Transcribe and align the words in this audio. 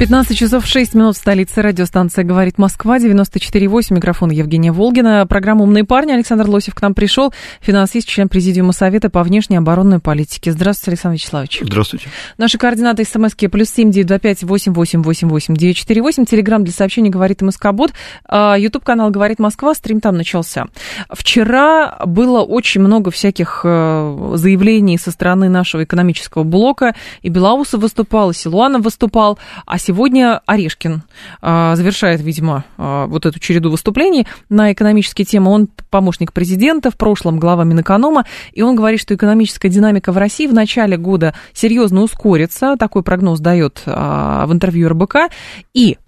15 0.00 0.34
часов 0.34 0.64
6 0.64 0.94
минут 0.94 1.14
в 1.14 1.18
столице. 1.18 1.60
Радиостанция 1.60 2.24
«Говорит 2.24 2.56
Москва», 2.56 2.96
94,8. 2.96 3.92
Микрофон 3.92 4.30
Евгения 4.30 4.72
Волгина. 4.72 5.26
Программа 5.26 5.64
«Умные 5.64 5.84
парни». 5.84 6.12
Александр 6.12 6.48
Лосев 6.48 6.74
к 6.74 6.80
нам 6.80 6.94
пришел. 6.94 7.34
Финансист, 7.60 8.08
член 8.08 8.30
Президиума 8.30 8.72
Совета 8.72 9.10
по 9.10 9.22
внешней 9.22 9.58
оборонной 9.58 9.98
политике. 9.98 10.52
Здравствуйте, 10.52 10.92
Александр 10.92 11.16
Вячеславович. 11.16 11.60
Здравствуйте. 11.64 12.08
Наши 12.38 12.56
координаты 12.56 13.04
смски 13.04 13.46
плюс 13.48 13.68
семь 13.68 13.90
девять 13.90 14.06
два 14.06 14.18
пять 14.18 14.42
восемь 14.42 14.72
восемь 14.72 15.02
восемь 15.02 15.28
восемь 15.28 15.54
девять 15.54 15.76
четыре 15.76 16.00
восемь. 16.00 16.24
Телеграмм 16.24 16.64
для 16.64 16.72
сообщений 16.72 17.10
«Говорит 17.10 17.42
МСК-бот». 17.42 17.92
Ютуб 18.32 18.82
канал 18.82 19.10
«Говорит 19.10 19.38
Москва». 19.38 19.74
Стрим 19.74 20.00
там 20.00 20.16
начался. 20.16 20.68
Вчера 21.10 21.98
было 22.06 22.40
очень 22.40 22.80
много 22.80 23.10
всяких 23.10 23.60
э, 23.64 24.32
заявлений 24.36 24.96
со 24.96 25.10
стороны 25.10 25.50
нашего 25.50 25.84
экономического 25.84 26.42
блока. 26.42 26.94
И 27.20 27.28
Белоусов 27.28 27.82
выступал, 27.82 28.30
и 28.30 28.34
Силуанов 28.34 28.80
выступал. 28.80 29.38
А 29.66 29.78
сегодня 29.90 30.40
Орешкин 30.46 31.02
а, 31.42 31.74
завершает, 31.74 32.20
видимо, 32.20 32.64
а, 32.78 33.06
вот 33.06 33.26
эту 33.26 33.40
череду 33.40 33.72
выступлений 33.72 34.24
на 34.48 34.72
экономические 34.72 35.24
темы. 35.24 35.50
Он 35.50 35.68
помощник 35.90 36.32
президента, 36.32 36.92
в 36.92 36.96
прошлом 36.96 37.40
глава 37.40 37.64
Минэконома, 37.64 38.24
и 38.52 38.62
он 38.62 38.76
говорит, 38.76 39.00
что 39.00 39.16
экономическая 39.16 39.68
динамика 39.68 40.12
в 40.12 40.16
России 40.16 40.46
в 40.46 40.54
начале 40.54 40.96
года 40.96 41.34
серьезно 41.52 42.02
ускорится. 42.02 42.76
Такой 42.78 43.02
прогноз 43.02 43.40
дает 43.40 43.82
а, 43.84 44.46
в 44.46 44.52
интервью 44.52 44.90
РБК. 44.90 45.16
И 45.74 45.98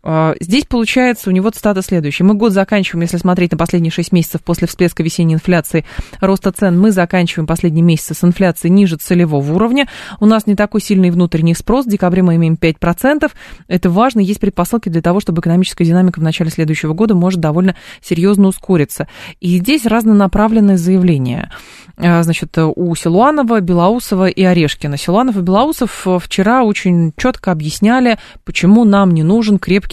здесь 0.41 0.65
получается 0.65 1.31
у 1.31 1.33
него 1.33 1.51
цитата 1.51 1.83
следующая. 1.83 2.25
Мы 2.25 2.35
год 2.35 2.53
заканчиваем, 2.53 3.03
если 3.03 3.19
смотреть 3.19 3.53
на 3.53 3.59
последние 3.59 3.93
6 3.93 4.13
месяцев 4.13 4.43
после 4.43 4.67
всплеска 4.67 5.03
весенней 5.03 5.35
инфляции, 5.35 5.85
роста 6.21 6.51
цен, 6.51 6.79
мы 6.79 6.91
заканчиваем 6.91 7.47
последние 7.47 7.85
месяцы 7.85 8.15
с 8.15 8.25
инфляцией 8.25 8.73
ниже 8.73 8.97
целевого 8.97 9.55
уровня. 9.55 9.89
У 10.19 10.27
нас 10.27 10.47
не 10.47 10.57
такой 10.57 10.81
сильный 10.81 11.11
внутренний 11.11 11.55
спрос. 11.55 11.87
В 11.87 11.89
декабре 11.89 12.23
мы 12.23 12.37
имеем 12.37 12.55
5%. 12.55 13.31
Это 13.69 13.91
важно, 13.91 14.21
есть 14.21 14.41
предпосылки 14.41 14.89
для 14.89 15.03
того, 15.03 15.21
чтобы 15.21 15.41
экономическая 15.41 15.85
динамика 15.85 16.19
в 16.19 16.23
начале 16.23 16.51
следующего 16.51 16.95
года 16.95 17.15
может 17.15 17.41
довольно 17.41 17.77
серьезно 18.01 18.49
ускориться. 18.49 19.07
И 19.41 19.59
здесь 19.59 19.87
разнонаправленные 19.87 20.79
заявления. 20.79 21.51
А, 21.97 22.23
значит, 22.23 22.57
у 22.59 22.95
Силуанова, 22.95 23.61
Белоусова 23.61 24.29
и 24.29 24.43
Орешкина. 24.43 24.97
Силуанов 24.97 25.37
и 25.37 25.41
Белоусов 25.41 26.07
вчера 26.21 26.65
очень 26.65 27.13
четко 27.17 27.53
объясняли, 27.53 28.19
почему 28.45 28.85
нам 28.85 29.13
не 29.13 29.23
нужен 29.23 29.59
крепкий 29.59 29.92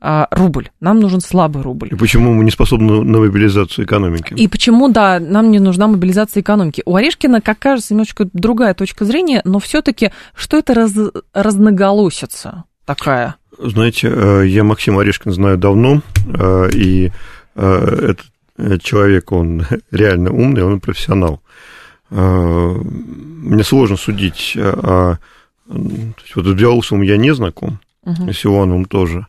а, 0.00 0.28
рубль, 0.30 0.70
нам 0.80 1.00
нужен 1.00 1.20
слабый 1.20 1.62
рубль. 1.62 1.88
И 1.90 1.94
почему 1.94 2.34
мы 2.34 2.44
не 2.44 2.50
способны 2.50 3.02
на 3.02 3.18
мобилизацию 3.18 3.84
экономики. 3.84 4.34
И 4.34 4.48
почему, 4.48 4.88
да, 4.88 5.18
нам 5.20 5.50
не 5.50 5.58
нужна 5.58 5.86
мобилизация 5.86 6.40
экономики. 6.40 6.82
У 6.86 6.96
Орешкина, 6.96 7.40
как 7.40 7.58
кажется, 7.58 7.94
немножечко 7.94 8.28
другая 8.32 8.74
точка 8.74 9.04
зрения, 9.04 9.42
но 9.44 9.58
все-таки 9.58 10.10
что 10.34 10.56
это 10.56 10.74
раз, 10.74 10.94
разноголосица? 11.34 12.64
такая? 12.94 13.36
Знаете, 13.58 14.08
э, 14.12 14.46
я 14.46 14.64
Максима 14.64 15.02
Орешкина 15.02 15.32
знаю 15.32 15.58
давно, 15.58 16.02
э, 16.26 16.70
и 16.74 17.12
э, 17.54 18.14
этот 18.56 18.82
человек, 18.82 19.32
он 19.32 19.66
реально 19.90 20.32
умный, 20.32 20.62
он 20.62 20.80
профессионал. 20.80 21.40
Мне 22.10 23.62
сложно 23.62 23.96
судить 23.96 24.56
о... 24.56 25.18
Вот 25.68 26.44
с 26.44 26.52
Белоусовым 26.54 27.02
я 27.02 27.16
не 27.16 27.32
знаком, 27.32 27.78
угу. 28.02 28.32
с 28.32 28.44
Ивановым 28.44 28.86
тоже. 28.86 29.28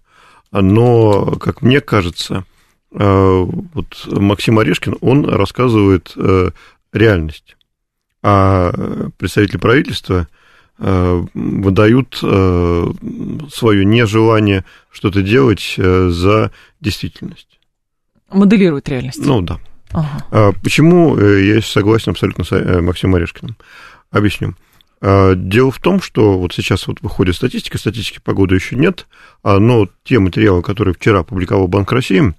Но, 0.51 1.37
как 1.39 1.61
мне 1.61 1.79
кажется, 1.79 2.43
вот 2.91 4.07
Максим 4.07 4.59
Орешкин, 4.59 4.97
он 4.99 5.25
рассказывает 5.25 6.13
реальность. 6.91 7.55
А 8.21 8.71
представитель 9.17 9.59
правительства– 9.59 10.27
Э, 10.83 11.23
выдают 11.35 12.19
э, 12.23 12.85
свое 13.51 13.85
нежелание 13.85 14.65
что-то 14.89 15.21
делать 15.21 15.75
э, 15.77 16.09
за 16.09 16.51
действительность. 16.79 17.59
Моделируют 18.31 18.89
реальность. 18.89 19.23
Ну 19.23 19.41
да. 19.41 19.59
Ага. 19.91 20.25
А 20.31 20.51
почему 20.63 21.19
я 21.19 21.61
согласен 21.61 22.11
абсолютно 22.11 22.45
с 22.45 22.81
Максимом 22.81 23.15
Орешкиным? 23.15 23.57
Объясню. 24.09 24.55
Дело 25.01 25.71
в 25.71 25.79
том, 25.79 25.99
что 25.99 26.37
вот 26.37 26.53
сейчас 26.53 26.87
вот 26.87 27.01
выходит 27.01 27.35
статистика, 27.35 27.79
статистики 27.79 28.19
погоды 28.23 28.55
еще 28.55 28.75
нет, 28.75 29.07
а, 29.41 29.57
но 29.57 29.87
те 30.03 30.19
материалы, 30.19 30.61
которые 30.61 30.93
вчера 30.93 31.21
опубликовал 31.21 31.67
Банк 31.67 31.91
России, 31.91 32.35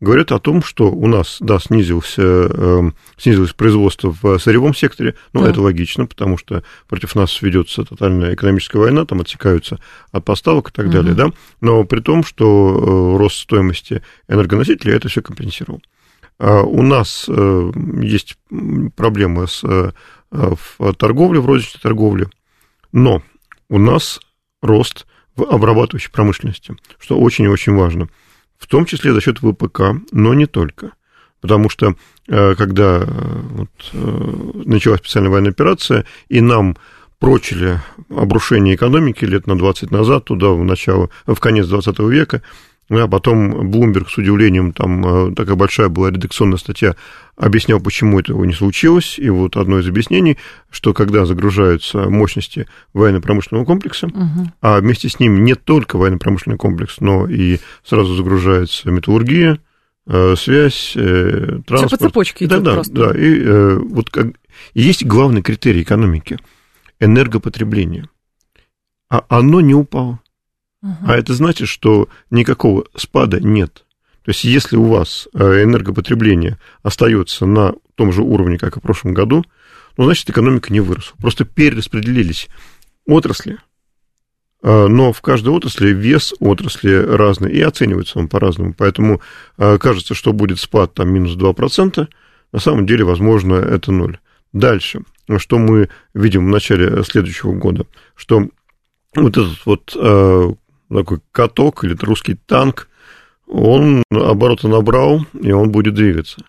говорят 0.00 0.32
о 0.32 0.38
том, 0.38 0.62
что 0.62 0.90
у 0.90 1.06
нас, 1.06 1.38
да, 1.40 1.58
снизился, 1.58 2.22
э, 2.22 2.90
снизилось 3.16 3.52
производство 3.52 4.14
в 4.20 4.38
сырьевом 4.38 4.74
секторе, 4.74 5.14
но 5.32 5.42
да. 5.42 5.50
это 5.50 5.60
логично, 5.60 6.06
потому 6.06 6.36
что 6.36 6.62
против 6.88 7.14
нас 7.14 7.40
ведется 7.42 7.84
тотальная 7.84 8.34
экономическая 8.34 8.78
война, 8.78 9.04
там 9.04 9.20
отсекаются 9.20 9.80
от 10.12 10.24
поставок 10.24 10.70
и 10.70 10.72
так 10.72 10.86
угу. 10.86 10.92
далее, 10.92 11.14
да, 11.14 11.30
но 11.60 11.84
при 11.84 12.00
том, 12.00 12.24
что 12.24 13.14
э, 13.14 13.18
рост 13.18 13.36
стоимости 13.36 14.02
энергоносителей 14.28 14.94
это 14.94 15.08
все 15.08 15.22
компенсировал. 15.22 15.82
А 16.38 16.62
у 16.62 16.82
нас 16.82 17.26
э, 17.28 17.72
есть 18.02 18.36
проблемы 18.96 19.46
с, 19.46 19.62
э, 19.64 19.92
в 20.30 20.94
торговле, 20.94 21.40
в 21.40 21.46
розничной 21.46 21.80
торговле, 21.80 22.28
но 22.92 23.22
у 23.68 23.78
нас 23.78 24.20
рост 24.62 25.06
в 25.36 25.42
обрабатывающей 25.44 26.10
промышленности, 26.10 26.76
что 26.98 27.18
очень 27.18 27.44
и 27.44 27.48
очень 27.48 27.74
важно– 27.74 28.08
в 28.64 28.66
том 28.66 28.86
числе 28.86 29.12
за 29.12 29.20
счет 29.20 29.38
ВПК, 29.38 29.82
но 30.12 30.32
не 30.32 30.46
только. 30.46 30.92
Потому 31.40 31.68
что 31.68 31.96
э, 32.28 32.54
когда 32.54 33.02
э, 33.02 33.06
вот, 33.06 33.70
э, 33.92 34.62
началась 34.64 35.00
специальная 35.00 35.30
военная 35.30 35.50
операция, 35.50 36.06
и 36.28 36.40
нам 36.40 36.76
прочили 37.18 37.80
обрушение 38.08 38.74
экономики 38.74 39.26
лет 39.26 39.46
на 39.46 39.58
20 39.58 39.90
назад, 39.90 40.24
туда 40.24 40.48
в 40.48 40.64
начало, 40.64 41.10
в 41.26 41.38
конец 41.40 41.66
20 41.66 41.98
века, 42.00 42.42
а 42.90 43.08
потом 43.08 43.70
Блумберг 43.70 44.10
с 44.10 44.18
удивлением, 44.18 44.72
там 44.72 45.34
такая 45.34 45.56
большая 45.56 45.88
была 45.88 46.10
редакционная 46.10 46.58
статья, 46.58 46.96
объяснял, 47.36 47.80
почему 47.80 48.20
этого 48.20 48.44
не 48.44 48.52
случилось. 48.52 49.18
И 49.18 49.28
вот 49.30 49.56
одно 49.56 49.78
из 49.78 49.88
объяснений, 49.88 50.38
что 50.70 50.92
когда 50.92 51.26
загружаются 51.26 52.10
мощности 52.10 52.66
военно-промышленного 52.92 53.64
комплекса, 53.64 54.06
угу. 54.06 54.52
а 54.60 54.80
вместе 54.80 55.08
с 55.08 55.18
ним 55.18 55.44
не 55.44 55.54
только 55.54 55.96
военно-промышленный 55.96 56.58
комплекс, 56.58 57.00
но 57.00 57.26
и 57.26 57.58
сразу 57.84 58.14
загружается 58.14 58.90
металлургия, 58.90 59.58
э, 60.06 60.34
связь, 60.36 60.92
э, 60.96 61.60
транспорт. 61.66 61.86
Все 61.86 61.96
по 61.98 62.08
цепочке 62.08 62.44
идет 62.44 62.62
да, 62.62 62.70
да, 62.70 62.74
просто. 62.74 62.92
Да, 62.92 63.18
и 63.18 63.40
э, 63.40 63.78
вот 63.78 64.10
как... 64.10 64.28
есть 64.74 65.04
главный 65.04 65.42
критерий 65.42 65.82
экономики– 65.82 66.38
энергопотребление. 67.00 68.08
А 69.10 69.24
оно 69.28 69.60
не 69.60 69.74
упало. 69.74 70.20
А 71.06 71.16
это 71.16 71.32
значит, 71.32 71.68
что 71.68 72.08
никакого 72.30 72.84
спада 72.94 73.40
нет. 73.40 73.84
То 74.24 74.30
есть, 74.30 74.44
если 74.44 74.76
у 74.76 74.84
вас 74.84 75.28
э, 75.34 75.62
энергопотребление 75.64 76.58
остается 76.82 77.46
на 77.46 77.74
том 77.94 78.12
же 78.12 78.22
уровне, 78.22 78.58
как 78.58 78.76
и 78.76 78.80
в 78.80 78.82
прошлом 78.82 79.14
году, 79.14 79.44
ну, 79.96 80.04
значит, 80.04 80.28
экономика 80.28 80.72
не 80.72 80.80
выросла. 80.80 81.16
Просто 81.18 81.44
перераспределились 81.44 82.48
отрасли, 83.06 83.58
э, 84.62 84.86
но 84.86 85.12
в 85.12 85.20
каждой 85.22 85.50
отрасли 85.50 85.88
вес 85.90 86.34
отрасли 86.40 86.94
разный, 86.94 87.52
и 87.52 87.60
оценивается 87.60 88.18
он 88.18 88.28
по-разному. 88.28 88.74
Поэтому 88.76 89.20
э, 89.56 89.78
кажется, 89.78 90.14
что 90.14 90.32
будет 90.32 90.58
спад 90.58 90.94
там 90.94 91.12
минус 91.12 91.36
2%, 91.36 92.08
на 92.52 92.58
самом 92.58 92.86
деле, 92.86 93.04
возможно, 93.04 93.54
это 93.54 93.92
ноль. 93.92 94.18
Дальше, 94.52 95.00
что 95.38 95.58
мы 95.58 95.88
видим 96.14 96.46
в 96.46 96.50
начале 96.50 97.02
следующего 97.04 97.52
года, 97.52 97.86
что 98.14 98.48
вот 99.14 99.36
этот 99.36 99.66
вот 99.66 99.96
такой 100.98 101.20
каток 101.32 101.84
или 101.84 101.96
русский 102.00 102.34
танк, 102.34 102.88
он 103.46 104.02
обороты 104.10 104.68
набрал, 104.68 105.26
и 105.40 105.52
он 105.52 105.70
будет 105.70 105.94
двигаться. 105.94 106.42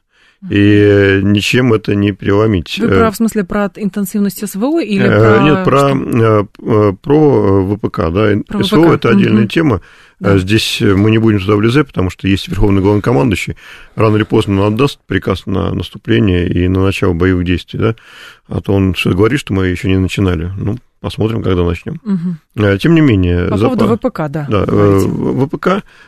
И 0.50 1.22
ничем 1.24 1.74
это 1.74 1.96
не 1.96 2.12
переломить. 2.12 2.78
Вы 2.78 2.90
про, 2.90 3.10
в 3.10 3.16
смысле, 3.16 3.46
про 3.46 3.72
интенсивность 3.76 4.48
СВО 4.48 4.80
или 4.80 5.06
э, 5.06 5.08
про... 5.08 5.42
Нет, 5.42 5.64
про, 5.64 5.90
что? 5.90 6.48
Э, 6.60 6.94
про 7.02 7.76
ВПК, 7.76 7.98
да. 8.12 8.34
Про 8.48 8.64
СВО 8.64 8.94
это 8.94 9.10
отдельная 9.10 9.44
угу. 9.44 9.50
тема. 9.50 9.82
Да. 10.20 10.38
Здесь 10.38 10.82
мы 10.82 11.12
не 11.12 11.18
будем 11.18 11.40
туда 11.40 11.56
влезать, 11.56 11.88
потому 11.88 12.10
что 12.10 12.28
есть 12.28 12.48
верховный 12.48 12.82
главнокомандующий, 12.82 13.58
рано 13.96 14.16
или 14.16 14.24
поздно 14.24 14.62
он 14.62 14.74
отдаст 14.74 15.00
приказ 15.06 15.46
на 15.46 15.74
наступление 15.74 16.48
и 16.48 16.68
на 16.68 16.84
начало 16.84 17.14
боевых 17.14 17.46
действий, 17.46 17.80
да, 17.80 17.96
а 18.48 18.62
то 18.62 18.74
он 18.74 18.96
что 18.96 19.12
говорит, 19.12 19.40
что 19.40 19.54
мы 19.54 19.68
еще 19.68 19.90
не 19.90 19.98
начинали. 19.98 20.52
Ну, 20.58 20.78
Посмотрим, 21.06 21.44
когда 21.44 21.64
начнем. 21.64 22.02
Угу. 22.04 22.78
Тем 22.80 22.96
не 22.96 23.02
менее... 23.02 23.48
По 23.48 23.60
поводу 23.60 23.88
запас... 23.88 24.12
ВПК, 24.12 24.22
да. 24.28 24.48
Да, 24.50 24.66
говорите. 24.66 25.08
Э, 25.08 25.46
ВПК 25.46 25.68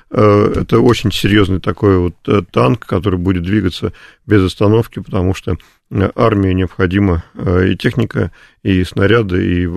э,– 0.10 0.54
это 0.62 0.80
очень 0.80 1.12
серьезный 1.12 1.60
такой 1.60 2.00
вот 2.00 2.16
танк, 2.50 2.84
который 2.84 3.20
будет 3.20 3.44
двигаться 3.44 3.94
без 4.26 4.44
остановки, 4.44 4.98
потому 4.98 5.36
что 5.36 5.56
армии 6.16 6.52
необходима 6.52 7.24
и 7.36 7.76
техника, 7.76 8.32
и 8.64 8.84
снаряды, 8.84 9.66
и 9.66 9.70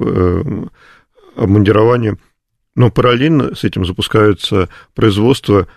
обмундирование. 1.36 2.16
Но 2.80 2.90
параллельно 2.90 3.54
с 3.54 3.64
этим 3.64 3.84
запускается 3.84 4.70
производство 4.94 5.68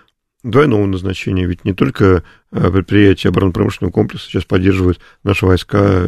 двойного 0.42 0.86
назначения, 0.86 1.46
ведь 1.46 1.66
не 1.66 1.74
только 1.74 2.24
предприятия 2.50 3.28
оборонно-промышленного 3.28 3.92
комплекса 3.92 4.28
сейчас 4.28 4.46
поддерживают 4.46 5.02
наши 5.22 5.46
войска 5.46 6.08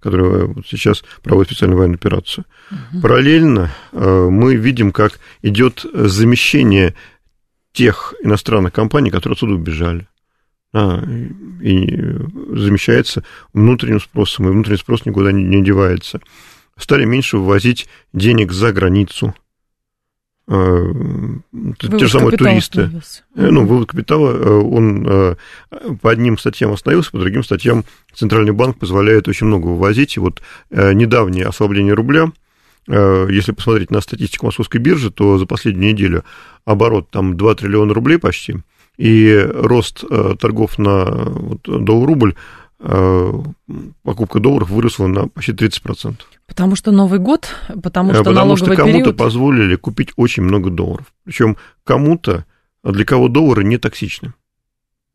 которая 0.00 0.44
вот 0.44 0.66
сейчас 0.66 1.02
проводит 1.22 1.52
специальную 1.52 1.78
военную 1.78 1.96
операцию. 1.96 2.44
Угу. 2.70 3.00
Параллельно 3.00 3.70
э, 3.92 4.28
мы 4.30 4.56
видим, 4.56 4.92
как 4.92 5.18
идет 5.42 5.84
замещение 5.92 6.94
тех 7.72 8.14
иностранных 8.22 8.72
компаний, 8.72 9.10
которые 9.10 9.34
отсюда 9.34 9.54
убежали. 9.54 10.08
А, 10.72 11.02
и 11.60 11.86
замещается 12.54 13.24
внутренним 13.52 14.00
спросом, 14.00 14.48
и 14.48 14.52
внутренний 14.52 14.78
спрос 14.78 15.04
никуда 15.04 15.32
не, 15.32 15.42
не 15.42 15.62
девается. 15.62 16.20
Стали 16.78 17.04
меньше 17.04 17.36
вывозить 17.36 17.88
денег 18.14 18.52
за 18.52 18.72
границу. 18.72 19.34
Э, 20.52 20.92
те 21.78 21.98
же 21.98 22.08
самые 22.08 22.36
туристы. 22.36 22.80
Остановился. 22.80 23.22
Э, 23.36 23.50
ну, 23.50 23.64
вывод 23.64 23.88
капитала, 23.88 24.32
э, 24.32 24.48
он 24.48 25.36
по 26.02 26.10
одним 26.10 26.38
статьям 26.38 26.72
остановился, 26.72 27.12
по 27.12 27.18
другим 27.18 27.44
статьям 27.44 27.84
Центральный 28.12 28.52
банк 28.52 28.78
позволяет 28.78 29.28
очень 29.28 29.46
много 29.46 29.66
вывозить. 29.66 30.16
И 30.16 30.20
вот 30.20 30.42
недавнее 30.70 31.46
ослабление 31.46 31.94
рубля, 31.94 32.32
если 32.88 33.52
посмотреть 33.52 33.92
на 33.92 34.00
статистику 34.00 34.46
московской 34.46 34.80
биржи, 34.80 35.12
то 35.12 35.38
за 35.38 35.46
последнюю 35.46 35.92
неделю 35.92 36.24
оборот 36.64 37.08
там 37.10 37.36
2 37.36 37.54
триллиона 37.54 37.94
рублей 37.94 38.18
почти, 38.18 38.56
и 38.96 39.48
рост 39.54 40.04
торгов 40.40 40.78
на 40.78 41.04
вот, 41.04 41.62
доллар-рубль 41.62 42.34
покупка 44.02 44.40
долларов 44.40 44.70
выросла 44.70 45.06
на 45.06 45.28
почти 45.28 45.52
30%. 45.52 46.16
Потому 46.50 46.74
что 46.74 46.90
Новый 46.90 47.20
год, 47.20 47.48
потому 47.80 48.12
что 48.12 48.24
Потому 48.24 48.56
что 48.56 48.74
кому-то 48.74 49.12
позволили 49.12 49.76
купить 49.76 50.10
очень 50.16 50.42
много 50.42 50.68
долларов. 50.68 51.06
Причем 51.22 51.56
кому-то, 51.84 52.44
а 52.82 52.90
для 52.90 53.04
кого 53.04 53.28
доллары 53.28 53.62
не 53.62 53.78
токсичны. 53.78 54.34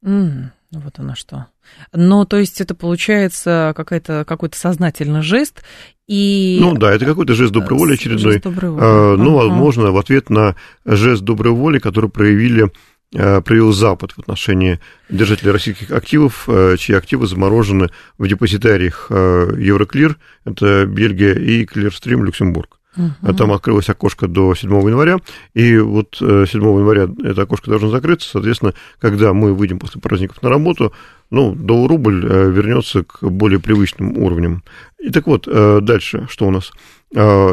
Mm, 0.02 0.46
вот 0.72 0.98
оно 0.98 1.14
что. 1.14 1.48
Но, 1.92 2.24
то 2.24 2.38
есть, 2.38 2.62
это 2.62 2.74
получается 2.74 3.74
какой-то, 3.76 4.24
какой-то 4.26 4.58
сознательный 4.58 5.24
жест, 5.24 5.62
и... 6.08 6.58
Ну 6.62 6.76
да, 6.78 6.94
это 6.94 7.06
какой-то 7.06 7.34
жест 7.34 7.52
доброй 7.52 7.80
воли 7.80 7.96
очередной. 7.96 8.34
Жест 8.34 8.44
доброй 8.44 8.72
воли. 8.72 8.84
А, 8.86 9.16
ну, 9.18 9.34
возможно, 9.34 9.92
в 9.92 9.98
ответ 9.98 10.30
на 10.30 10.56
жест 10.86 11.24
доброй 11.24 11.52
воли, 11.52 11.80
который 11.80 12.10
проявили 12.10 12.64
Э, 12.68 12.70
проявил 13.12 13.72
Запад 13.72 14.12
в 14.12 14.19
отношении 14.19 14.80
держателей 15.10 15.52
российских 15.52 15.92
активов, 15.92 16.46
э, 16.48 16.75
чьи 16.78 16.96
активы 16.96 17.28
заморожены 17.28 17.90
в 18.18 18.28
депозитариях 18.28 19.07
э, 19.10 19.56
Евроклир, 19.57 20.18
это 20.44 20.86
Бельгия, 20.86 21.34
и 21.34 21.66
Клирстрим, 21.66 22.24
Люксембург. 22.24 22.80
Угу. 22.98 23.34
Там 23.36 23.52
открылось 23.52 23.90
окошко 23.90 24.28
до 24.28 24.56
7 24.56 24.69
января, 24.72 25.18
и 25.54 25.78
вот 25.78 26.16
7 26.18 26.48
января 26.54 27.10
это 27.24 27.42
окошко 27.42 27.69
должно 27.69 27.90
закрыться, 27.90 28.30
соответственно, 28.30 28.74
когда 29.00 29.34
мы 29.34 29.54
выйдем 29.54 29.80
после 29.80 30.00
праздников 30.00 30.42
на 30.42 30.50
работу, 30.50 30.94
ну, 31.30 31.54
доллар-рубль 31.54 32.25
вернется 32.25 33.04
к 33.04 33.22
более 33.22 33.60
привычным 33.60 34.18
уровням. 34.18 34.63
И 34.98 35.10
так 35.10 35.28
вот, 35.28 35.46
дальше, 35.84 36.28
что 36.30 36.48
у 36.48 36.51
нас? 36.51 36.72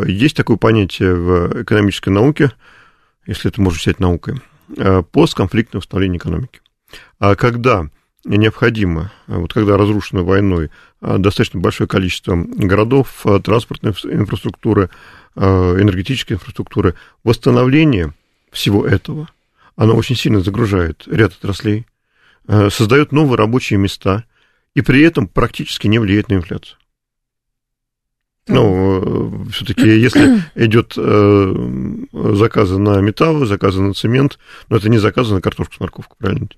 Есть 0.07 0.37
такое 0.37 0.59
понятие 0.59 1.15
в 1.15 1.63
экономической 1.63 2.11
науке, 2.11 2.53
если 3.27 3.51
это 3.51 3.61
можно 3.61 3.81
считать 3.81 3.99
наукой, 3.99 4.37
Э, 4.37 4.52
постконфликтное 5.11 5.81
восстановление 5.81 6.19
экономики. 6.19 6.61
А 7.19 7.35
когда 7.35 7.89
необходимо, 8.25 9.13
вот 9.27 9.53
когда 9.53 9.77
разрушено 9.77 10.25
войной 10.25 10.71
э, 11.01 11.19
достаточно 11.19 11.61
большое 11.61 11.89
количество 11.89 12.37
городов, 12.37 13.23
э, 13.25 13.41
транспортной 13.43 13.93
инфраструктуры, 14.05 14.91
энергетической 15.35 16.35
инфраструктуры, 16.35 16.95
восстановление 17.25 18.13
всего 18.51 18.87
этого, 18.87 19.31
оно 19.77 19.97
очень 19.97 20.15
сильно 20.15 20.41
загружает 20.41 21.05
ряд 21.07 21.33
отраслей, 21.33 21.87
создает 22.47 23.13
новые 23.13 23.39
рабочие 23.39 23.79
места 23.79 24.25
и 24.75 24.83
при 24.83 25.01
этом 25.01 25.27
практически 25.27 25.87
не 25.87 25.99
влияет 25.99 26.29
на 26.29 26.35
инфляцию. 26.35 26.77
Ну, 28.49 29.47
все-таки, 29.53 29.87
если 29.87 30.43
идет 30.57 30.95
э, 30.97 31.55
заказы 32.13 32.79
на 32.79 33.01
металл, 33.01 33.45
заказы 33.47 33.81
на 33.81 33.95
цемент, 33.95 34.39
но 34.69 34.79
это 34.79 34.89
не 34.89 34.99
заказы 34.99 35.35
на 35.35 35.41
картошку 35.41 35.75
с 35.75 35.81
морковкой, 35.81 36.17
правильно? 36.19 36.49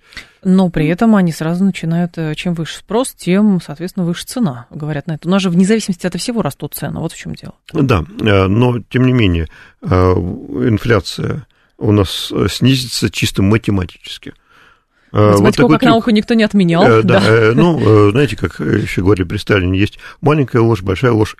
Но 0.42 0.70
при 0.70 0.86
этом 0.88 1.14
они 1.14 1.30
сразу 1.30 1.62
начинают, 1.62 2.16
э, 2.16 2.34
чем 2.36 2.54
выше 2.54 2.78
спрос, 2.78 3.12
тем, 3.12 3.60
соответственно, 3.60 4.06
выше 4.06 4.24
цена, 4.24 4.66
говорят 4.70 5.06
на 5.08 5.12
это. 5.12 5.28
У 5.28 5.30
нас 5.30 5.42
же 5.42 5.50
вне 5.50 5.66
зависимости 5.66 6.06
от 6.06 6.14
всего 6.18 6.40
растут 6.40 6.74
цены, 6.74 7.00
вот 7.00 7.12
в 7.12 7.18
чем 7.18 7.34
дело. 7.34 7.54
Да, 7.74 8.02
э, 8.20 8.46
но 8.46 8.80
тем 8.88 9.04
не 9.04 9.12
менее, 9.12 9.48
инфляция 9.82 11.46
у 11.76 11.92
нас 11.92 12.32
снизится 12.48 13.10
чисто 13.10 13.42
математически. 13.42 14.32
Математику 15.14 15.62
вот 15.62 15.72
как 15.72 15.80
трюк. 15.80 15.90
науку 15.90 16.10
никто 16.10 16.34
не 16.34 16.42
отменял. 16.42 16.82
Э, 16.82 17.02
да, 17.02 17.20
да. 17.20 17.26
Э, 17.26 17.52
ну, 17.54 18.10
знаете, 18.10 18.36
как 18.36 18.58
еще 18.58 19.02
говорили 19.02 19.24
при 19.24 19.36
Сталине, 19.36 19.78
есть 19.78 19.98
маленькая 20.20 20.60
ложь, 20.60 20.82
большая 20.82 21.12
ложь 21.12 21.36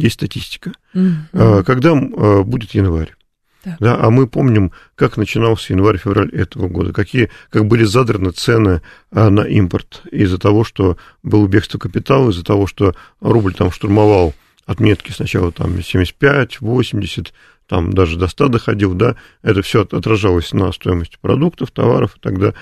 есть 0.00 0.14
статистика. 0.14 0.72
Mm-hmm. 0.94 1.64
Когда 1.64 1.92
а, 1.92 2.42
будет 2.42 2.72
январь? 2.72 3.14
Так. 3.62 3.76
Да, 3.78 3.98
а 4.00 4.10
мы 4.10 4.26
помним, 4.26 4.72
как 4.94 5.18
начинался 5.18 5.74
январь-февраль 5.74 6.30
этого 6.30 6.68
года, 6.68 6.94
какие, 6.94 7.30
как 7.50 7.66
были 7.66 7.84
задраны 7.84 8.30
цены 8.30 8.80
а, 9.12 9.28
на 9.28 9.42
импорт 9.42 10.02
из-за 10.10 10.38
того, 10.38 10.64
что 10.64 10.96
было 11.22 11.46
бегство 11.46 11.78
капитала, 11.78 12.30
из-за 12.30 12.42
того, 12.42 12.66
что 12.66 12.94
рубль 13.20 13.52
там 13.52 13.70
штурмовал 13.70 14.34
отметки 14.64 15.12
сначала 15.12 15.52
там 15.52 15.82
75, 15.82 16.60
80, 16.60 17.34
там 17.66 17.92
даже 17.92 18.18
до 18.18 18.28
100 18.28 18.48
доходил, 18.48 18.94
да, 18.94 19.16
это 19.42 19.60
все 19.60 19.82
отражалось 19.82 20.52
на 20.52 20.72
стоимости 20.72 21.18
продуктов, 21.20 21.70
товаров, 21.70 22.16
и 22.16 22.20
тогда 22.20 22.54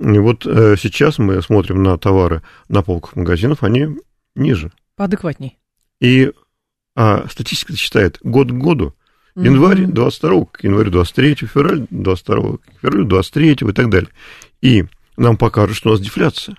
и 0.00 0.18
вот 0.18 0.46
э, 0.46 0.74
сейчас 0.76 1.18
мы 1.18 1.40
смотрим 1.42 1.82
на 1.82 1.96
товары 1.98 2.42
на 2.68 2.82
полках 2.82 3.14
магазинов, 3.14 3.62
они 3.62 3.88
ниже. 4.34 4.72
Поадекватней. 4.96 5.58
И 6.00 6.32
а 6.94 7.26
статистика 7.28 7.76
считает 7.76 8.18
год 8.22 8.48
к 8.48 8.54
году. 8.54 8.94
Январь 9.34 9.86
22 9.86 10.44
к 10.46 10.64
январю 10.64 10.90
23, 10.90 11.34
февраль 11.34 11.86
22 11.90 12.58
к 12.58 12.60
февралю 12.82 13.04
23 13.06 13.52
и 13.52 13.72
так 13.72 13.88
далее. 13.88 14.10
И 14.60 14.84
нам 15.16 15.36
покажут, 15.36 15.76
что 15.76 15.88
у 15.88 15.92
нас 15.92 16.00
дефляция, 16.00 16.56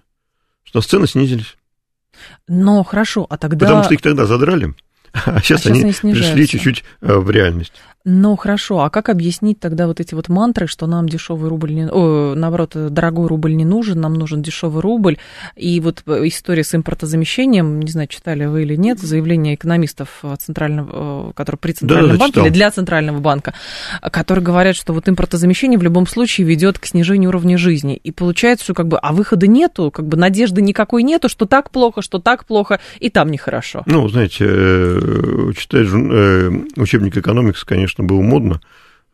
что 0.64 0.78
у 0.78 0.80
нас 0.80 0.88
цены 0.88 1.08
снизились. 1.08 1.56
Но 2.48 2.84
хорошо, 2.84 3.28
а 3.30 3.38
тогда... 3.38 3.66
Потому 3.66 3.84
что 3.84 3.94
их 3.94 4.02
тогда 4.02 4.26
задрали, 4.26 4.74
а 5.14 5.20
сейчас, 5.20 5.36
а 5.36 5.42
сейчас 5.42 5.66
они, 5.68 5.82
они 5.84 6.14
пришли 6.14 6.48
чуть-чуть 6.48 6.84
э, 7.02 7.14
в 7.16 7.30
реальность. 7.30 7.74
Ну, 8.06 8.36
хорошо, 8.36 8.82
а 8.82 8.90
как 8.90 9.08
объяснить 9.08 9.62
тогда 9.62 9.88
вот 9.88 10.02
эти 10.02 10.14
вот 10.14 10.28
мантры, 10.28 10.68
что 10.68 10.88
нам 10.88 11.08
дешевый 11.08 11.50
рубль 11.50 11.74
не... 11.74 11.88
О, 11.90 12.36
наоборот, 12.36 12.72
дорогой 12.76 13.28
рубль 13.28 13.56
не 13.56 13.64
нужен, 13.64 14.02
нам 14.02 14.16
нужен 14.16 14.42
дешевый 14.42 14.82
рубль, 14.82 15.18
и 15.56 15.80
вот 15.80 16.04
история 16.06 16.66
с 16.66 16.76
импортозамещением, 16.76 17.80
не 17.80 17.90
знаю, 17.90 18.10
читали 18.10 18.46
вы 18.46 18.64
или 18.64 18.76
нет, 18.76 19.00
заявление 19.00 19.56
экономистов 19.56 20.22
центрального, 20.38 21.32
которые 21.32 21.60
при 21.60 21.72
Центральном 21.72 22.12
да, 22.12 22.18
банке 22.18 22.34
читал. 22.34 22.46
или 22.46 22.54
для 22.54 22.72
Центрального 22.72 23.20
банка, 23.22 23.54
которые 24.02 24.44
говорят, 24.44 24.76
что 24.76 24.92
вот 24.92 25.08
импортозамещение 25.08 25.80
в 25.80 25.84
любом 25.84 26.06
случае 26.06 26.46
ведет 26.46 26.80
к 26.80 26.86
снижению 26.86 27.30
уровня 27.30 27.58
жизни, 27.58 27.96
и 27.96 28.12
получается, 28.12 28.66
что 28.66 28.74
как 28.74 28.90
бы, 28.90 28.98
а 28.98 29.14
выхода 29.14 29.48
нету, 29.48 29.92
как 29.92 30.08
бы 30.10 30.18
надежды 30.18 30.62
никакой 30.62 31.04
нету, 31.04 31.30
что 31.30 31.46
так 31.46 31.72
плохо, 31.72 32.02
что 32.02 32.20
так 32.20 32.44
плохо, 32.44 32.82
и 33.00 33.10
там 33.10 33.32
нехорошо. 33.32 33.84
Ну, 33.86 34.10
знаете, 34.10 34.46
э, 34.46 35.52
читать 35.56 35.88
э, 35.90 36.52
учебник 36.76 37.16
экономикс, 37.16 37.64
конечно, 37.64 37.93
конечно, 37.96 38.04
было 38.04 38.22
модно, 38.22 38.62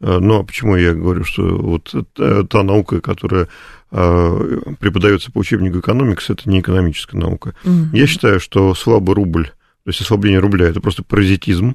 э, 0.01 0.19
но 0.19 0.43
почему 0.43 0.75
я 0.75 0.93
говорю, 0.93 1.23
что 1.23 1.43
вот 1.43 1.93
та 2.15 2.63
наука, 2.63 3.01
которая 3.01 3.47
э, 3.91 4.59
преподается 4.79 5.31
по 5.31 5.39
учебнику 5.39 5.79
экономикс, 5.79 6.29
это 6.29 6.49
не 6.49 6.61
экономическая 6.61 7.17
наука. 7.17 7.55
Mm-hmm. 7.63 7.89
Я 7.93 8.07
считаю, 8.07 8.39
что 8.39 8.73
слабый 8.75 9.15
рубль, 9.15 9.47
то 9.47 9.87
есть 9.87 10.01
ослабление 10.01 10.39
рубля, 10.39 10.67
это 10.67 10.81
просто 10.81 11.03
паразитизм, 11.03 11.73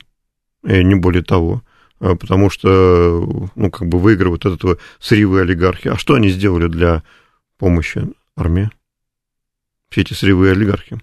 не 0.62 0.94
более 0.94 1.22
того, 1.22 1.62
э, 2.00 2.14
потому 2.14 2.50
что, 2.50 3.50
ну, 3.54 3.70
как 3.70 3.88
бы 3.88 3.98
выигрывают 3.98 4.46
от 4.46 4.54
этого 4.58 4.78
сырьевые 4.98 5.42
олигархи. 5.42 5.88
А 5.88 5.96
что 5.96 6.14
они 6.14 6.30
сделали 6.30 6.68
для 6.68 7.02
помощи 7.58 8.08
армии? 8.36 8.70
Все 9.90 10.00
эти 10.00 10.14
сырьевые 10.14 10.52
олигархи. 10.52 11.00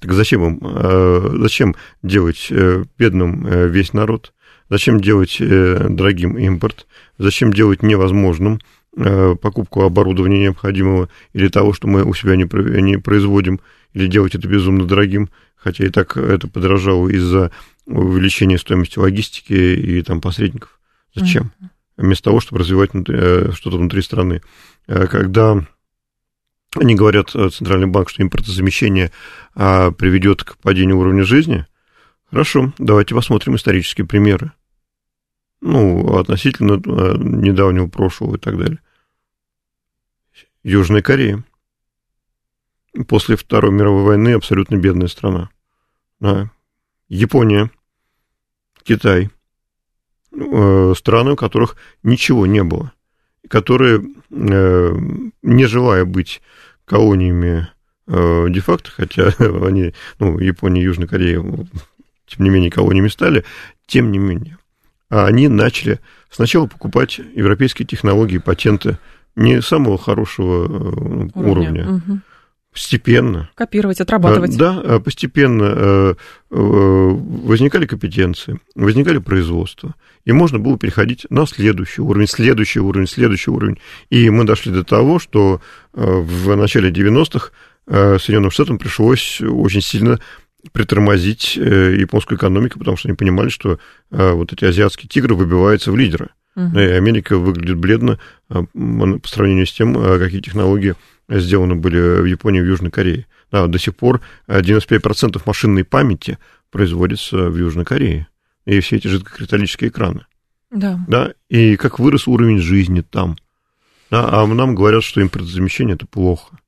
Так 0.00 0.12
зачем 0.12 0.60
им, 0.60 1.40
зачем 1.42 1.74
делать 2.02 2.52
бедным 2.98 3.68
весь 3.68 3.92
народ? 3.92 4.32
Зачем 4.70 5.00
делать 5.00 5.36
дорогим 5.38 6.36
импорт? 6.36 6.86
Зачем 7.18 7.52
делать 7.52 7.82
невозможным 7.82 8.60
покупку 8.94 9.82
оборудования 9.82 10.40
необходимого 10.40 11.08
или 11.32 11.48
того, 11.48 11.72
что 11.72 11.86
мы 11.86 12.04
у 12.04 12.14
себя 12.14 12.36
не, 12.36 12.48
не 12.80 12.98
производим, 12.98 13.60
или 13.92 14.06
делать 14.06 14.34
это 14.34 14.48
безумно 14.48 14.86
дорогим, 14.86 15.30
хотя 15.56 15.86
и 15.86 15.88
так 15.88 16.16
это 16.16 16.48
подорожало 16.48 17.08
из-за 17.08 17.52
увеличения 17.86 18.58
стоимости 18.58 18.98
логистики 18.98 19.52
и 19.52 20.02
там 20.02 20.20
посредников. 20.20 20.80
Зачем? 21.14 21.52
Mm-hmm. 21.60 21.68
Вместо 21.98 22.24
того, 22.24 22.40
чтобы 22.40 22.60
развивать 22.60 22.90
что-то 22.92 23.78
внутри 23.78 24.02
страны. 24.02 24.42
Когда 24.86 25.64
они 26.76 26.94
говорят, 26.94 27.34
э, 27.34 27.48
Центральный 27.48 27.86
банк, 27.86 28.10
что 28.10 28.22
импортозамещение 28.22 29.10
а, 29.54 29.90
приведет 29.90 30.44
к 30.44 30.58
падению 30.58 30.98
уровня 30.98 31.24
жизни. 31.24 31.66
Хорошо, 32.30 32.72
давайте 32.78 33.14
посмотрим 33.14 33.56
исторические 33.56 34.06
примеры. 34.06 34.52
Ну, 35.60 36.18
относительно 36.18 36.74
а, 36.74 37.16
недавнего 37.18 37.88
прошлого 37.88 38.36
и 38.36 38.38
так 38.38 38.58
далее. 38.58 38.78
Южная 40.62 41.02
Корея. 41.02 41.44
После 43.06 43.36
Второй 43.36 43.72
мировой 43.72 44.02
войны 44.02 44.30
абсолютно 44.30 44.76
бедная 44.76 45.08
страна. 45.08 45.50
Да. 46.20 46.50
Япония, 47.08 47.70
Китай. 48.82 49.30
Э, 50.32 50.92
страны, 50.96 51.32
у 51.32 51.36
которых 51.36 51.76
ничего 52.02 52.46
не 52.46 52.62
было 52.62 52.92
которые, 53.48 54.02
э, 54.30 54.92
не 55.42 55.66
желая 55.66 56.04
быть 56.04 56.40
колониями 56.84 57.68
э, 58.06 58.46
де-факто, 58.50 58.90
хотя 58.90 59.28
они, 59.38 59.94
ну, 60.18 60.38
Япония 60.38 60.82
Южная 60.82 61.08
Корея, 61.08 61.42
тем 62.26 62.44
не 62.44 62.50
менее, 62.50 62.70
колониями 62.70 63.08
стали, 63.08 63.44
тем 63.86 64.12
не 64.12 64.18
менее, 64.18 64.58
они 65.08 65.48
начали 65.48 66.00
сначала 66.30 66.66
покупать 66.66 67.18
европейские 67.18 67.86
технологии, 67.86 68.38
патенты 68.38 68.98
не 69.36 69.62
самого 69.62 69.98
хорошего 69.98 70.64
э, 70.64 71.28
уровня, 71.34 71.34
уровня 71.34 71.88
угу 71.88 72.20
постепенно. 72.70 73.50
Копировать, 73.56 74.00
отрабатывать. 74.00 74.56
Да, 74.56 75.00
постепенно 75.00 76.14
возникали 76.48 77.86
компетенции, 77.86 78.60
возникали 78.76 79.18
производства 79.18 79.96
и 80.28 80.32
можно 80.32 80.58
было 80.58 80.78
переходить 80.78 81.26
на 81.30 81.46
следующий 81.46 82.02
уровень, 82.02 82.26
следующий 82.26 82.80
уровень, 82.80 83.06
следующий 83.06 83.50
уровень. 83.50 83.78
И 84.10 84.28
мы 84.28 84.44
дошли 84.44 84.70
до 84.70 84.84
того, 84.84 85.18
что 85.18 85.62
э, 85.94 86.02
в 86.04 86.54
начале 86.54 86.90
90-х 86.90 87.50
э, 87.86 88.18
Соединенным 88.18 88.50
Штатам 88.50 88.78
пришлось 88.78 89.40
очень 89.40 89.80
сильно 89.80 90.20
притормозить 90.72 91.56
э, 91.56 91.96
японскую 91.98 92.38
экономику, 92.38 92.78
потому 92.78 92.96
что 92.96 93.08
они 93.08 93.16
понимали, 93.16 93.48
что 93.48 93.78
вот 94.10 94.52
эти 94.52 94.64
азиатские 94.64 95.08
тигры 95.08 95.34
выбиваются 95.34 95.92
в 95.92 95.96
лидеры. 95.96 96.30
Uh-huh. 96.56 96.74
И 96.74 96.92
Америка 96.92 97.36
выглядит 97.36 97.76
бледно 97.76 98.18
по 98.48 99.28
сравнению 99.28 99.66
с 99.66 99.72
тем, 99.72 99.94
какие 99.94 100.40
технологии 100.40 100.94
сделаны 101.28 101.74
были 101.74 102.22
в 102.22 102.24
Японии 102.24 102.60
и 102.60 102.62
в 102.62 102.66
Южной 102.66 102.90
Корее. 102.90 103.26
Да, 103.52 103.66
до 103.66 103.78
сих 103.78 103.94
пор 103.96 104.20
95% 104.48 105.40
машинной 105.44 105.84
памяти 105.84 106.38
производится 106.70 107.48
в 107.48 107.56
Южной 107.56 107.84
Корее 107.84 108.28
и 108.68 108.80
все 108.80 108.96
эти 108.96 109.08
жидкокристаллические 109.08 109.88
экраны. 109.88 110.26
Да. 110.70 111.00
да. 111.08 111.32
И 111.48 111.76
как 111.76 111.98
вырос 111.98 112.28
уровень 112.28 112.58
жизни 112.58 113.00
там. 113.00 113.36
Да, 114.10 114.28
а 114.30 114.46
нам 114.46 114.74
говорят, 114.74 115.04
что 115.04 115.22
импортозамещение 115.22 115.94
это 115.94 116.06
плохо. 116.06 116.58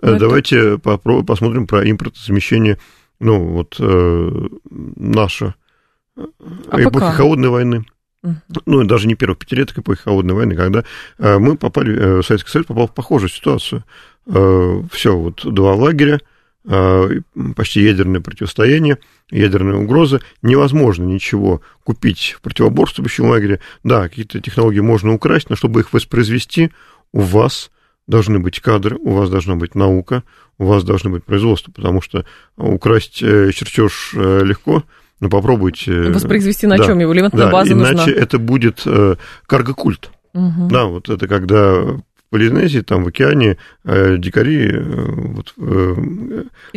Но 0.00 0.16
э, 0.16 0.18
Давайте 0.18 0.74
это... 0.74 0.98
посмотрим 0.98 1.66
про 1.66 1.88
импортозамещение, 1.88 2.78
ну, 3.18 3.44
вот 3.46 3.76
э, 3.78 4.48
наша 4.70 5.54
э, 6.16 6.24
АПК. 6.70 6.86
эпохи 6.88 7.12
холодной 7.12 7.48
войны. 7.48 7.84
Ну, 8.66 8.84
даже 8.84 9.06
не 9.06 9.14
первых 9.14 9.38
пятилеток 9.38 9.78
эпохи 9.78 10.02
холодной 10.02 10.34
войны, 10.34 10.56
когда 10.56 10.84
э, 11.18 11.38
мы 11.38 11.56
попали, 11.56 12.22
Советский 12.22 12.50
Союз 12.50 12.66
попал 12.66 12.88
в 12.88 12.94
похожую 12.94 13.30
ситуацию. 13.30 13.84
Все, 14.26 15.16
вот 15.16 15.42
два 15.44 15.74
лагеря, 15.74 16.20
почти 16.64 17.82
ядерное 17.82 18.20
противостояние, 18.20 18.98
ядерные 19.30 19.76
угрозы, 19.76 20.20
невозможно 20.42 21.04
ничего 21.04 21.62
купить 21.84 22.34
в 22.36 22.40
противоборствующем 22.40 23.26
лагере. 23.26 23.60
Да, 23.84 24.08
какие-то 24.08 24.40
технологии 24.40 24.80
можно 24.80 25.14
украсть, 25.14 25.48
но 25.48 25.54
чтобы 25.54 25.78
их 25.78 25.92
воспроизвести, 25.92 26.72
у 27.12 27.20
вас 27.20 27.70
должны 28.06 28.38
быть 28.38 28.60
кадры, 28.60 28.96
у 28.96 29.12
вас 29.12 29.30
должна 29.30 29.56
быть 29.56 29.74
наука, 29.74 30.22
у 30.58 30.66
вас 30.66 30.84
должно 30.84 31.10
быть 31.10 31.24
производство, 31.24 31.72
потому 31.72 32.00
что 32.00 32.24
украсть 32.56 33.22
э, 33.22 33.50
чертеж 33.52 34.12
э, 34.14 34.40
легко, 34.44 34.84
но 35.20 35.28
попробуйте... 35.28 36.10
Воспроизвести 36.10 36.66
на 36.66 36.76
да, 36.76 36.84
чем 36.84 36.98
его? 36.98 37.12
Элементная 37.12 37.46
да, 37.46 37.50
база 37.50 37.72
иначе 37.72 37.92
нужна. 37.94 38.12
это 38.12 38.38
будет 38.38 38.82
э, 38.86 39.16
каргокульт. 39.46 40.10
Угу. 40.34 40.68
Да, 40.70 40.84
вот 40.84 41.08
это 41.08 41.26
когда 41.26 41.98
Полинезии, 42.28 42.80
там 42.80 43.04
в 43.04 43.08
океане 43.08 43.56
э, 43.84 44.16
дикари 44.18 44.70
э, 44.72 44.82
вот, 44.82 45.54
э, 45.58 45.94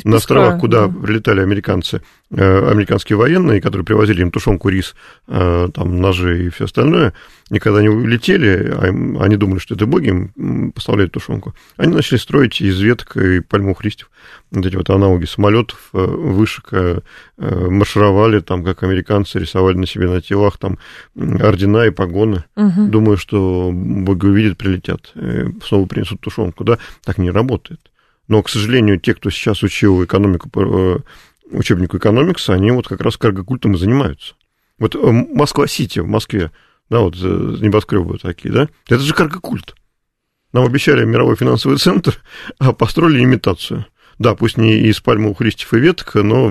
на 0.03 0.15
островах, 0.17 0.59
куда 0.59 0.87
да. 0.87 0.93
прилетали 1.01 1.41
американцы, 1.41 2.01
э, 2.31 2.69
американские 2.71 3.17
военные, 3.17 3.59
которые 3.59 3.83
привозили 3.83 4.21
им 4.21 4.29
тушенку, 4.29 4.69
рис, 4.69 4.95
э, 5.27 5.69
там 5.73 5.99
ножи 5.99 6.45
и 6.45 6.49
все 6.49 6.65
остальное, 6.65 7.13
и 7.49 7.59
когда 7.59 7.79
они 7.79 7.89
улетели, 7.89 8.71
а 8.71 9.23
они 9.23 9.35
думали, 9.35 9.59
что 9.59 9.75
это 9.75 9.85
боги 9.85 10.09
им 10.09 10.71
поставляют 10.71 11.13
тушенку, 11.13 11.55
они 11.77 11.93
начали 11.93 12.17
строить 12.17 12.61
из 12.61 12.79
веток 12.79 13.17
и 13.17 13.39
пальмовых 13.39 13.83
листьев 13.83 14.09
вот 14.51 14.65
эти 14.65 14.75
вот 14.75 14.89
аналоги 14.89 15.25
самолетов, 15.25 15.89
э, 15.93 16.03
вышек, 16.03 16.69
э, 16.71 16.99
э, 17.37 17.67
маршировали 17.69 18.39
там, 18.39 18.63
как 18.63 18.83
американцы, 18.83 19.39
рисовали 19.39 19.77
на 19.77 19.85
себе 19.85 20.09
на 20.09 20.21
телах 20.21 20.57
там 20.57 20.79
ордена 21.15 21.85
и 21.85 21.91
погоны. 21.91 22.43
Угу. 22.55 22.87
Думаю, 22.87 23.17
что 23.17 23.71
боги 23.71 24.25
увидят, 24.25 24.57
прилетят, 24.57 25.13
снова 25.63 25.85
принесут 25.85 26.21
тушенку. 26.21 26.63
Да, 26.63 26.79
так 27.03 27.17
не 27.17 27.31
работает. 27.31 27.79
Но, 28.27 28.41
к 28.43 28.49
сожалению, 28.49 28.99
те, 28.99 29.13
кто 29.13 29.29
сейчас 29.29 29.63
учил 29.63 30.03
экономику 30.03 30.49
по 30.49 31.03
учебнику 31.51 31.97
экономикса, 31.97 32.53
они 32.53 32.71
вот 32.71 32.87
как 32.87 33.01
раз 33.01 33.17
каргокультом 33.17 33.73
и 33.73 33.77
занимаются. 33.77 34.35
Вот 34.77 34.95
Москва-Сити 34.95 35.99
в 35.99 36.07
Москве, 36.07 36.51
да, 36.89 36.99
вот 36.99 37.15
небоскребы 37.15 38.17
такие, 38.17 38.53
да, 38.53 38.69
это 38.87 38.99
же 38.99 39.13
каргокульт. 39.13 39.75
Нам 40.51 40.65
обещали 40.65 41.05
мировой 41.05 41.35
финансовый 41.35 41.77
центр, 41.77 42.21
а 42.59 42.73
построили 42.73 43.23
имитацию– 43.23 43.85
да, 44.19 44.35
пусть 44.35 44.57
не 44.57 44.75
из 44.75 44.99
пальмовых 44.99 45.39
листьев 45.41 45.73
и 45.73 45.79
веток, 45.79 46.15
но 46.15 46.49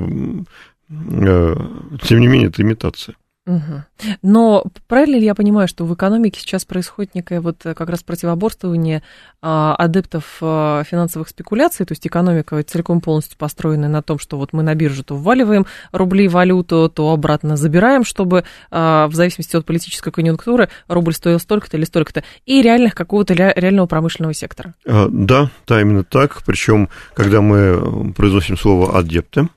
э, 0.89 1.57
тем 2.03 2.21
не 2.21 2.27
менее 2.27 2.49
это 2.49 2.63
имитация. 2.63 3.15
Угу. 3.49 4.09
Но 4.21 4.65
правильно 4.89 5.17
ли 5.17 5.25
я 5.25 5.35
понимаю, 5.35 5.69
что 5.69 5.87
в 5.87 5.95
экономике 5.95 6.39
сейчас 6.39 6.67
происходит 6.67 7.15
некое 7.15 7.41
вот 7.41 7.65
э, 7.65 7.73
как 7.73 7.89
раз 7.89 8.03
противоборствование 8.03 9.03
а, 9.41 9.75
адептов 9.75 10.37
а, 10.43 10.85
финансовых 10.85 11.31
спекуляций, 11.31 11.87
то 11.87 11.93
есть 11.93 12.07
экономика 12.07 12.63
целиком 12.63 13.01
полностью 13.01 13.39
построена 13.39 13.89
на 13.89 14.03
том, 14.03 14.19
что 14.19 14.37
вот 14.37 14.53
мы 14.53 14.63
на 14.63 14.75
биржу 14.75 15.03
то 15.03 15.17
вваливаем 15.17 15.65
рубли, 15.93 16.29
валюту, 16.29 16.93
то 16.95 17.11
обратно 17.11 17.57
забираем, 17.57 18.05
чтобы 18.05 18.45
а, 18.71 19.09
в 19.09 19.15
зависимости 19.15 19.57
от 19.57 19.65
политической 19.65 20.13
конъюнктуры 20.13 20.69
рубль 20.87 21.15
стоил 21.15 21.41
столько-то 21.41 21.79
или 21.79 21.87
столько-то, 21.87 22.25
и 22.45 22.61
реальных 22.61 22.95
какого-то 22.95 23.33
реального 23.33 23.87
промышленного 23.87 24.35
сектора? 24.35 24.75
Да, 24.85 25.51
да, 25.67 25.81
именно 25.81 26.05
так. 26.05 26.43
Причем, 26.45 26.91
когда 27.15 27.41
мы 27.41 28.13
произносим 28.13 28.59
слово 28.59 28.99
адепты, 28.99 29.49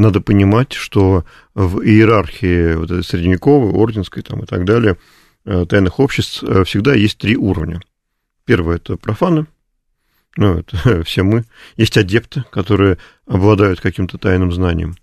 надо 0.00 0.20
понимать, 0.20 0.72
что 0.72 1.24
в 1.54 1.82
иерархии 1.82 2.74
вот 2.74 2.90
этой 2.90 3.04
средневековой, 3.04 3.72
орденской 3.72 4.22
там, 4.22 4.42
и 4.42 4.46
так 4.46 4.64
далее, 4.64 4.96
э, 5.44 5.66
тайных 5.68 6.00
обществ 6.00 6.42
э, 6.42 6.64
всегда 6.64 6.94
есть 6.94 7.18
три 7.18 7.36
уровня. 7.36 7.80
Первое– 8.46 8.76
это 8.76 8.96
профаны, 8.96 9.46
ну, 10.36 10.58
это 10.58 11.02
все 11.04 11.22
мы. 11.22 11.44
Есть 11.76 11.98
адепты, 11.98 12.44
которые 12.50 12.98
обладают 13.26 13.80
каким-то 13.80 14.16
тайным 14.16 14.52
знанием. 14.52 14.96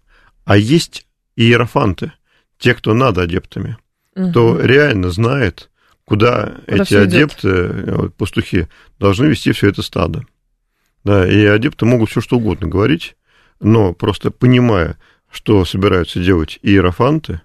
А 0.45 0.57
есть 0.57 1.05
иерофанты, 1.35 2.13
те, 2.57 2.73
кто 2.73 2.93
над 2.93 3.17
адептами, 3.19 3.77
угу. 4.15 4.29
кто 4.29 4.59
реально 4.59 5.11
знает, 5.11 5.69
куда, 6.05 6.55
куда 6.67 6.83
эти 6.83 6.95
адепты, 6.95 7.47
идет. 7.47 7.87
Э, 7.87 8.09
пастухи, 8.17 8.67
должны 8.97 9.27
вести 9.27 9.51
все 9.51 9.69
это 9.69 9.83
стадо. 9.83 10.25
Да, 11.03 11.27
и 11.27 11.45
адепты 11.45 11.85
могут 11.85 12.09
все 12.09 12.19
что 12.19 12.37
угодно 12.37 12.67
говорить, 12.67 13.15
но 13.59 13.93
просто 13.93 14.31
понимая, 14.31 14.97
что 15.31 15.65
собираются 15.65 16.19
делать 16.19 16.59
иерофанты, 16.61 17.41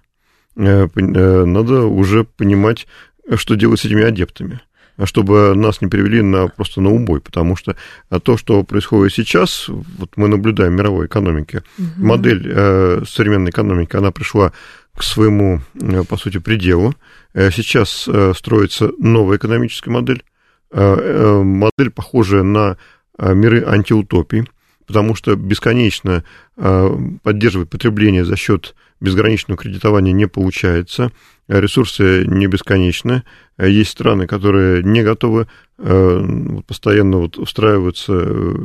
э, 0.55 0.87
э, 0.95 1.45
надо 1.45 1.83
уже 1.83 2.23
понимать, 2.23 2.87
что 3.35 3.55
делать 3.55 3.79
с 3.79 3.85
этими 3.85 4.03
адептами 4.03 4.61
чтобы 5.05 5.55
нас 5.55 5.81
не 5.81 5.87
привели 5.87 6.21
на, 6.21 6.49
просто 6.49 6.79
на 6.79 6.91
убой, 6.91 7.19
потому 7.19 7.55
что 7.55 7.75
то, 8.21 8.37
что 8.37 8.63
происходит 8.63 9.11
сейчас, 9.11 9.65
вот 9.67 10.11
мы 10.17 10.27
наблюдаем 10.27 10.73
в 10.73 10.75
мировой 10.75 11.07
экономике, 11.07 11.63
угу. 11.79 12.05
модель 12.05 12.47
э, 12.47 13.01
современной 13.07 13.49
экономики, 13.49 13.95
она 13.95 14.11
пришла 14.11 14.53
к 14.95 15.01
своему, 15.01 15.61
по 16.07 16.17
сути, 16.17 16.37
пределу. 16.37 16.93
Сейчас 17.33 18.07
строится 18.37 18.91
новая 18.99 19.37
экономическая 19.37 19.89
модель, 19.89 20.23
модель, 20.71 21.89
похожая 21.89 22.43
на 22.43 22.77
миры 23.17 23.65
антиутопий, 23.65 24.47
потому 24.85 25.15
что 25.15 25.35
бесконечно 25.35 26.23
а, 26.57 26.95
поддерживать 27.23 27.69
потребление 27.69 28.25
за 28.25 28.35
счет 28.35 28.75
безграничного 28.99 29.57
кредитования 29.57 30.13
не 30.13 30.27
получается, 30.27 31.11
ресурсы 31.49 32.23
не 32.25 32.47
бесконечны, 32.47 33.23
есть 33.57 33.91
страны, 33.91 34.27
которые 34.27 34.81
не 34.81 35.03
готовы 35.03 35.47
постоянно 35.75 37.17
вот 37.17 37.37
устраиваться 37.37 38.13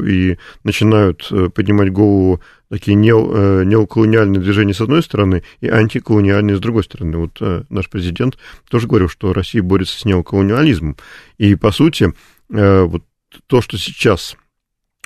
и 0.07 0.39
начинают 0.63 1.29
поднимать 1.55 1.91
голову 1.91 2.41
такие 2.71 2.95
неоколониальные 2.95 4.41
движения 4.41 4.75
с 4.75 4.81
одной 4.81 5.03
стороны 5.03 5.43
и 5.61 5.69
антиколониальные 5.69 6.57
с 6.57 6.61
другой 6.61 6.85
стороны. 6.85 7.17
Вот 7.17 7.41
наш 7.69 7.91
президент 7.91 8.39
тоже 8.71 8.87
говорил, 8.87 9.09
что 9.09 9.33
Россия 9.33 9.63
борется 9.63 9.99
с 9.99 10.05
неоколониализмом. 10.05 10.97
И, 11.39 11.57
по 11.57 11.73
сути, 11.73 12.13
вот 12.49 13.03
то, 13.49 13.61
что 13.61 13.77
сейчас 13.77 14.37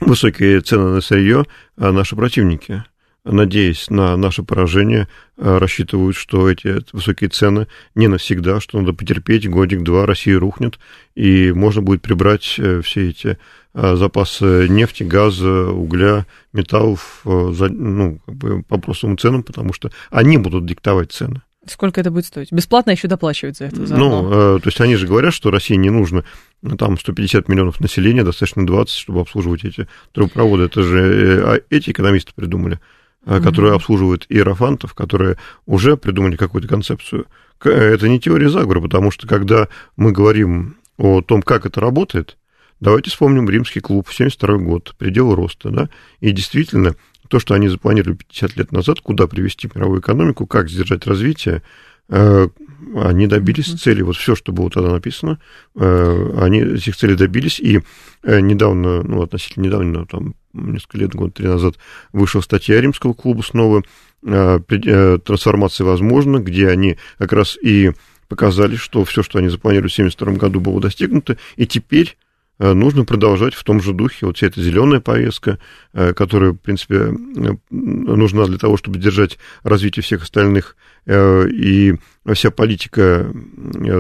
высокие 0.07 0.61
цены 0.61 0.91
на 0.91 1.01
сырье, 1.01 1.45
а 1.77 1.93
наши 1.93 2.17
противники, 2.17 2.85
надеясь 3.25 3.89
на 3.91 4.17
наше 4.17 4.43
поражение, 4.43 5.09
а, 5.37 5.59
рассчитывают, 5.59 6.17
что 6.17 6.51
эти 6.51 6.85
высокие 6.93 7.31
цены 7.31 7.69
не 7.95 8.09
навсегда, 8.09 8.61
что 8.61 8.81
надо 8.81 8.93
потерпеть 8.93 9.49
годик-два, 9.49 10.07
Россия 10.07 10.39
рухнет, 10.39 10.79
и 11.15 11.53
можно 11.53 11.83
будет 11.83 12.03
прибрать 12.03 12.57
э, 12.59 12.81
все 12.83 13.11
эти 13.11 13.39
а, 13.75 13.97
запасы 13.97 14.67
нефти, 14.69 15.05
газа, 15.05 15.69
угля, 15.69 16.27
металлов 16.53 17.23
э, 17.25 17.53
ну, 17.71 18.19
как 18.27 18.35
бы 18.35 18.63
по 18.65 18.79
простым 18.79 19.17
ценам, 19.17 19.43
потому 19.43 19.73
что 19.73 19.91
они 20.11 20.39
будут 20.39 20.67
диктовать 20.67 21.13
цены. 21.13 21.43
Сколько 21.67 22.01
это 22.01 22.11
будет 22.11 22.27
стоить? 22.27 22.51
Бесплатно 22.51 22.91
еще 22.91 23.07
доплачивать 23.07 23.57
за 23.57 23.67
это? 23.67 23.87
Заодно. 23.87 24.23
Ну, 24.23 24.57
э, 24.57 24.61
то 24.61 24.69
есть 24.69 24.81
они 24.81 24.97
же 24.97 25.07
говорят, 25.07 25.33
что 25.33 25.51
России 25.51 25.77
не 25.77 25.91
нужно 25.91 26.25
ну, 26.61 26.77
там 26.77 26.99
150 26.99 27.49
миллионов 27.49 27.79
населения, 27.81 28.25
достаточно 28.25 28.67
20, 28.67 28.97
чтобы 28.97 29.21
обслуживать 29.21 29.65
эти 29.65 29.87
трубопроводы. 30.13 30.65
Это 30.65 30.83
же 30.83 30.99
э, 30.99 31.43
а 31.45 31.61
эти 31.71 31.91
экономисты 31.91 32.33
придумали, 32.35 32.81
mm-hmm. 33.25 33.43
которые 33.43 33.75
обслуживают 33.75 34.27
иерофантов, 34.29 34.95
которые 34.95 35.39
уже 35.67 35.97
придумали 35.97 36.37
какую-то 36.37 36.67
концепцию. 36.67 37.27
Это 37.63 38.09
не 38.09 38.19
теория 38.19 38.49
заговора, 38.49 38.81
потому 38.81 39.13
что 39.13 39.29
когда 39.29 39.69
мы 39.97 40.11
говорим 40.11 40.79
о 40.97 41.23
том, 41.23 41.43
как 41.43 41.65
это 41.65 41.81
работает, 41.81 42.37
давайте 42.81 43.11
вспомним 43.11 43.49
римский 43.49 43.79
клуб, 43.79 44.09
72 44.11 44.57
год, 44.59 44.95
предел 44.99 45.33
роста, 45.35 45.71
да, 45.71 45.89
и 46.21 46.33
действительно 46.33 46.97
то, 47.33 47.41
что 47.41 47.55
они 47.55 47.69
запланировали 47.69 48.19
50 48.19 48.57
лет 48.59 48.73
назад, 48.73 49.01
куда 49.01 49.27
привести 49.27 49.67
мировую 49.75 50.03
экономику, 50.03 50.45
как 50.45 50.69
сдержать 50.69 51.07
развитие, 51.07 51.63
э, 52.11 52.49
они 52.95 53.27
добились 53.27 53.73
mm-hmm. 53.73 53.79
цели. 53.79 54.03
Вот 54.03 54.17
все, 54.17 54.37
что 54.37 54.53
было 54.53 54.69
тогда 54.69 54.91
написано, 54.91 55.39
э, 55.75 56.35
они 56.39 56.61
этих 56.61 56.95
целей 56.95 57.15
добились. 57.15 57.59
И 57.59 57.81
э, 58.23 58.41
недавно, 58.41 59.03
ну, 59.03 59.23
относительно 59.23 59.65
недавно, 59.65 60.05
там, 60.05 60.35
несколько 60.53 60.99
лет, 60.99 61.15
год 61.15 61.33
три 61.33 61.47
назад, 61.47 61.77
вышла 62.13 62.43
статья 62.43 62.79
Римского 62.79 63.15
клуба 63.15 63.41
снова 63.41 63.83
«Трансформация 64.21 65.87
возможна», 65.87 66.37
где 66.37 66.69
они 66.69 66.99
как 67.17 67.33
раз 67.33 67.57
и 67.63 67.93
показали, 68.29 68.77
что 68.77 69.07
все, 69.07 69.23
что 69.23 69.39
они 69.39 69.49
запланировали 69.49 69.89
в 69.89 69.95
1972 69.95 70.35
году, 70.35 70.61
было 70.61 70.83
достигнуто, 70.83 71.39
и 71.57 71.67
теперь 71.67 72.19
нужно 72.63 73.05
продолжать 73.05 73.55
в 73.55 73.65
том 73.65 73.83
же 73.83 73.93
духе. 73.93 74.27
Вот 74.27 74.37
вся 74.37 74.47
эта 74.47 74.63
зеленая 74.63 75.01
повестка, 75.01 75.59
э, 75.93 76.13
которая, 76.15 76.53
в 76.53 76.59
принципе, 76.59 76.97
э, 76.97 77.57
нужна 77.71 78.47
для 78.47 78.59
того, 78.59 78.77
чтобы 78.77 78.99
держать 78.99 79.39
развитие 79.65 80.03
всех 80.03 80.23
остальных, 80.23 80.77
и 81.05 81.97
вся 82.33 82.53
политика, 82.53 83.35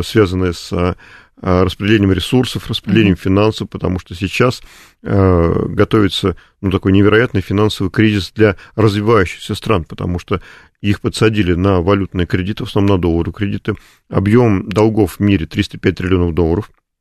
связанная 0.04 0.52
с 0.52 0.97
распределением 1.40 2.12
ресурсов, 2.12 2.69
распределением 2.69 3.14
mm-hmm. 3.14 3.25
финансов, 3.25 3.69
потому 3.69 3.99
что 3.99 4.14
сейчас 4.14 4.62
готовится 5.02 6.37
ну, 6.61 6.71
такой 6.71 6.92
невероятный 6.92 7.40
финансовый 7.40 7.90
кризис 7.90 8.31
для 8.31 8.54
развивающихся 8.76 9.57
стран, 9.57 9.83
потому 9.83 10.21
что 10.21 10.40
их 10.81 11.00
подсадили 11.00 11.54
на 11.54 11.81
валютные 11.81 12.28
кредиты, 12.28 12.64
в 12.64 12.69
основном 12.69 12.99
на 12.99 13.02
доллары 13.02 13.33
кредиты. 13.33 13.75
Объем 14.09 14.69
долгов 14.69 15.16
в 15.16 15.21
мире 15.21 15.47
305 15.47 15.97
триллионов 15.97 16.35
долларов– 16.35 16.71
Э, 16.81 16.92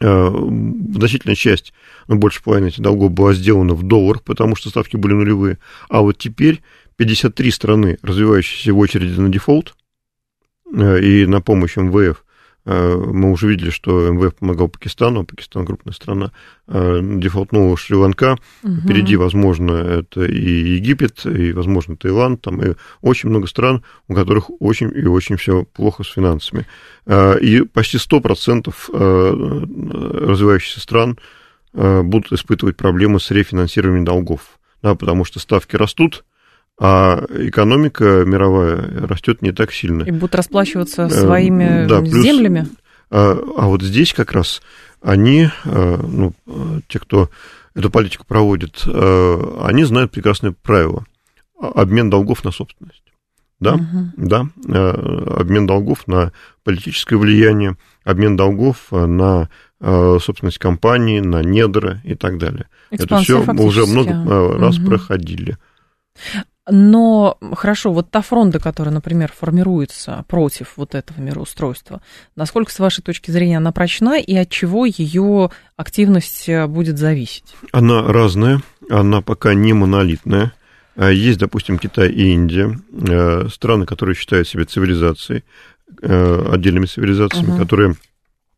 значительная 0.00 1.36
часть, 1.36 1.72
ну, 2.08 2.16
больше 2.16 2.42
половины 2.42 2.68
этих 2.68 2.80
долгов 2.80 3.12
была 3.12 3.34
сделана 3.34 3.74
в 3.74 3.82
долларах, 3.82 4.22
потому 4.22 4.56
что 4.56 4.70
ставки 4.70 4.96
были 4.96 5.12
нулевые. 5.12 5.58
А 5.88 6.00
вот 6.00 6.18
теперь 6.18 6.62
53 6.96 7.50
страны, 7.50 7.98
развивающиеся 8.02 8.72
в 8.72 8.78
очереди 8.78 9.20
на 9.20 9.28
дефолт 9.28 9.74
э, 10.74 11.00
и 11.00 11.26
на 11.26 11.40
помощь 11.40 11.76
МВФ, 11.76 12.24
Э, 12.24 12.29
мы 12.64 13.30
уже 13.30 13.48
видели, 13.48 13.70
что 13.70 14.10
МВФ 14.10 14.34
помогал 14.34 14.68
Пакистану, 14.68 15.24
Пакистан 15.24 15.64
крупная 15.64 15.94
страна, 15.94 16.32
э, 16.68 17.00
дефолтнула 17.02 17.76
Шри-Ланка, 17.76 18.36
угу. 18.62 18.74
впереди, 18.74 19.16
возможно, 19.16 19.72
это 19.72 20.24
и 20.24 20.74
Египет, 20.74 21.24
и, 21.24 21.52
возможно, 21.52 21.96
Таиланд, 21.96 22.42
там 22.42 22.62
и 22.62 22.74
очень 23.00 23.30
много 23.30 23.46
стран, 23.46 23.82
у 24.08 24.14
которых 24.14 24.50
очень 24.60 24.92
и 24.94 25.06
очень 25.06 25.36
все 25.36 25.64
плохо 25.64 26.04
с 26.04 26.08
финансами. 26.08 26.66
Э, 27.06 27.38
и 27.40 27.62
почти 27.62 27.96
100% 27.96 28.74
развивающихся 30.26 30.80
стран 30.80 31.18
будут 31.72 32.32
испытывать 32.32 32.76
проблемы 32.76 33.20
с 33.20 33.30
рефинансированием 33.30 34.04
долгов, 34.04 34.58
да, 34.82 34.96
потому 34.96 35.24
что 35.24 35.38
ставки 35.38 35.76
растут, 35.76 36.24
а 36.82 37.22
экономика 37.28 38.24
мировая 38.24 39.06
растет 39.06 39.42
не 39.42 39.52
так 39.52 39.70
сильно. 39.70 40.02
И 40.02 40.10
будут 40.10 40.34
расплачиваться 40.34 41.02
э, 41.02 41.10
своими 41.10 41.86
да, 41.86 42.00
плюс, 42.00 42.24
землями? 42.24 42.68
А, 43.10 43.38
а 43.58 43.66
вот 43.66 43.82
здесь 43.82 44.14
как 44.14 44.32
раз 44.32 44.62
они, 45.02 45.50
э, 45.64 45.96
ну, 46.02 46.32
те, 46.88 46.98
кто 46.98 47.28
эту 47.74 47.90
политику 47.90 48.24
проводит, 48.26 48.82
э, 48.86 49.56
они 49.60 49.84
знают 49.84 50.10
прекрасное 50.12 50.54
правило. 50.62 51.04
Обмен 51.60 52.08
долгов 52.08 52.44
на 52.44 52.50
собственность. 52.50 53.04
Да, 53.60 53.74
угу. 53.74 54.12
да, 54.16 54.46
обмен 54.64 55.66
долгов 55.66 56.06
на 56.06 56.32
политическое 56.64 57.16
влияние, 57.16 57.76
обмен 58.04 58.34
долгов 58.34 58.86
на 58.90 59.50
собственность 59.78 60.56
компании, 60.56 61.20
на 61.20 61.42
недра 61.42 62.00
и 62.04 62.14
так 62.14 62.38
далее. 62.38 62.68
Экспансия 62.90 63.34
Это 63.34 63.42
все 63.42 63.52
мы 63.52 63.64
уже 63.66 63.84
много 63.84 64.58
раз 64.58 64.78
угу. 64.78 64.86
проходили. 64.86 65.58
Но 66.70 67.36
хорошо, 67.54 67.92
вот 67.92 68.10
та 68.10 68.22
фронта, 68.22 68.60
которая, 68.60 68.94
например, 68.94 69.32
формируется 69.36 70.24
против 70.28 70.74
вот 70.76 70.94
этого 70.94 71.20
мироустройства, 71.20 72.00
насколько, 72.36 72.72
с 72.72 72.78
вашей 72.78 73.02
точки 73.02 73.30
зрения, 73.30 73.56
она 73.56 73.72
прочна 73.72 74.18
и 74.18 74.36
от 74.36 74.50
чего 74.50 74.86
ее 74.86 75.50
активность 75.76 76.48
э, 76.48 76.66
будет 76.66 76.98
зависеть? 76.98 77.54
Она 77.72 78.02
разная, 78.02 78.62
она 78.88 79.20
пока 79.20 79.54
не 79.54 79.72
монолитная. 79.72 80.52
А 80.96 81.10
есть, 81.10 81.38
допустим, 81.38 81.78
Китай 81.78 82.10
и 82.10 82.32
Индия, 82.32 82.78
э, 82.92 83.48
страны, 83.48 83.86
которые 83.86 84.14
считают 84.14 84.46
себя 84.46 84.64
цивилизацией, 84.64 85.44
э, 86.02 86.48
отдельными 86.52 86.86
цивилизациями, 86.86 87.52
угу. 87.52 87.58
которые 87.58 87.94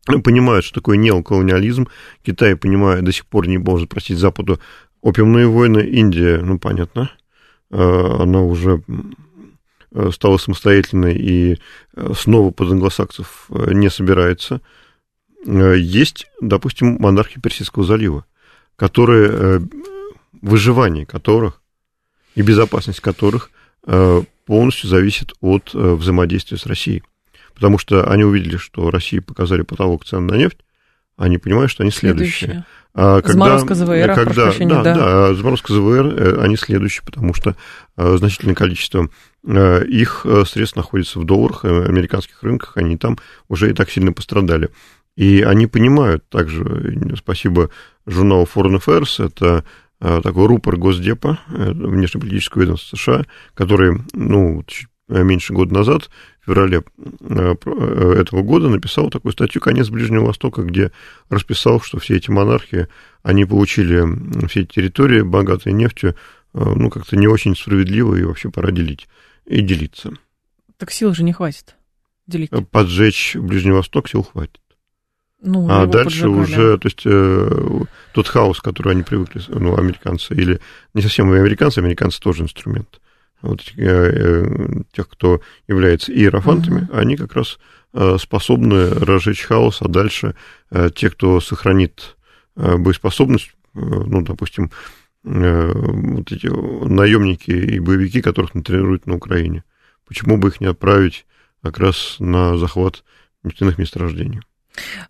понимают, 0.05 0.65
что 0.65 0.75
такое 0.75 0.97
неоколониализм. 0.97 1.87
Китай, 2.23 2.55
понимая, 2.55 3.01
до 3.01 3.11
сих 3.11 3.25
пор 3.25 3.47
не 3.47 3.57
может 3.57 3.89
простить 3.89 4.19
Западу 4.19 4.59
опиумные 5.01 5.47
войны. 5.47 5.79
Индия, 5.79 6.39
ну, 6.43 6.59
понятно, 6.59 7.09
она 7.75 8.41
уже 8.43 8.83
э, 9.91 10.11
стала 10.11 10.37
самостоятельной 10.37 11.15
и 11.15 11.59
э, 11.95 12.13
снова 12.15 12.51
под 12.51 12.71
англосаксов 12.71 13.49
не 13.49 13.89
собирается. 13.89 14.61
Есть, 15.45 16.27
допустим, 16.39 16.97
монархи 16.99 17.41
Персидского 17.41 17.83
залива, 17.83 18.25
которые, 18.77 19.67
выживание 20.41 21.05
которых 21.05 21.61
и 22.35 22.41
безопасность 22.41 23.01
которых 23.01 23.51
полностью 24.45 24.89
зависит 24.89 25.33
от 25.41 25.73
взаимодействия 25.73 26.57
с 26.57 26.65
Россией. 26.65 27.03
Потому 27.53 27.77
что 27.77 28.09
они 28.09 28.23
увидели, 28.23 28.55
что 28.55 28.89
России 28.89 29.19
показали 29.19 29.63
потолок 29.63 30.05
цен 30.05 30.25
на 30.25 30.35
нефть, 30.35 30.59
они 31.17 31.37
понимают, 31.37 31.71
что 31.71 31.83
они 31.83 31.91
следующие. 31.91 32.47
следующие. 32.47 32.65
А 32.95 33.21
когда, 33.21 33.57
заморозка 33.57 33.75
ЗВР, 33.75 34.13
когда, 34.13 34.53
да, 34.53 34.83
да, 34.83 34.93
да, 34.93 35.33
заморозка 35.33 35.73
ЗВР, 35.73 36.05
э, 36.15 36.41
они 36.41 36.57
следующие, 36.57 37.03
потому 37.03 37.33
что 37.33 37.55
э, 37.97 38.17
значительное 38.17 38.53
количество 38.53 39.09
э, 39.45 39.85
их 39.85 40.27
средств 40.45 40.75
находится 40.75 41.19
в 41.19 41.25
долларах, 41.25 41.65
американских 41.65 42.43
рынках, 42.43 42.77
они 42.77 42.97
там 42.97 43.17
уже 43.49 43.71
и 43.71 43.73
так 43.73 43.89
сильно 43.89 44.13
пострадали. 44.13 44.69
И 45.15 45.41
они 45.41 45.65
понимают 45.65 46.27
также, 46.29 47.15
спасибо 47.17 47.71
журналу 48.05 48.47
Foreign 48.53 48.79
Affairs, 48.79 49.23
это 49.23 49.63
такой 49.99 50.47
рупор 50.47 50.75
Госдепа, 50.75 51.39
внешнеполитического 51.47 52.63
ведомства 52.63 52.97
США, 52.97 53.25
который, 53.53 54.01
ну, 54.13 54.63
чуть 54.67 54.87
меньше 55.07 55.53
года 55.53 55.73
назад 55.73 56.03
в 56.03 56.09
феврале 56.45 56.83
э, 56.99 57.55
э, 57.65 58.13
этого 58.19 58.41
года 58.41 58.69
написал 58.69 59.09
такую 59.09 59.31
статью 59.31 59.61
«Конец 59.61 59.89
Ближнего 59.89 60.25
Востока», 60.25 60.61
где 60.61 60.91
расписал, 61.29 61.79
что 61.81 61.99
все 61.99 62.17
эти 62.17 62.29
монархии, 62.29 62.87
они 63.21 63.45
получили 63.45 64.47
все 64.47 64.61
эти 64.61 64.75
территории, 64.75 65.21
богатые 65.21 65.73
нефтью, 65.73 66.11
э, 66.11 66.15
ну, 66.53 66.89
как-то 66.89 67.15
не 67.15 67.27
очень 67.27 67.55
справедливо, 67.55 68.15
и 68.15 68.23
вообще 68.23 68.49
пора 68.49 68.71
делить, 68.71 69.07
и 69.45 69.61
делиться. 69.61 70.11
Так 70.77 70.91
сил 70.91 71.13
же 71.13 71.23
не 71.23 71.33
хватит 71.33 71.75
делить. 72.27 72.51
Поджечь 72.71 73.35
Ближний 73.35 73.71
Восток 73.71 74.09
сил 74.09 74.23
хватит. 74.23 74.59
Ну, 75.41 75.67
а 75.69 75.85
дальше 75.87 76.23
поджигали. 76.23 76.41
уже, 76.41 76.77
то 76.77 76.87
есть 76.87 77.01
э, 77.05 77.85
тот 78.13 78.27
хаос, 78.29 78.61
который 78.61 78.93
они 78.93 79.03
привыкли, 79.03 79.41
ну, 79.49 79.77
американцы, 79.77 80.33
или 80.33 80.61
не 80.93 81.01
совсем 81.01 81.31
американцы, 81.31 81.79
американцы 81.79 82.21
тоже 82.21 82.43
инструмент. 82.43 83.01
Вот 83.43 83.61
тех, 83.61 85.09
кто 85.09 85.41
является 85.67 86.11
иерофантами, 86.11 86.87
uh-huh. 86.87 86.97
они 86.97 87.15
как 87.15 87.33
раз 87.33 87.59
способны 88.19 88.89
разжечь 88.89 89.43
хаос, 89.43 89.77
а 89.81 89.87
дальше 89.87 90.33
те, 90.95 91.11
кто 91.11 91.39
сохранит 91.39 92.17
боеспособность, 92.55 93.53
ну, 93.75 94.21
допустим, 94.23 94.71
вот 95.23 96.31
эти 96.31 96.47
наемники 96.47 97.51
и 97.51 97.79
боевики, 97.79 98.21
которых 98.21 98.51
тренируют 98.63 99.05
на 99.05 99.15
Украине. 99.15 99.63
Почему 100.07 100.37
бы 100.37 100.47
их 100.47 100.59
не 100.59 100.67
отправить 100.67 101.25
как 101.61 101.77
раз 101.77 102.15
на 102.19 102.57
захват 102.57 103.03
нефтяных 103.43 103.77
месторождений? 103.77 104.41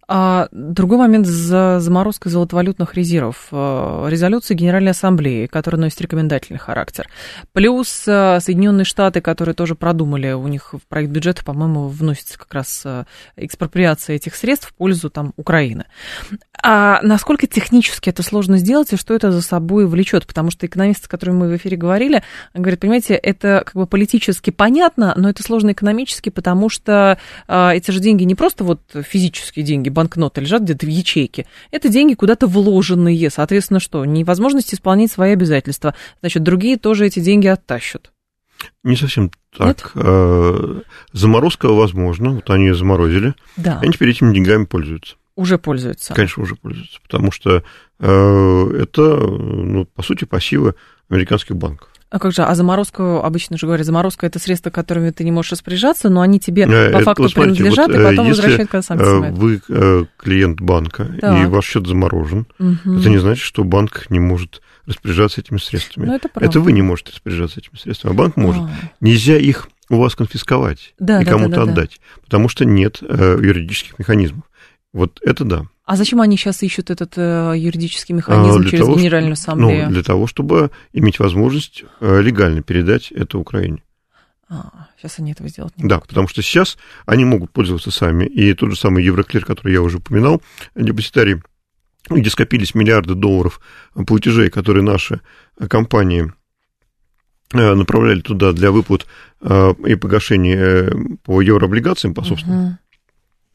А 0.08 0.47
другой 0.52 0.97
момент 0.97 1.26
за 1.26 1.80
заморозкой 1.80 2.32
золотовалютных 2.32 2.95
резервов. 2.95 3.47
Э, 3.52 4.08
резолюции 4.10 4.54
Генеральной 4.54 4.91
Ассамблеи, 4.91 5.47
которая 5.47 5.82
носит 5.82 6.02
рекомендательный 6.02 6.60
характер. 6.60 7.08
Плюс 7.54 8.04
э, 8.08 8.39
Соединенные 8.39 8.86
Штаты, 8.86 9.21
которые 9.21 9.56
тоже 9.56 9.76
продумали, 9.76 10.32
у 10.34 10.47
них 10.47 10.73
в 10.73 10.82
проект 10.88 11.12
бюджета, 11.12 11.43
по-моему, 11.43 11.88
вносится 11.88 12.38
как 12.38 12.54
раз 12.54 12.82
э, 12.86 13.06
экспроприация 13.36 14.17
этих 14.17 14.36
средств 14.36 14.69
в 14.69 14.73
пользу 14.73 15.10
там, 15.10 15.34
Украины. 15.38 15.86
А 16.63 16.99
насколько 17.02 17.45
технически 17.45 18.10
это 18.10 18.23
сложно 18.23 18.58
сделать 18.58 18.93
и 18.93 18.97
что 18.97 19.13
это 19.13 19.32
за 19.32 19.41
собой 19.41 19.86
влечет? 19.86 20.26
Потому 20.26 20.49
что 20.49 20.65
экономисты, 20.65 21.06
с 21.06 21.08
которыми 21.08 21.36
мы 21.36 21.49
в 21.49 21.58
эфире 21.58 21.78
говорили, 21.78 22.23
говорят, 22.54 22.80
понимаете, 22.80 23.15
это 23.15 23.63
как 23.65 23.76
бы 23.76 23.86
политически 23.86 24.49
понятно, 24.49 25.13
но 25.17 25.30
это 25.30 25.43
сложно 25.43 25.71
экономически, 25.71 26.30
потому 26.30 26.69
что 26.69 27.17
эти 27.47 27.91
же 27.91 27.99
деньги 27.99 28.23
не 28.23 28.36
просто 28.36 28.63
вот 28.63 28.82
физически 28.93 29.43
физические 29.43 29.65
деньги, 29.65 29.89
банкноты 29.89 30.41
лежат 30.41 30.63
где-то 30.63 30.86
в 30.86 30.89
ячейке. 30.89 31.45
Это 31.71 31.89
деньги 31.89 32.13
куда-то 32.13 32.47
вложенные. 32.47 33.30
Соответственно, 33.30 33.80
что? 33.80 34.06
Невозможность 34.06 34.73
исполнять 34.73 35.12
свои 35.12 35.34
обязательства. 35.34 35.95
Значит, 36.21 36.43
другие 36.43 36.78
тоже 36.78 37.06
эти 37.06 37.19
деньги 37.19 37.47
оттащат. 37.47 38.12
Не 38.84 38.95
совсем 38.95 39.32
так. 39.56 39.67
Нет? 39.67 39.91
Э, 39.95 40.82
заморозка 41.12 41.67
возможно. 41.67 42.32
Вот 42.32 42.49
они 42.49 42.71
заморозили. 42.71 43.34
Да. 43.58 43.80
Они 43.82 43.91
теперь 43.91 44.10
этими 44.10 44.34
деньгами 44.34 44.65
пользуются. 44.65 45.15
Уже 45.36 45.58
пользуются. 45.58 46.13
Конечно, 46.13 46.43
уже 46.43 46.56
пользуются. 46.56 47.00
Потому 47.02 47.32
что 47.32 47.63
э, 48.00 48.78
это, 48.82 49.02
ну, 49.02 49.86
по 49.86 50.04
сути, 50.04 50.26
пассивы 50.26 50.76
американских 51.10 51.56
банков. 51.56 51.89
А 52.13 52.19
как 52.19 52.32
же, 52.32 52.43
а 52.43 52.54
заморозку, 52.54 53.22
обычно 53.24 53.58
же 53.58 53.65
говорят, 53.65 53.88
заморозка 53.88 54.28
это 54.28 54.38
средства, 54.38 54.69
которыми 54.69 55.10
ты 55.10 55.24
не 55.24 55.32
можешь 55.32 55.54
распоряжаться, 55.54 56.10
но 56.10 56.22
они 56.22 56.39
тебе 56.39 56.67
э, 56.69 56.91
по 56.91 57.00
факту 57.00 57.24
вот, 57.24 57.34
принадлежат 57.34 57.88
вот, 57.88 58.00
и 58.00 58.04
потом 58.04 58.28
возвращают, 58.28 58.69
когда 58.69 58.84
сам 58.84 59.00
снимает. 59.00 59.34
вы 59.36 59.62
э, 59.67 60.06
клиент 60.17 60.62
банка, 60.62 61.12
так. 61.19 61.41
и 61.41 61.50
ваш 61.50 61.65
счет 61.65 61.88
заморожен, 61.88 62.46
угу. 62.60 63.00
это 63.00 63.10
не 63.10 63.17
значит, 63.17 63.43
что 63.43 63.63
банк 63.63 64.06
не 64.12 64.19
может 64.19 64.62
распоряжаться 64.86 65.41
этими 65.41 65.58
средствами. 65.58 66.06
Ну, 66.06 66.13
это, 66.13 66.30
это 66.36 66.60
вы 66.60 66.72
не 66.72 66.84
можете 66.84 67.13
распоряжаться 67.13 67.60
этими 67.60 67.80
средствами, 67.80 68.13
а 68.13 68.15
банк 68.15 68.38
может. 68.38 68.62
А. 68.62 68.69
Нельзя 69.02 69.38
их 69.38 69.67
у 69.89 69.98
вас 69.98 70.15
конфисковать 70.15 70.93
да, 71.00 71.19
и 71.19 71.26
да, 71.26 71.32
кому-то 71.32 71.56
да, 71.56 71.65
да, 71.65 71.72
отдать, 71.72 72.00
да. 72.00 72.22
потому 72.26 72.48
что 72.48 72.63
нет 72.63 73.00
э, 73.02 73.39
юридических 73.41 73.98
механизмов. 73.98 74.43
Вот 74.94 75.20
это 75.24 75.44
да. 75.44 75.66
А 75.86 75.98
зачем 75.98 76.22
они 76.22 76.38
сейчас 76.38 76.64
ищут 76.64 76.90
этот 76.92 77.18
э, 77.18 77.54
юридический 77.58 78.16
механизм 78.16 78.62
а, 78.62 78.66
через 78.66 78.86
того, 78.86 78.96
Генеральную 78.96 79.34
Ассамблею? 79.34 79.88
Ну, 79.88 79.92
для 79.92 80.04
того, 80.04 80.28
чтобы 80.28 80.72
иметь 80.94 81.20
возможность 81.20 81.84
э, 82.00 82.22
легально 82.22 82.62
передать 82.62 83.12
это 83.12 83.38
Украине. 83.38 83.84
А, 84.48 84.88
сейчас 84.98 85.20
они 85.20 85.32
этого 85.32 85.50
сделать 85.50 85.76
не 85.76 85.90
да, 85.90 85.96
могут. 85.96 86.08
Да, 86.08 86.10
потому 86.10 86.28
что 86.30 86.42
сейчас 86.42 86.78
они 87.06 87.26
могут 87.26 87.52
пользоваться 87.52 87.92
сами. 87.92 88.26
И 88.26 88.54
тот 88.54 88.70
же 88.70 88.78
самый 88.78 89.04
Евроклир, 89.04 89.44
который 89.44 89.74
я 89.74 89.82
уже 89.82 89.98
упоминал, 89.98 90.42
депозитарий, 90.76 91.42
где 92.10 92.30
скопились 92.30 92.76
миллиарды 92.76 93.16
долларов 93.16 93.60
платежей, 94.08 94.50
которые 94.50 94.84
наши 94.84 95.22
компании 95.70 96.32
э, 97.52 97.74
направляли 97.74 98.22
туда 98.22 98.54
для 98.54 98.72
выплат 98.72 99.06
э, 99.42 99.74
и 99.86 99.96
погашения 99.96 100.94
по 101.24 101.42
еврооблигациям, 101.42 102.14
по 102.14 102.24
собственным. 102.24 102.60
Uh-huh 102.60 102.78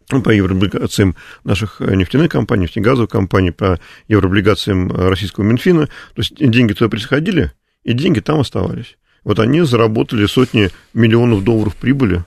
по 0.09 0.31
еврооблигациям 0.31 1.17
наших 1.45 1.81
э, 1.81 1.95
нефтяных 1.95 2.31
компаний, 2.31 2.63
нефтегазовых 2.63 3.11
компаний, 3.11 3.51
по 3.51 3.79
еврооблигациям 4.09 4.91
э, 4.91 5.09
российского 5.09 5.45
Минфина. 5.45 5.87
То 5.87 6.23
есть 6.23 6.35
деньги 6.37 6.73
туда 6.73 6.89
приходили, 6.89 7.53
и 7.85 7.93
деньги 7.93 8.21
там 8.21 8.41
оставались. 8.41 8.97
Вот 9.25 9.39
они 9.39 9.61
заработали 9.63 10.27
сотни 10.27 10.71
миллионов 10.95 11.45
долларов 11.45 11.77
прибыли 11.77 12.25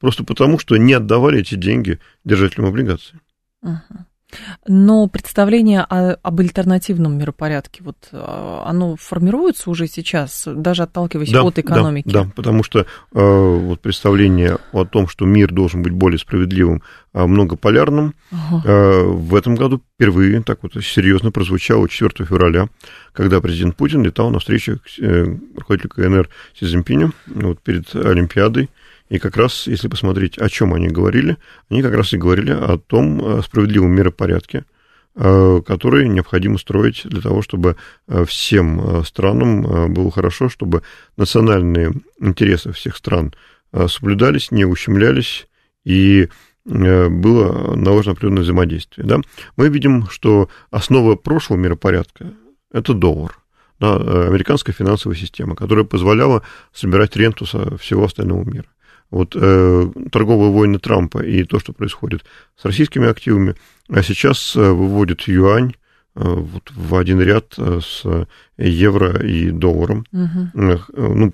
просто 0.00 0.22
потому, 0.22 0.58
что 0.58 0.76
не 0.76 0.92
отдавали 0.92 1.40
эти 1.40 1.54
деньги 1.54 1.98
держателям 2.24 2.66
облигаций. 2.66 3.18
Uh-huh. 3.64 4.04
Но 4.66 5.06
представление 5.08 5.80
о, 5.80 6.14
об 6.22 6.40
альтернативном 6.40 7.18
миропорядке, 7.18 7.82
вот 7.82 7.96
а, 8.12 8.64
оно 8.66 8.96
формируется 8.96 9.70
уже 9.70 9.86
сейчас, 9.86 10.46
даже 10.46 10.84
отталкиваясь 10.84 11.30
да, 11.30 11.42
от 11.42 11.58
экономики? 11.58 12.08
Да, 12.08 12.24
да 12.24 12.30
потому 12.34 12.62
что 12.62 12.80
э, 12.80 12.84
вот 13.12 13.80
представление 13.80 14.58
о 14.72 14.84
том, 14.84 15.08
что 15.08 15.24
мир 15.24 15.52
должен 15.52 15.82
быть 15.82 15.92
более 15.92 16.18
справедливым, 16.18 16.82
э, 17.12 17.24
многополярным, 17.24 18.14
ага. 18.30 18.62
э, 18.64 19.02
в 19.02 19.34
этом 19.34 19.54
году 19.54 19.80
впервые 19.94 20.42
так 20.42 20.58
вот 20.62 20.72
серьезно 20.82 21.30
прозвучало 21.30 21.88
4 21.88 22.26
февраля, 22.26 22.68
когда 23.12 23.40
президент 23.40 23.76
Путин 23.76 24.02
летал 24.02 24.30
на 24.30 24.38
встречу 24.38 24.78
к 24.78 25.00
э, 25.00 25.36
руководителю 25.56 25.90
КНР 25.90 26.28
Си 26.58 26.66
Цзиньпиню 26.66 27.12
вот 27.26 27.60
перед 27.60 27.94
Олимпиадой, 27.94 28.70
и 29.08 29.18
как 29.18 29.36
раз, 29.36 29.66
если 29.66 29.88
посмотреть, 29.88 30.38
о 30.38 30.48
чем 30.48 30.72
они 30.72 30.88
говорили, 30.88 31.36
они 31.68 31.82
как 31.82 31.94
раз 31.94 32.12
и 32.12 32.18
говорили 32.18 32.52
о 32.52 32.78
том 32.78 33.22
э, 33.22 33.42
справедливом 33.42 33.90
миропорядке, 33.90 34.64
э, 35.14 35.60
который 35.66 36.08
необходимо 36.08 36.56
строить 36.56 37.02
для 37.04 37.20
того, 37.20 37.42
чтобы 37.42 37.76
э, 38.08 38.24
всем 38.24 39.04
странам 39.04 39.92
было 39.92 40.10
хорошо, 40.10 40.48
чтобы 40.48 40.82
национальные 41.16 41.92
интересы 42.18 42.72
всех 42.72 42.96
стран 42.96 43.34
соблюдались, 43.88 44.52
не 44.52 44.64
ущемлялись, 44.64 45.48
и 45.84 46.28
было 46.64 47.74
наложено 47.74 48.12
определенное 48.12 48.42
взаимодействие. 48.42 49.06
Да? 49.06 49.20
Мы 49.56 49.68
видим, 49.68 50.08
что 50.08 50.48
основа 50.70 51.16
прошлого 51.16 51.58
миропорядка– 51.58 52.32
это 52.72 52.94
доллар. 52.94 53.36
Да, 53.80 53.96
американская 53.96 54.72
финансовая 54.72 55.16
система, 55.16 55.56
которая 55.56 55.84
позволяла 55.84 56.42
собирать 56.72 57.16
ренту 57.16 57.44
со 57.44 57.76
всего 57.76 58.04
остального 58.04 58.44
мира 58.44 58.68
вот 59.14 59.36
э, 59.36 59.92
торговые 60.10 60.50
войны 60.50 60.80
Трампа 60.80 61.18
и 61.18 61.44
то, 61.44 61.60
что 61.60 61.72
происходит 61.72 62.24
с 62.56 62.64
российскими 62.64 63.06
активами, 63.06 63.54
а 63.88 64.02
сейчас 64.02 64.56
э, 64.56 64.60
выводит 64.60 65.22
юань 65.28 65.74
э, 66.16 66.20
вот 66.24 66.72
в 66.74 66.96
один 66.96 67.20
ряд 67.20 67.54
э, 67.56 67.78
с 67.80 68.04
евро 68.58 69.24
и 69.24 69.52
долларом. 69.52 70.04
Угу. 70.10 70.82
Ну, 70.94 71.32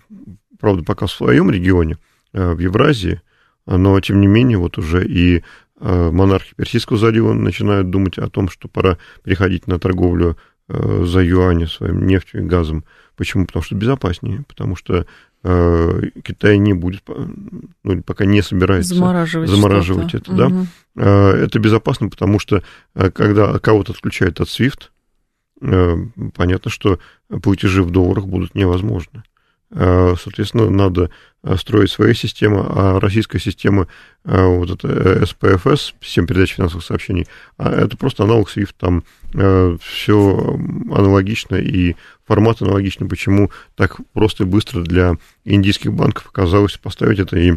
правда, 0.61 0.85
пока 0.85 1.07
в 1.07 1.11
своем 1.11 1.51
регионе, 1.51 1.97
э, 2.35 2.53
в 2.53 2.59
Евразии, 2.59 3.23
но 3.65 3.99
тем 4.01 4.21
не 4.21 4.27
менее 4.27 4.59
вот 4.59 4.77
уже 4.77 5.07
и 5.07 5.43
монархи 5.81 6.55
Персидского 6.57 6.99
залива 6.99 7.33
начинают 7.33 7.89
думать 7.89 8.19
о 8.19 8.29
том, 8.29 8.51
что 8.51 8.69
пора 8.69 8.99
переходить 9.25 9.67
на 9.67 9.79
торговлю 9.79 10.37
за 10.71 11.21
юани 11.23 11.67
своим 11.67 12.07
нефтью 12.07 12.43
и 12.43 12.47
газом. 12.47 12.85
Почему? 13.17 13.47
Потому 13.47 13.63
что 13.63 13.75
безопаснее, 13.75 14.45
потому 14.49 14.77
что 14.77 15.07
Э, 15.43 16.03
Китай 16.23 16.59
не 16.59 16.75
будет, 16.75 17.03
ну, 17.83 18.03
пока 18.03 18.27
не 18.27 18.43
собирается 18.43 18.95
замораживать, 18.95 19.49
замораживать 19.49 20.15
это, 20.15 20.33
угу. 20.33 20.67
да. 20.97 21.37
Это 21.39 21.59
безопасно, 21.59 22.11
потому 22.11 22.39
что 22.39 22.63
э, 22.95 23.11
когда 23.11 23.59
кого-то 23.59 23.93
отключают 23.93 24.41
от 24.41 24.49
SWIFT, 24.49 24.91
э, 25.63 25.97
понятно, 26.35 26.71
что 26.71 26.99
платежи 27.43 27.83
в 27.83 27.91
долларах 27.91 28.27
будут 28.27 28.55
невозможны. 28.55 29.23
Соответственно, 29.73 30.69
надо 30.69 31.11
строить 31.57 31.91
свои 31.91 32.13
системы, 32.13 32.65
а 32.69 32.99
российская 32.99 33.39
система, 33.39 33.87
вот 34.25 34.71
это 34.71 35.25
СПФС, 35.25 35.95
система 36.01 36.27
передачи 36.27 36.57
финансовых 36.57 36.85
сообщений, 36.85 37.27
а 37.57 37.71
это 37.71 37.97
просто 37.97 38.25
аналог 38.25 38.51
SWIFT, 38.51 38.75
там 38.77 39.05
все 39.81 40.59
аналогично 40.93 41.55
и 41.55 41.95
формат 42.27 42.61
аналогичный, 42.63 43.09
почему 43.09 43.51
так 43.77 44.01
просто 44.13 44.43
и 44.43 44.47
быстро 44.47 44.83
для 44.83 45.17
индийских 45.45 45.93
банков 45.93 46.27
оказалось 46.27 46.77
поставить 46.77 47.21
это 47.21 47.39
и 47.39 47.55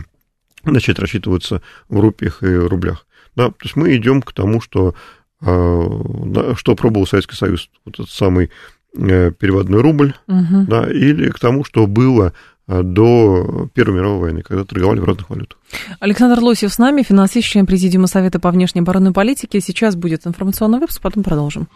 начать 0.63 0.99
рассчитываться 0.99 1.61
в 1.89 1.99
рупиях 1.99 2.43
и 2.43 2.55
рублях. 2.55 3.07
Да, 3.35 3.47
то 3.47 3.55
есть 3.63 3.75
мы 3.75 3.95
идем 3.97 4.21
к 4.21 4.31
тому, 4.33 4.61
что, 4.61 4.93
что 5.41 6.75
пробовал 6.77 7.07
Советский 7.07 7.35
Союз, 7.35 7.69
вот 7.83 7.95
этот 7.95 8.11
самый 8.11 8.45
э, 8.45 8.49
переводной 8.95 9.81
рубль, 9.81 10.13
угу. 10.27 10.65
да, 10.67 10.89
или 10.89 11.29
к 11.29 11.39
тому, 11.39 11.63
что 11.63 11.87
было 11.87 12.33
а, 12.67 12.83
до 12.83 13.69
Первой 13.73 13.95
мировой 13.95 14.19
войны, 14.19 14.41
когда 14.41 14.63
торговали 14.63 14.99
в 14.99 15.05
разных 15.05 15.29
валютах. 15.29 15.57
Александр 15.99 16.39
Лосев 16.39 16.73
с 16.73 16.77
нами, 16.77 17.03
финансист, 17.03 17.47
член 17.47 17.65
Президиума 17.65 18.07
Совета 18.07 18.39
по 18.39 18.51
внешней 18.51 18.81
оборонной 18.81 19.11
политике. 19.11 19.59
Сейчас 19.59 19.95
будет 19.95 20.25
информационный 20.25 20.79
выпуск, 20.79 21.01
потом 21.01 21.23
продолжим. 21.23 21.67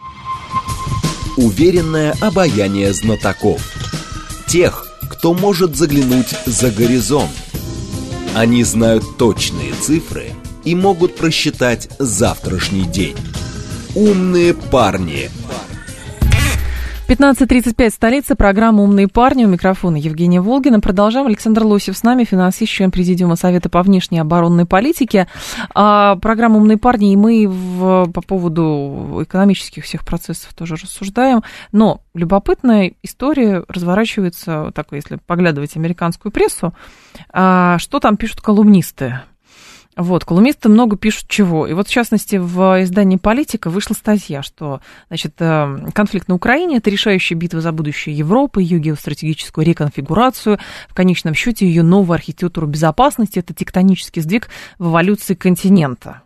Уверенное 1.36 2.14
обаяние 2.20 2.92
знатоков. 2.92 3.62
Тех, 4.46 4.86
кто 5.10 5.34
может 5.34 5.76
заглянуть 5.76 6.34
за 6.46 6.70
горизонт. 6.70 7.30
Они 8.34 8.64
знают 8.64 9.04
точные 9.18 9.72
цифры 9.74 10.30
и 10.64 10.74
могут 10.74 11.16
просчитать 11.16 11.90
завтрашний 11.98 12.84
день. 12.84 13.16
Умные 13.94 14.54
парни. 14.54 15.30
15.35, 17.08 17.88
столица, 17.88 18.36
программа 18.36 18.82
«Умные 18.82 19.08
парни». 19.08 19.46
У 19.46 19.48
микрофона 19.48 19.96
Евгения 19.96 20.42
Волгина. 20.42 20.78
Продолжаем. 20.78 21.26
Александр 21.26 21.64
Лосев 21.64 21.96
с 21.96 22.02
нами, 22.02 22.24
финансист, 22.24 22.70
член 22.70 22.90
Президиума 22.90 23.34
Совета 23.34 23.70
по 23.70 23.82
внешней 23.82 24.18
оборонной 24.18 24.66
политике. 24.66 25.26
А, 25.74 26.16
программа 26.16 26.58
«Умные 26.58 26.76
парни», 26.76 27.14
и 27.14 27.16
мы 27.16 27.48
в, 27.48 28.12
по 28.12 28.20
поводу 28.20 29.20
экономических 29.22 29.84
всех 29.84 30.04
процессов 30.04 30.52
тоже 30.52 30.74
рассуждаем. 30.74 31.42
Но 31.72 32.02
любопытная 32.12 32.92
история 33.02 33.64
разворачивается, 33.68 34.70
так 34.74 34.88
если 34.90 35.16
поглядывать 35.16 35.78
американскую 35.78 36.30
прессу, 36.30 36.74
а, 37.32 37.78
что 37.78 38.00
там 38.00 38.18
пишут 38.18 38.42
колумнисты 38.42 39.20
вот, 39.98 40.24
колумнисты 40.24 40.68
много 40.68 40.96
пишут 40.96 41.26
чего. 41.26 41.66
И 41.66 41.72
вот, 41.72 41.88
в 41.88 41.90
частности, 41.90 42.36
в 42.36 42.84
издании 42.84 43.16
«Политика» 43.16 43.68
вышла 43.68 43.94
статья, 43.94 44.44
что, 44.44 44.80
значит, 45.08 45.34
э, 45.40 45.88
конфликт 45.92 46.28
на 46.28 46.36
Украине– 46.36 46.76
это 46.78 46.88
решающая 46.88 47.36
битва 47.36 47.60
за 47.60 47.72
будущее 47.72 48.16
Европы, 48.16 48.62
ее 48.62 48.78
геостратегическую 48.78 49.66
реконфигурацию, 49.66 50.60
в 50.88 50.94
конечном 50.94 51.34
счете 51.34 51.66
ее 51.66 51.82
новую 51.82 52.14
архитектуру 52.14 52.68
безопасности– 52.68 53.38
это 53.40 53.54
тектонический 53.54 54.22
сдвиг 54.22 54.50
в 54.78 54.88
эволюции 54.88 55.34
континента. 55.34 56.22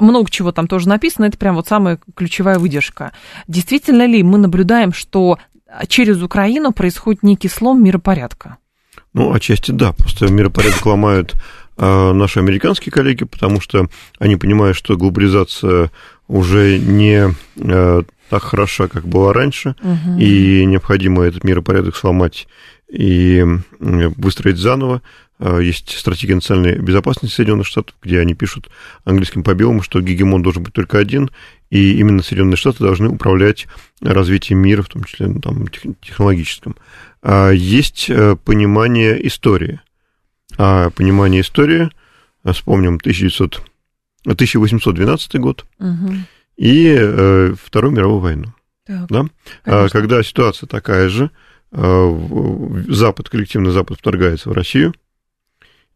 Много 0.00 0.30
чего 0.30 0.52
там 0.52 0.68
тоже 0.68 0.88
написано, 0.88 1.24
это 1.24 1.36
прям 1.36 1.56
вот 1.56 1.66
самая 1.66 1.98
ключевая 2.14 2.60
выдержка. 2.60 3.10
Действительно 3.48 4.06
ли 4.06 4.22
мы 4.22 4.38
наблюдаем, 4.38 4.92
что 4.92 5.38
через 5.88 6.22
Украину 6.22 6.70
происходит 6.70 7.24
некий 7.24 7.48
слом 7.48 7.82
миропорядка? 7.82 8.58
Ну, 9.14 9.32
отчасти 9.32 9.72
да, 9.72 9.92
просто 9.92 10.30
миропорядок 10.30 10.84
ломают 10.84 11.34
наши 11.78 12.40
американские 12.40 12.90
коллеги, 12.92 13.24
потому 13.24 13.60
что 13.60 13.88
они 14.18 14.36
понимают, 14.36 14.76
что 14.76 14.96
глобализация 14.96 15.90
уже 16.28 16.78
не 16.78 17.34
а, 17.58 18.02
так 18.28 18.42
хороша, 18.42 18.88
как 18.88 19.06
была 19.06 19.32
раньше, 19.32 19.76
угу. 19.80 20.18
и 20.18 20.64
необходимо 20.64 21.22
этот 21.22 21.44
миропорядок 21.44 21.96
сломать 21.96 22.48
и 22.88 23.44
выстроить 23.78 24.58
заново. 24.58 25.02
А, 25.38 25.58
есть 25.58 25.96
стратегия 25.96 26.34
национальной 26.34 26.78
безопасности 26.78 27.34
Соединенных 27.34 27.66
Штатов, 27.66 27.94
где 28.02 28.20
они 28.20 28.34
пишут 28.34 28.68
английским 29.04 29.42
по 29.42 29.54
белому, 29.54 29.82
что 29.82 30.00
гегемон 30.00 30.42
должен 30.42 30.62
быть 30.62 30.72
только 30.72 30.98
один, 30.98 31.30
и 31.70 31.98
именно 31.98 32.22
Соединенные 32.22 32.56
Штаты 32.56 32.82
должны 32.82 33.08
управлять 33.08 33.66
развитием 34.00 34.58
мира, 34.58 34.82
в 34.82 34.88
том 34.88 35.04
числе 35.04 35.28
ну, 35.28 35.40
там, 35.40 35.66
технологическом. 36.00 36.76
Есть 37.52 38.06
э, 38.08 38.36
понимание 38.36 39.26
истории 39.26 39.80
а 40.56 40.90
понимание 40.90 41.40
истории, 41.40 41.90
а, 42.42 42.52
вспомним 42.52 42.96
1900, 42.96 43.62
1812 44.24 45.40
год 45.40 45.66
угу. 45.78 46.14
и 46.56 46.94
э, 46.98 47.54
Вторую 47.60 47.92
мировую 47.92 48.20
войну. 48.20 48.54
Так, 48.86 49.08
да? 49.08 49.26
А, 49.64 49.88
когда 49.88 50.22
ситуация 50.22 50.66
такая 50.66 51.08
же, 51.08 51.30
а, 51.72 52.84
Запад, 52.88 53.28
коллективный 53.28 53.72
Запад 53.72 53.98
вторгается 53.98 54.48
в 54.48 54.52
Россию, 54.52 54.94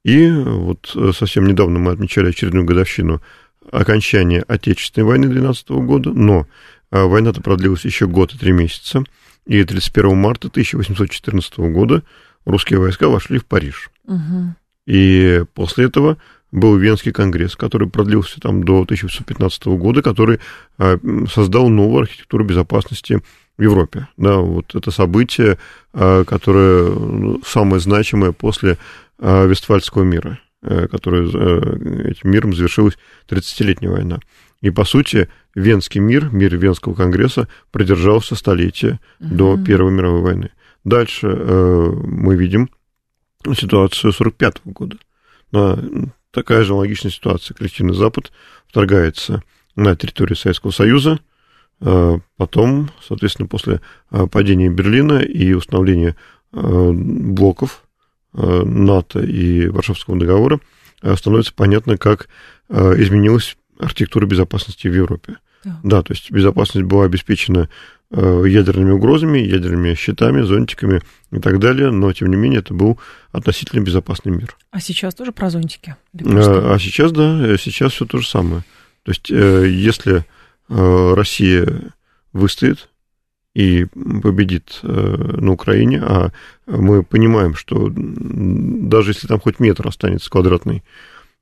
и 0.04 0.30
вот 0.30 0.92
э, 0.96 1.12
совсем 1.14 1.46
недавно 1.46 1.78
мы 1.78 1.92
отмечали 1.92 2.30
очередную 2.30 2.64
годовщину 2.64 3.22
окончания 3.70 4.42
Отечественной 4.48 5.06
войны 5.06 5.28
12 5.28 5.68
года, 5.70 6.10
но 6.10 6.46
война-то 6.90 7.40
продлилась 7.42 7.84
еще 7.84 8.08
год 8.08 8.34
и 8.34 8.38
три 8.38 8.50
месяца, 8.52 9.04
и 9.46 9.62
31 9.62 10.16
марта 10.16 10.48
1814 10.48 11.58
года 11.58 12.02
русские 12.44 12.78
войска 12.78 13.08
вошли 13.08 13.38
в 13.38 13.46
Париж. 13.46 13.90
Угу. 14.06 14.54
И 14.86 15.44
после 15.54 15.86
этого 15.86 16.18
был 16.52 16.76
Венский 16.76 17.12
конгресс, 17.12 17.56
который 17.56 17.88
продлился 17.88 18.40
там 18.40 18.64
до 18.64 18.82
1915 18.82 19.66
года, 19.66 20.02
который 20.02 20.40
а, 20.78 20.98
создал 21.32 21.68
новую 21.68 22.02
архитектуру 22.02 22.44
безопасности 22.44 23.20
в 23.56 23.62
Европе. 23.62 24.08
Да, 24.16 24.38
вот 24.38 24.74
это 24.74 24.90
событие, 24.90 25.58
а, 25.92 26.24
которое 26.24 26.90
ну, 26.90 27.40
самое 27.46 27.80
значимое 27.80 28.32
после 28.32 28.78
а, 29.18 29.44
Вестфальского 29.46 30.02
мира, 30.02 30.40
э, 30.62 30.88
которое 30.88 31.28
э, 31.28 32.10
этим 32.10 32.30
миром 32.30 32.54
завершилась 32.54 32.98
30-летняя 33.28 33.90
война. 33.90 34.18
И, 34.60 34.70
по 34.70 34.84
сути, 34.84 35.28
Венский 35.54 36.00
мир, 36.00 36.30
мир 36.32 36.56
Венского 36.56 36.94
конгресса 36.94 37.48
продержался 37.70 38.34
столетие 38.34 38.98
угу. 39.20 39.34
до 39.34 39.58
Первой 39.62 39.92
мировой 39.92 40.22
войны. 40.22 40.50
Дальше 40.84 41.28
э, 41.28 41.90
мы 42.04 42.36
видим 42.36 42.70
ситуацию 43.54 44.12
45 44.12 44.56
-го 44.64 44.72
года. 44.72 44.96
Но 45.52 45.78
такая 46.30 46.62
же 46.64 46.74
логичная 46.74 47.12
ситуация. 47.12 47.54
Коллективный 47.54 47.94
Запад 47.94 48.32
вторгается 48.66 49.42
на 49.76 49.96
территорию 49.96 50.36
Советского 50.36 50.70
Союза, 50.70 51.20
э, 51.80 52.18
потом, 52.36 52.90
соответственно, 53.06 53.48
после 53.48 53.80
э, 54.10 54.26
падения 54.26 54.68
Берлина 54.68 55.18
и 55.20 55.52
установления 55.52 56.16
блоков 56.52 57.84
НАТО 58.32 59.20
и 59.20 59.68
Варшавского 59.68 60.18
договора 60.18 60.58
становится 61.14 61.54
понятно, 61.54 61.96
как 61.96 62.28
изменилась 62.68 63.56
архитектура 63.78 64.26
безопасности 64.26 64.88
в 64.88 64.92
Европе. 64.96 65.36
Да. 65.64 65.80
да, 65.84 66.02
то 66.02 66.12
есть 66.12 66.30
безопасность 66.30 66.86
была 66.86 67.04
обеспечена 67.04 67.68
ядерными 68.12 68.90
угрозами, 68.90 69.38
ядерными 69.38 69.94
щитами, 69.94 70.42
зонтиками 70.42 71.00
и 71.30 71.38
так 71.38 71.60
далее, 71.60 71.90
но, 71.90 72.12
тем 72.12 72.28
не 72.28 72.36
менее, 72.36 72.58
это 72.58 72.74
был 72.74 72.98
относительно 73.30 73.80
безопасный 73.80 74.32
мир. 74.32 74.56
А 74.72 74.80
сейчас 74.80 75.14
тоже 75.14 75.30
про 75.32 75.48
зонтики? 75.48 75.94
А, 76.18 76.74
а 76.74 76.78
сейчас, 76.80 77.12
да, 77.12 77.56
сейчас 77.56 77.92
все 77.92 78.06
то 78.06 78.18
же 78.18 78.26
самое. 78.26 78.64
То 79.04 79.12
есть, 79.12 79.30
э, 79.30 79.68
если 79.68 80.24
э, 80.68 81.14
Россия 81.14 81.92
выстоит 82.32 82.88
и 83.54 83.86
победит 84.22 84.78
на 84.82 85.50
Украине, 85.50 86.00
а 86.04 86.30
мы 86.66 87.02
понимаем, 87.02 87.56
что 87.56 87.90
даже 87.92 89.10
если 89.10 89.26
там 89.26 89.40
хоть 89.40 89.58
метр 89.58 89.88
останется 89.88 90.30
квадратный 90.30 90.84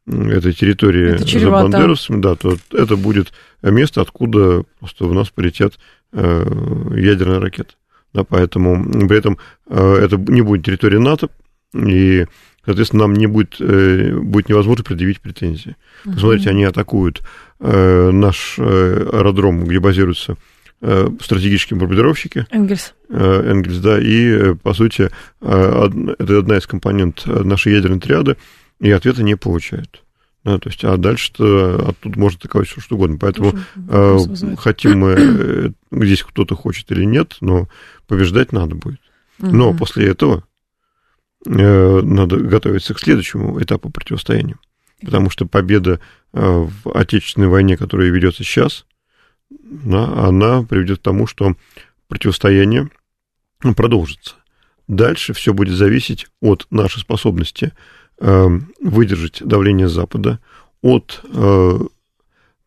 этой 0.06 0.54
территории 0.54 1.18
за 1.18 1.50
Бандерасами, 1.50 2.22
да, 2.22 2.34
то 2.34 2.56
это 2.72 2.96
будет 2.96 3.34
место, 3.60 4.00
откуда 4.00 4.64
просто 4.80 5.04
в 5.04 5.12
нас 5.12 5.28
полетят 5.28 5.74
Э, 5.74 5.97
ядерная 6.12 7.40
ракета. 7.40 7.74
Да, 8.14 8.24
поэтому 8.24 8.82
при 9.06 9.18
этом 9.18 9.38
э, 9.68 9.94
это 10.02 10.16
не 10.16 10.40
будет 10.40 10.64
территория 10.64 10.98
НАТО, 10.98 11.28
и, 11.74 12.26
соответственно, 12.64 13.02
нам 13.02 13.12
не 13.12 13.26
будет, 13.26 13.56
э, 13.60 14.14
будет 14.14 14.48
невозможно 14.48 14.82
предъявить 14.82 15.20
претензии. 15.20 15.76
Посмотрите, 16.04 16.50
они 16.50 16.64
атакуют 16.64 17.22
наш 17.60 18.58
аэродром, 18.58 19.64
где 19.64 19.80
базируются 19.80 20.36
стратегические 20.80 21.78
бомбардировщики. 21.78 22.46
Энгельс. 22.50 22.94
Энгельс, 23.10 23.78
да, 23.78 23.98
и, 24.00 24.54
по 24.54 24.74
сути, 24.74 25.10
это 25.40 26.38
одна 26.38 26.56
из 26.56 26.66
компонент 26.68 27.26
нашей 27.26 27.72
ядерной 27.72 27.98
триады, 27.98 28.36
и 28.80 28.90
ответа 28.92 29.24
не 29.24 29.36
получают. 29.36 30.04
Да, 30.48 30.58
то 30.58 30.70
есть, 30.70 30.82
а 30.82 30.96
дальше-то 30.96 31.90
оттуда 31.90 32.18
можно 32.18 32.38
атаковать 32.38 32.68
все 32.68 32.80
что 32.80 32.96
угодно. 32.96 33.18
Поэтому 33.20 33.52
э, 33.76 34.18
хотим 34.56 35.00
мы, 35.00 35.14
э, 35.18 35.70
здесь 35.90 36.22
кто-то 36.22 36.56
хочет 36.56 36.90
или 36.90 37.04
нет, 37.04 37.36
но 37.42 37.68
побеждать 38.06 38.52
надо 38.52 38.74
будет. 38.74 38.98
Но 39.36 39.68
угу. 39.68 39.78
после 39.80 40.08
этого 40.08 40.44
э, 41.44 42.00
надо 42.00 42.38
готовиться 42.38 42.94
к 42.94 42.98
следующему 42.98 43.62
этапу 43.62 43.90
противостояния. 43.90 44.56
Потому 45.02 45.28
что 45.28 45.44
победа 45.44 46.00
э, 46.32 46.40
в 46.40 46.90
Отечественной 46.94 47.48
войне, 47.48 47.76
которая 47.76 48.08
ведется 48.08 48.42
сейчас, 48.42 48.86
да, 49.50 50.06
она 50.28 50.62
приведет 50.62 51.00
к 51.00 51.02
тому, 51.02 51.26
что 51.26 51.56
противостояние 52.06 52.88
продолжится. 53.76 54.36
Дальше 54.86 55.34
все 55.34 55.52
будет 55.52 55.76
зависеть 55.76 56.26
от 56.40 56.66
нашей 56.70 57.00
способности 57.00 57.74
выдержать 58.20 59.42
давление 59.44 59.88
Запада, 59.88 60.40
от 60.82 61.20
э, 61.32 61.78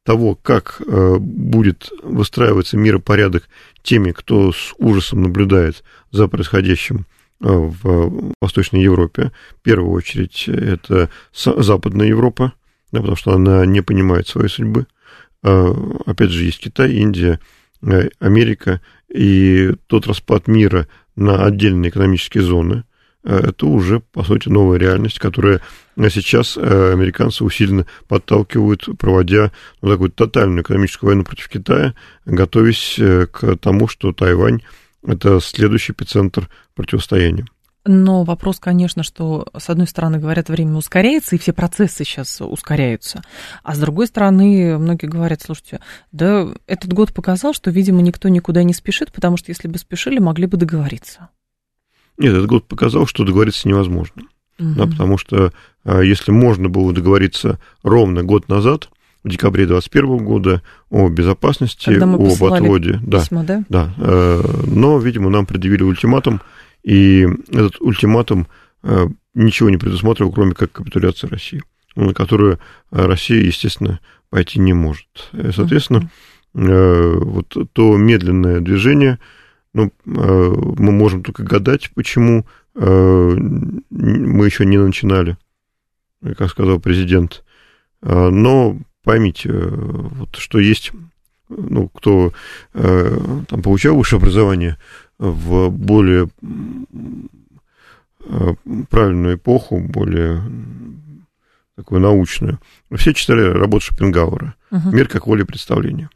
того, 0.04 0.36
как 0.36 0.82
э, 0.86 1.18
будет 1.20 1.90
выстраиваться 2.04 2.78
миропорядок 2.78 3.48
теми, 3.84 4.12
кто 4.12 4.52
с 4.52 4.74
ужасом 4.78 5.24
наблюдает 5.24 5.84
за 6.12 6.28
происходящим 6.28 7.06
э, 7.42 7.48
в 7.48 8.34
Восточной 8.42 8.82
Европе. 8.82 9.32
В 9.58 9.62
первую 9.62 9.92
очередь 9.92 10.48
это 10.48 11.10
Западная 11.34 12.08
Европа, 12.08 12.54
да, 12.92 13.00
потому 13.00 13.16
что 13.16 13.34
она 13.34 13.66
не 13.66 13.82
понимает 13.82 14.28
своей 14.28 14.50
судьбы. 14.50 14.88
Опять 15.44 16.30
же, 16.30 16.44
есть 16.44 16.60
Китай, 16.60 16.92
Индия, 16.94 17.40
Америка, 18.20 18.80
и 19.12 19.74
тот 19.88 20.06
распад 20.06 20.48
мира 20.48 20.88
на 21.16 21.44
отдельные 21.44 21.90
экономические 21.90 22.44
зоны– 22.44 22.84
это 23.24 23.68
уже, 23.68 24.00
по 24.00 24.24
сути, 24.24 24.50
новая 24.50 24.80
реальность, 24.80 25.20
которая 25.20 25.62
сейчас 26.10 26.58
э, 26.58 26.94
американцы 26.94 27.44
усиленно 27.44 27.86
подталкивают, 28.08 28.88
проводя 28.98 29.52
ну, 29.82 29.90
такую 29.90 30.12
тотальную 30.12 30.64
экономическую 30.64 31.10
войну 31.10 31.24
против 31.24 31.50
Китая, 31.50 31.94
готовясь 32.26 32.98
э, 32.98 33.28
к 33.28 33.58
тому, 33.58 33.88
что 33.88 34.14
Тайвань– 34.14 34.62
это 35.06 35.40
следующий 35.40 35.94
эпицентр 35.94 36.50
противостояния. 36.74 37.46
Но 37.84 38.24
вопрос, 38.24 38.60
конечно, 38.60 39.02
что, 39.02 39.48
с 39.58 39.70
одной 39.70 39.88
стороны, 39.88 40.20
говорят, 40.20 40.50
время 40.50 40.76
ускоряется, 40.76 41.36
и 41.36 41.40
все 41.40 41.52
процессы 41.52 42.04
сейчас 42.04 42.40
ускоряются. 42.40 43.24
А 43.64 43.74
с 43.74 43.80
другой 43.80 44.06
стороны, 44.06 44.78
многие 44.78 45.08
говорят, 45.08 45.42
слушайте, 45.42 45.80
да 46.12 46.48
этот 46.68 46.94
год 46.94 47.12
показал, 47.12 47.54
что, 47.54 47.72
видимо, 47.72 48.04
никто 48.04 48.30
никуда 48.30 48.62
не 48.62 48.76
спешит, 48.76 49.12
потому 49.12 49.36
что 49.36 49.50
если 49.50 49.68
бы 49.68 49.80
спешили, 49.80 50.20
могли 50.20 50.46
бы 50.46 50.58
договориться. 50.58 51.30
Нет, 52.22 52.34
этот 52.34 52.48
год 52.48 52.68
показал, 52.68 53.08
что 53.08 53.24
договориться 53.24 53.68
невозможно. 53.68 54.24
Угу. 54.60 54.74
Да, 54.76 54.86
потому 54.86 55.18
что 55.18 55.52
а, 55.84 56.02
если 56.02 56.32
можно 56.32 56.70
было 56.70 56.94
договориться 56.94 57.60
ровно 57.84 58.24
год 58.24 58.48
назад, 58.48 58.90
в 59.24 59.30
декабре 59.30 59.66
2021 59.66 60.26
года 60.26 60.62
о 60.90 61.10
безопасности, 61.10 61.92
об 61.92 62.44
отводе. 62.44 63.00
Письма, 63.00 63.44
да, 63.44 63.64
да. 63.70 63.94
Да. 63.98 64.42
Но, 64.66 64.98
видимо, 64.98 65.30
нам 65.30 65.46
предъявили 65.46 65.84
ультиматум, 65.84 66.42
и 66.84 67.28
этот 67.50 67.80
ультиматум 67.82 68.48
э, 68.82 69.08
ничего 69.36 69.70
не 69.70 69.78
предусматривал, 69.78 70.32
кроме 70.32 70.54
как 70.54 70.72
капитуляции 70.72 71.28
России, 71.28 71.62
на 71.96 72.16
которую 72.16 72.60
Россия, 72.90 73.44
естественно, 73.44 74.00
пойти 74.32 74.60
не 74.60 74.74
может. 74.74 75.08
Э, 75.34 75.52
соответственно, 75.54 76.10
uh-huh. 76.56 77.20
вот 77.20 77.56
то 77.74 77.98
медленное 77.98 78.60
движение, 78.60 79.20
ну, 79.74 79.92
мы 80.06 80.92
можем 80.92 81.24
только 81.24 81.44
гадать, 81.44 81.92
почему 81.96 82.46
мы 82.74 84.46
еще 84.46 84.66
не 84.66 84.78
начинали, 84.78 85.38
как 86.38 86.50
сказал 86.50 86.80
президент. 86.80 87.44
Но 88.02 88.78
поймите, 89.04 89.52
вот, 89.52 90.36
что 90.36 90.60
есть, 90.60 90.92
ну, 91.50 91.90
кто 91.90 92.34
там 92.74 93.62
получал 93.64 93.96
высшее 93.96 94.20
образование, 94.20 94.78
в 95.22 95.70
более 95.70 96.30
э, 98.26 98.56
правильную 98.90 99.36
эпоху, 99.36 99.80
более 99.80 100.42
такую 101.76 102.02
научную. 102.02 102.60
Все 102.96 103.14
читали 103.14 103.42
работу 103.42 103.86
Шопенгауэра 103.86 104.56
uh-huh. 104.72 104.92
«Мир 104.92 105.08
как 105.08 105.28
воля 105.28 105.46
представления». 105.46 106.10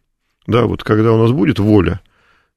Да, 0.47 0.65
вот 0.65 0.83
когда 0.83 1.11
у 1.11 1.21
нас 1.21 1.31
будет 1.31 1.59
воля 1.59 2.01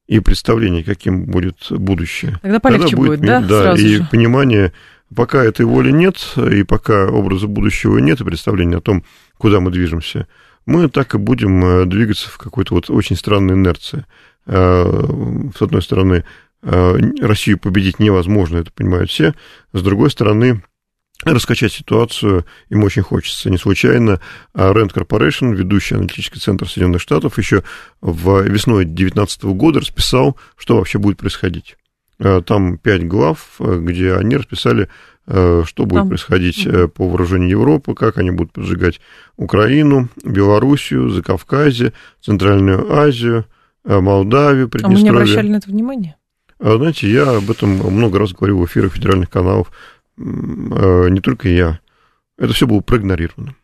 и 0.09 0.21
представление, 0.21 0.83
каким 0.83 1.27
будет 1.27 1.67
будущее. 1.71 2.39
Тогда 2.43 2.59
полегче 2.59 2.97
будет, 2.97 3.09
будет 3.09 3.21
мир, 3.21 3.31
да? 3.31 3.41
Да, 3.41 3.63
Сразу 3.63 3.85
и 3.85 3.97
же. 3.97 4.09
понимание, 4.11 4.73
пока 5.15 5.45
этой 5.45 5.67
воли 5.67 5.91
нет, 5.91 6.17
и 6.37 6.63
пока 6.65 7.07
образа 7.09 7.47
будущего 7.47 7.99
нет, 7.99 8.21
и 8.21 8.25
представления 8.25 8.79
о 8.79 8.81
том, 8.81 9.05
куда 9.37 9.61
мы 9.61 9.71
движемся, 9.71 10.27
мы 10.65 10.89
так 10.89 11.15
и 11.15 11.19
будем 11.19 11.65
э, 11.65 11.85
двигаться 11.85 12.29
в 12.31 12.39
какой-то 12.39 12.75
вот 12.75 12.91
очень 12.91 13.17
странной 13.17 13.55
инерции. 13.55 14.07
Э, 14.47 15.51
с 15.55 15.61
одной 15.61 15.83
стороны, 15.83 16.25
э, 16.63 16.97
Россию 17.21 17.59
победить 17.59 17.99
невозможно, 17.99 18.57
это 18.57 18.73
понимают 18.73 19.11
все. 19.11 19.35
С 19.75 19.83
другой 19.83 20.11
стороны, 20.11 20.63
раскачать 21.35 21.73
ситуацию 21.73 22.45
им 22.69 22.85
очень 22.85 23.03
хочется. 23.03 23.51
Не 23.51 23.59
случайно 23.59 24.21
Rand 24.55 24.93
Corporation, 24.93 25.55
ведущий 25.55 25.95
аналитический 25.95 26.41
центр 26.41 26.69
Соединенных 26.69 27.01
Штатов, 27.01 27.39
еще 27.39 27.63
в 28.01 28.43
весной 28.43 28.85
2019 28.85 29.45
года 29.45 29.81
расписал, 29.81 30.37
что 30.57 30.77
вообще 30.77 30.99
будет 30.99 31.19
происходить. 31.19 31.77
Э, 32.19 32.43
там 32.45 32.79
пять 32.79 33.07
глав, 33.07 33.61
где 33.61 34.15
они 34.15 34.37
расписали, 34.37 34.89
что 35.27 35.85
будет 35.85 36.01
Там. 36.01 36.09
происходить 36.09 36.67
по 36.95 37.07
вооружению 37.07 37.51
Европы, 37.51 37.95
как 37.95 38.17
они 38.17 38.31
будут 38.31 38.51
поджигать 38.51 38.99
Украину, 39.37 40.09
Белоруссию, 40.25 41.11
Закавказье, 41.11 41.93
Центральную 42.23 42.91
Азию– 42.91 43.45
Э, 43.89 44.01
Молдавию, 44.01 44.69
Приднестровье. 44.69 45.11
А 45.11 45.13
мы 45.13 45.19
не 45.19 45.23
обращали 45.23 45.49
на 45.49 45.57
это 45.57 45.71
внимания? 45.71 46.17
А, 46.61 46.77
знаете, 46.77 47.11
я 47.11 47.37
об 47.37 47.51
этом 47.51 47.71
много 47.71 48.19
раз 48.19 48.33
говорил 48.33 48.59
в 48.59 48.67
эфирах 48.67 48.93
федеральных 48.93 49.31
каналов. 49.31 49.71
Э, 50.19 51.09
не 51.09 51.21
только 51.21 51.49
я. 51.49 51.81
Это 52.37 52.53
все 52.53 52.67
было 52.67 52.81
проигнорировано. 52.81 53.55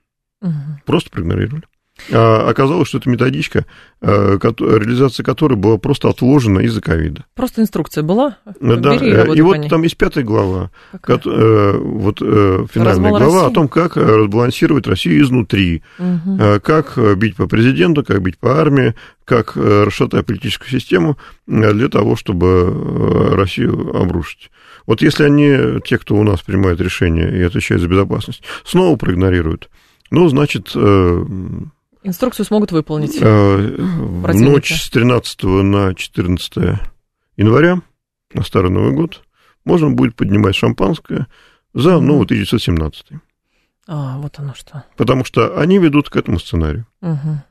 Угу. 0.40 0.52
Просто 0.84 1.10
проигнорировали. 1.10 1.64
А 2.12 2.48
оказалось, 2.50 2.88
что 2.88 2.98
это 2.98 3.08
методичка, 3.08 3.66
э, 4.00 4.36
реализация 4.40 5.22
которой 5.22 5.54
была 5.54 5.78
просто 5.78 6.08
отложена 6.08 6.58
из-за 6.60 6.80
ковида. 6.80 7.24
Просто 7.34 7.62
инструкция 7.62 8.02
была? 8.02 8.38
Да, 8.60 8.96
и, 8.96 9.36
и 9.36 9.40
вот 9.40 9.68
там 9.68 9.82
есть 9.82 9.96
пятая 9.96 10.24
глава, 10.24 10.72
Какая? 10.90 11.78
вот 11.78 12.18
финальная 12.18 12.84
Развал 12.84 13.10
глава 13.10 13.34
России? 13.42 13.46
о 13.46 13.54
том, 13.54 13.68
как 13.68 13.96
разбалансировать 13.96 14.88
Россию 14.88 15.22
изнутри, 15.22 15.84
угу. 16.00 16.60
как 16.64 16.98
бить 17.16 17.36
по 17.36 17.46
президенту, 17.46 18.02
как 18.04 18.20
бить 18.22 18.38
по 18.38 18.60
армии, 18.60 18.96
как 19.24 19.54
расшатать 19.54 20.26
политическую 20.26 20.68
систему 20.68 21.16
для 21.46 21.88
того, 21.88 22.16
чтобы 22.16 23.36
Россию 23.36 23.96
обрушить. 23.96 24.50
Вот 24.86 25.02
если 25.02 25.24
они, 25.24 25.80
те, 25.84 25.98
кто 25.98 26.14
у 26.14 26.22
нас 26.22 26.42
принимает 26.42 26.80
решения 26.80 27.28
и 27.28 27.42
отвечает 27.42 27.80
за 27.80 27.88
безопасность, 27.88 28.42
снова 28.64 28.96
проигнорируют, 28.96 29.70
ну, 30.10 30.28
значит, 30.28 30.76
Инструкцию 32.06 32.44
смогут 32.44 32.70
выполнить. 32.70 33.16
Э, 33.18 33.56
в 33.56 34.34
ночь 34.34 34.74
с 34.74 34.90
13 34.90 35.42
на 35.44 35.94
14 35.94 36.78
января, 37.38 37.80
на 38.34 38.42
Старый 38.42 38.70
Новый 38.70 38.92
год, 38.92 39.22
можно 39.64 39.90
будет 39.90 40.14
поднимать 40.14 40.54
шампанское 40.54 41.26
за 41.72 41.98
Новый 42.00 42.24
1917. 42.24 43.06
А, 43.86 44.18
вот 44.18 44.38
оно 44.38 44.54
что. 44.54 44.84
Потому 44.96 45.24
что 45.24 45.58
они 45.58 45.78
ведут 45.78 46.10
к 46.10 46.16
этому 46.16 46.38
сценарию. 46.38 46.86
Угу. 47.00 47.42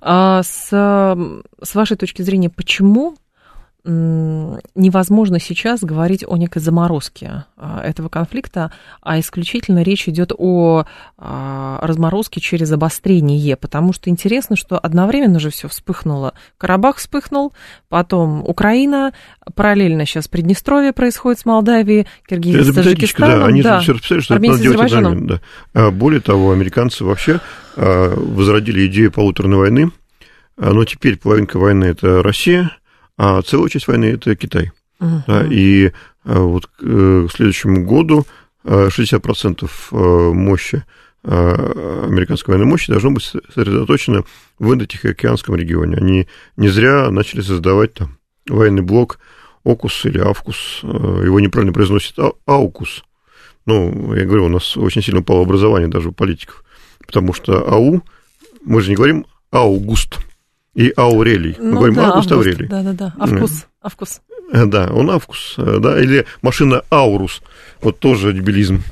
А 0.00 0.42
с, 0.42 0.68
с 0.70 1.74
вашей 1.74 1.96
точки 1.98 2.22
зрения, 2.22 2.48
почему 2.48 3.16
невозможно 3.84 5.40
сейчас 5.40 5.80
говорить 5.82 6.24
о 6.24 6.36
некой 6.36 6.62
заморозке 6.62 7.46
а, 7.56 7.82
этого 7.82 8.08
конфликта, 8.08 8.72
а 9.00 9.18
исключительно 9.18 9.82
речь 9.82 10.08
идет 10.08 10.30
о 10.38 10.84
а, 11.18 11.80
разморозке 11.82 12.40
через 12.40 12.70
обострение, 12.70 13.56
потому 13.56 13.92
что 13.92 14.08
интересно, 14.08 14.54
что 14.54 14.78
одновременно 14.78 15.40
же 15.40 15.50
все 15.50 15.66
вспыхнуло. 15.66 16.34
Карабах 16.58 16.98
вспыхнул, 16.98 17.54
потом 17.88 18.44
Украина, 18.46 19.14
параллельно 19.56 20.06
сейчас 20.06 20.28
Приднестровье 20.28 20.92
происходит 20.92 21.40
с 21.40 21.44
Молдавией, 21.44 22.06
Киргизией 22.28 22.62
с 22.62 22.74
Таджикистаном. 22.74 23.40
Да, 23.40 23.46
они 23.46 23.62
да. 23.62 23.80
все 23.80 23.94
расписали, 23.94 24.20
что 24.20 24.34
это 24.36 24.46
надо 24.46 24.62
делать 24.62 24.92
одновременно. 24.92 25.26
Да. 25.26 25.40
А 25.74 25.90
более 25.90 26.20
того, 26.20 26.52
американцы 26.52 27.04
вообще 27.04 27.40
возродили 27.74 28.86
идею 28.86 29.10
полуторной 29.10 29.58
войны, 29.58 29.90
но 30.56 30.84
теперь 30.84 31.18
половинка 31.18 31.58
войны– 31.58 31.84
это 31.86 32.22
Россия– 32.22 32.76
а 33.24 33.40
целая 33.42 33.68
часть 33.68 33.86
войны 33.86 34.06
это 34.06 34.34
Китай. 34.34 34.72
Uh-huh. 34.98 35.20
Да, 35.28 35.46
и 35.48 35.92
а, 36.24 36.40
вот 36.40 36.68
э, 36.80 37.26
к 37.28 37.32
следующему 37.32 37.84
году 37.84 38.26
60% 38.64 39.64
э, 39.64 39.68
э, 39.92 40.32
мощи 40.32 40.84
американской 41.24 42.52
военной 42.52 42.68
мощи 42.68 42.90
должно 42.90 43.12
быть 43.12 43.22
сосредоточено 43.22 44.24
в 44.58 44.72
Индо-Тихоокеанском 44.72 45.54
регионе. 45.54 45.96
Они 45.98 46.26
не 46.56 46.68
зря 46.68 47.12
начали 47.12 47.42
создавать 47.42 47.94
там 47.94 48.18
военный 48.48 48.82
блок 48.82 49.20
ОКУС 49.62 50.06
или 50.06 50.18
АВКУС. 50.18 50.80
Его 50.82 51.38
неправильно 51.38 51.72
произносят 51.72 52.18
а, 52.18 52.32
АУКУС. 52.46 53.04
Ну, 53.66 54.14
я 54.16 54.24
говорю, 54.24 54.46
у 54.46 54.48
нас 54.48 54.76
очень 54.76 55.00
сильно 55.00 55.20
упало 55.20 55.42
образование 55.42 55.88
даже 55.88 56.08
у 56.08 56.12
политиков. 56.12 56.64
Потому 57.06 57.32
что 57.34 57.68
АУ, 57.68 58.02
мы 58.64 58.80
же 58.80 58.90
не 58.90 58.96
говорим 58.96 59.24
Аугуст, 59.52 60.18
и 60.74 60.92
Аурелий. 60.96 61.56
Мы 61.58 61.64
ну, 61.64 61.76
говорим 61.76 61.94
да, 61.94 62.08
Август, 62.08 62.32
Август 62.32 62.48
Аврелий. 62.48 62.68
Да, 62.68 62.82
да, 62.82 62.92
да. 62.92 63.14
Авкус. 63.18 63.66
Авкус. 63.80 64.20
Да, 64.52 64.90
он 64.92 65.10
Авкус, 65.10 65.54
да, 65.56 66.00
или 66.00 66.26
машина 66.42 66.82
Аурус. 66.90 67.42
Вот 67.80 67.98
тоже 67.98 68.32
дебилизм. 68.32 68.82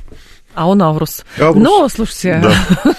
А 0.54 0.68
он 0.68 0.82
Аврус. 0.82 1.24
Аврус. 1.38 1.62
Но, 1.62 1.88
слушайте, 1.88 2.42
да. 2.42 2.94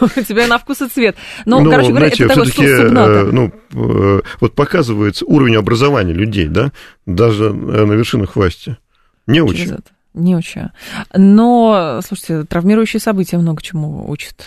у 0.00 0.22
тебя 0.22 0.46
на 0.46 0.58
вкус 0.58 0.80
и 0.80 0.88
цвет. 0.88 1.16
Но, 1.44 1.60
ну, 1.60 1.70
короче 1.70 1.90
говоря, 1.90 2.06
знаете, 2.06 2.24
это 2.24 2.34
такой 2.34 2.50
субната. 2.50 3.10
Э, 3.10 3.24
ну, 3.24 3.52
э, 3.72 4.20
вот 4.40 4.54
показывается 4.54 5.26
уровень 5.26 5.56
образования 5.56 6.14
людей, 6.14 6.48
да, 6.48 6.72
даже 7.04 7.52
на 7.52 7.92
вершинах 7.92 8.36
власти. 8.36 8.78
Не 9.26 9.42
очень. 9.42 9.76
Не 10.14 10.34
очень. 10.36 10.68
Но, 11.12 12.00
слушайте, 12.06 12.44
травмирующие 12.44 13.00
события 13.00 13.36
много 13.36 13.62
чему 13.62 14.10
учат 14.10 14.46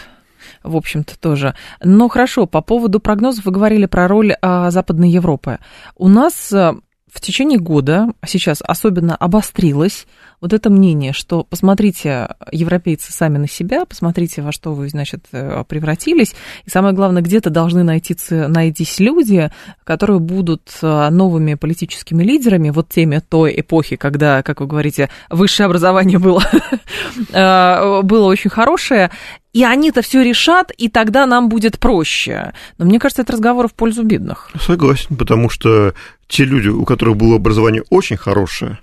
в 0.68 0.76
общем-то, 0.76 1.20
тоже. 1.20 1.56
Но 1.84 2.08
хорошо, 2.10 2.46
по 2.46 2.62
поводу 2.62 3.00
прогнозов 3.00 3.46
вы 3.46 3.52
говорили 3.52 3.86
про 3.86 4.08
роль 4.08 4.34
а, 4.42 4.72
Западной 4.72 5.10
Европы. 5.10 5.60
У 5.96 6.08
нас 6.08 6.52
а, 6.54 6.76
в 7.12 7.22
течение 7.22 7.58
года 7.58 8.10
сейчас 8.26 8.62
особенно 8.62 9.16
обострилось 9.16 10.06
вот 10.40 10.54
это 10.54 10.70
мнение, 10.70 11.14
что 11.14 11.44
посмотрите, 11.44 12.30
европейцы 12.52 13.12
сами 13.12 13.40
на 13.40 13.48
себя, 13.48 13.86
посмотрите, 13.86 14.44
во 14.44 14.52
что 14.52 14.74
вы, 14.74 14.88
значит, 14.90 15.26
э, 15.32 15.64
превратились, 15.68 16.36
и 16.66 16.70
самое 16.70 16.94
главное, 16.94 17.24
где-то 17.24 17.50
должны 17.50 17.84
найти, 17.84 18.16
найтись 18.30 19.00
люди, 19.00 19.50
которые 19.84 20.20
будут 20.20 20.70
э, 20.82 21.10
новыми 21.10 21.56
политическими 21.56 22.24
лидерами, 22.24 22.70
вот 22.70 22.90
теми 22.90 23.20
той 23.28 23.60
эпохи, 23.60 23.96
когда, 23.96 24.44
как 24.44 24.62
вы 24.62 24.68
говорите, 24.68 25.10
высшее 25.32 25.66
образование 25.66 26.20
было, 26.20 26.44
э, 27.34 28.02
было 28.04 28.26
очень 28.26 28.52
хорошее, 28.52 29.10
и 29.58 29.64
они-то 29.64 30.04
все 30.04 30.22
решат, 30.22 30.72
и 30.78 30.88
тогда 30.88 31.26
нам 31.26 31.50
будет 31.50 31.80
проще. 31.80 32.54
Но 32.78 32.86
мне 32.86 33.00
кажется, 33.00 33.24
это 33.24 33.34
разговор 33.34 33.68
в 33.68 33.74
пользу 33.74 34.04
бедных. 34.04 34.52
Согласен, 34.62 35.16
потому 35.16 35.50
что 35.50 35.96
те 36.28 36.44
люди, 36.46 36.68
у 36.68 36.86
которых 36.86 37.18
было 37.18 37.38
образование 37.38 37.82
очень 37.90 38.18
хорошее, 38.18 38.78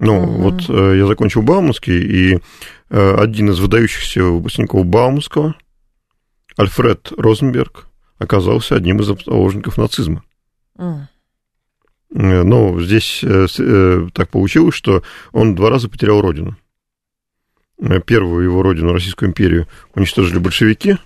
Ну, 0.00 0.20
угу. 0.20 0.42
вот 0.42 0.68
э, 0.68 0.98
я 0.98 1.06
закончил 1.06 1.42
Бауманский, 1.42 2.00
и 2.00 2.40
э, 2.90 3.14
один 3.14 3.50
из 3.50 3.60
выдающихся 3.60 4.24
выпускников 4.24 4.86
Бауманского, 4.86 5.54
Альфред 6.56 7.12
Розенберг, 7.16 7.86
оказался 8.18 8.74
одним 8.74 8.98
из 8.98 9.06
заложников 9.06 9.78
нацизма. 9.78 10.24
Mm. 10.78 11.06
Но 12.10 12.80
здесь 12.80 13.24
так 14.12 14.28
получилось, 14.30 14.74
что 14.74 15.04
он 15.32 15.54
два 15.54 15.70
раза 15.70 15.88
потерял 15.88 16.20
родину. 16.20 16.56
Первую 18.06 18.44
его 18.44 18.62
родину, 18.62 18.92
Российскую 18.92 19.30
империю, 19.30 19.66
уничтожили 19.94 20.38
большевики, 20.38 20.98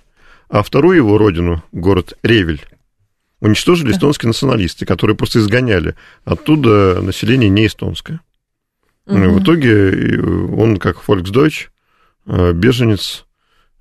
а 0.49 0.61
вторую 0.61 0.97
его 0.97 1.17
родину, 1.17 1.63
город 1.71 2.13
Ревель, 2.23 2.61
уничтожили 3.39 3.91
эстонские 3.91 4.27
националисты, 4.27 4.85
которые 4.85 5.15
просто 5.15 5.39
изгоняли 5.39 5.95
оттуда 6.23 7.01
население 7.01 7.49
не 7.49 7.67
эстонское. 7.67 8.21
Угу. 9.07 9.17
В 9.17 9.43
итоге 9.43 10.21
он, 10.21 10.77
как 10.77 10.97
Volksdeutsch, 11.07 11.67
э, 12.25 12.51
беженец, 12.53 13.25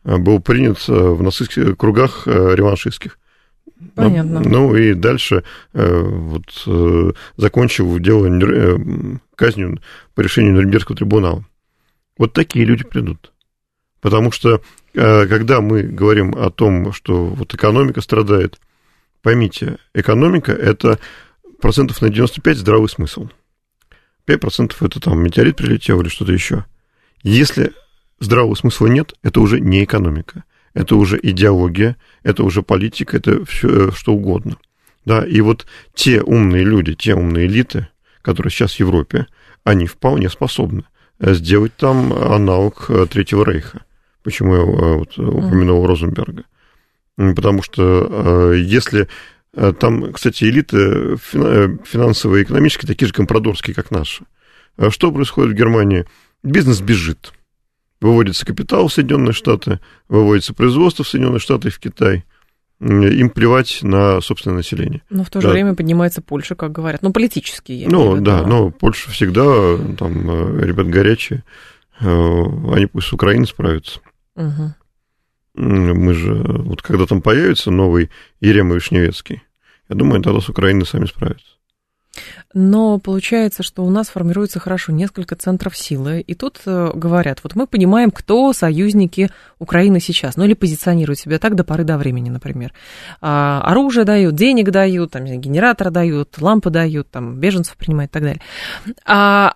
э, 0.05 0.17
был 0.17 0.41
принят 0.41 0.79
э, 0.89 0.93
в 0.93 1.23
нацистских 1.23 1.77
кругах 1.77 2.27
реваншистских. 2.27 3.19
Понятно. 3.95 4.41
Ну, 4.41 4.49
ну 4.49 4.77
и 4.77 4.95
дальше 4.95 5.45
вот, 5.75 6.45
закончил 7.37 7.99
дело 7.99 9.19
казнью 9.35 9.81
по 10.15 10.23
решению 10.23 10.55
Нюрнбергского 10.55 10.97
трибунала. 10.97 11.45
Вот 12.19 12.33
такие 12.33 12.65
люди 12.65 12.85
придут. 12.85 13.33
Потому 14.01 14.31
что, 14.31 14.63
когда 14.93 15.61
мы 15.61 15.83
говорим 15.83 16.35
о 16.35 16.51
том, 16.51 16.93
что 16.93 17.27
вот 17.27 17.55
экономика 17.55 18.01
страдает, 18.01 18.61
поймите, 19.23 19.79
экономика– 19.95 20.53
это 20.53 20.99
процентов 21.61 22.01
на 22.03 22.09
95 22.09 22.59
здравый 22.59 22.89
смысл. 22.89 23.29
5% 24.27 24.75
это 24.81 25.01
там 25.01 25.23
метеорит 25.23 25.57
прилетел 25.57 26.01
или 26.01 26.09
что-то 26.09 26.33
еще. 26.33 26.65
Если 27.23 27.73
здравого 28.21 28.55
смысла 28.55 28.87
нет, 28.87 29.15
это 29.23 29.41
уже 29.41 29.61
не 29.61 29.85
экономика. 29.85 30.45
Это 30.75 30.97
уже 30.97 31.19
идеология, 31.23 31.97
это 32.23 32.45
уже 32.45 32.63
политика, 32.63 33.17
это 33.17 33.45
все 33.47 33.89
э, 33.89 33.93
что 33.93 34.13
угодно. 34.13 34.59
Да, 35.05 35.25
и 35.25 35.41
вот 35.41 35.67
те 35.95 36.21
умные 36.21 36.65
люди, 36.65 36.95
те 36.95 37.15
умные 37.15 37.47
элиты, 37.47 37.89
которые 38.21 38.51
сейчас 38.51 38.75
в 38.75 38.81
Европе, 38.81 39.27
они 39.65 39.87
вполне 39.87 40.29
способны 40.29 40.85
сделать 41.21 41.75
там 41.77 42.13
аналог 42.13 42.87
э, 42.89 43.07
Третьего 43.07 43.45
Рейха. 43.45 43.83
Почему 44.23 44.55
я 44.55 44.63
э, 44.63 44.97
вот, 44.99 45.19
упомянул 45.19 45.87
Розенберга? 45.87 46.45
Потому 47.17 47.63
что 47.63 48.53
если 48.53 49.09
Э, 49.57 49.73
там, 49.73 50.13
кстати, 50.13 50.45
элиты 50.45 50.77
э, 50.77 51.17
финансовые 51.85 52.43
и 52.43 52.45
экономические 52.45 52.87
такие 52.87 53.09
же 53.09 53.15
компрадорские, 53.15 53.75
как 53.75 53.91
наши. 53.91 54.25
Что 54.91 55.11
происходит 55.11 55.53
в 55.53 55.59
Германии? 55.59 56.05
Бизнес 56.43 56.81
бежит. 56.83 57.33
Выводится 58.03 58.45
капитал 58.45 58.89
в 58.89 58.93
Соединенные 58.93 59.33
Штаты, 59.33 59.81
выводится 60.09 60.53
производство 60.53 61.03
в 61.03 61.09
Соединенные 61.09 61.41
Штаты 61.41 61.69
и 61.69 61.71
в 61.71 61.79
Китай. 61.79 62.25
Им 62.79 63.31
плевать 63.31 63.79
на 63.83 64.21
собственное 64.21 64.59
население. 64.59 65.03
Но 65.09 65.25
в 65.25 65.31
то 65.31 65.41
же 65.41 65.47
да. 65.47 65.53
время 65.53 65.75
поднимается 65.75 66.21
Польша, 66.21 66.55
как 66.55 66.73
говорят. 66.73 67.03
Ну, 67.03 67.11
политически. 67.11 67.73
Я 67.73 67.89
ну, 67.89 68.21
да, 68.21 68.47
но 68.47 68.71
Польша 68.71 69.11
всегда, 69.11 69.45
там, 69.97 70.31
э, 70.31 70.67
ребят 70.67 70.87
горячие. 70.89 71.43
Они 71.99 72.85
пусть 72.87 73.07
с 73.07 73.13
Украиной 73.15 73.47
справятся. 73.47 74.01
Угу. 74.35 74.75
Мы 75.55 76.13
же, 76.13 76.35
вот 76.35 76.83
когда 76.83 77.07
там 77.07 77.23
появится 77.23 77.71
новый 77.71 78.11
Ерема 78.41 78.75
Вишневецкий, 78.75 79.43
я 79.89 79.97
думаю, 79.97 80.23
тогда 80.23 80.41
с 80.41 80.49
Украиной 80.51 80.85
сами 80.85 81.07
справятся. 81.07 81.56
Но 82.55 82.99
получается, 82.99 83.63
что 83.63 83.85
у 83.85 83.91
нас 83.91 84.09
формируется 84.09 84.61
хорошо 84.61 84.93
несколько 84.93 85.37
центров 85.37 85.77
силы, 85.77 86.21
и 86.21 86.35
тут 86.35 86.61
э, 86.65 86.91
говорят, 86.95 87.41
вот 87.43 87.55
мы 87.55 87.67
понимаем, 87.67 88.11
кто 88.11 88.53
союзники 88.53 89.31
Украины 89.59 90.01
сейчас, 90.01 90.37
ну 90.37 90.45
или 90.45 90.55
позиционируют 90.55 91.19
себя 91.19 91.39
так 91.39 91.55
до 91.55 91.65
поры 91.65 91.85
до 91.85 91.99
времени, 91.99 92.31
например. 92.31 92.73
А, 93.21 93.61
оружие 93.65 94.05
дают, 94.05 94.35
денег 94.35 94.71
дают, 94.71 95.13
там, 95.13 95.25
генератор 95.25 95.91
дают, 95.91 96.41
лампы 96.41 96.71
дают, 96.71 97.11
там, 97.11 97.37
беженцев 97.39 97.77
принимают 97.77 98.11
и 98.11 98.15
так 98.15 98.23
далее. 98.23 98.43
А 99.05 99.55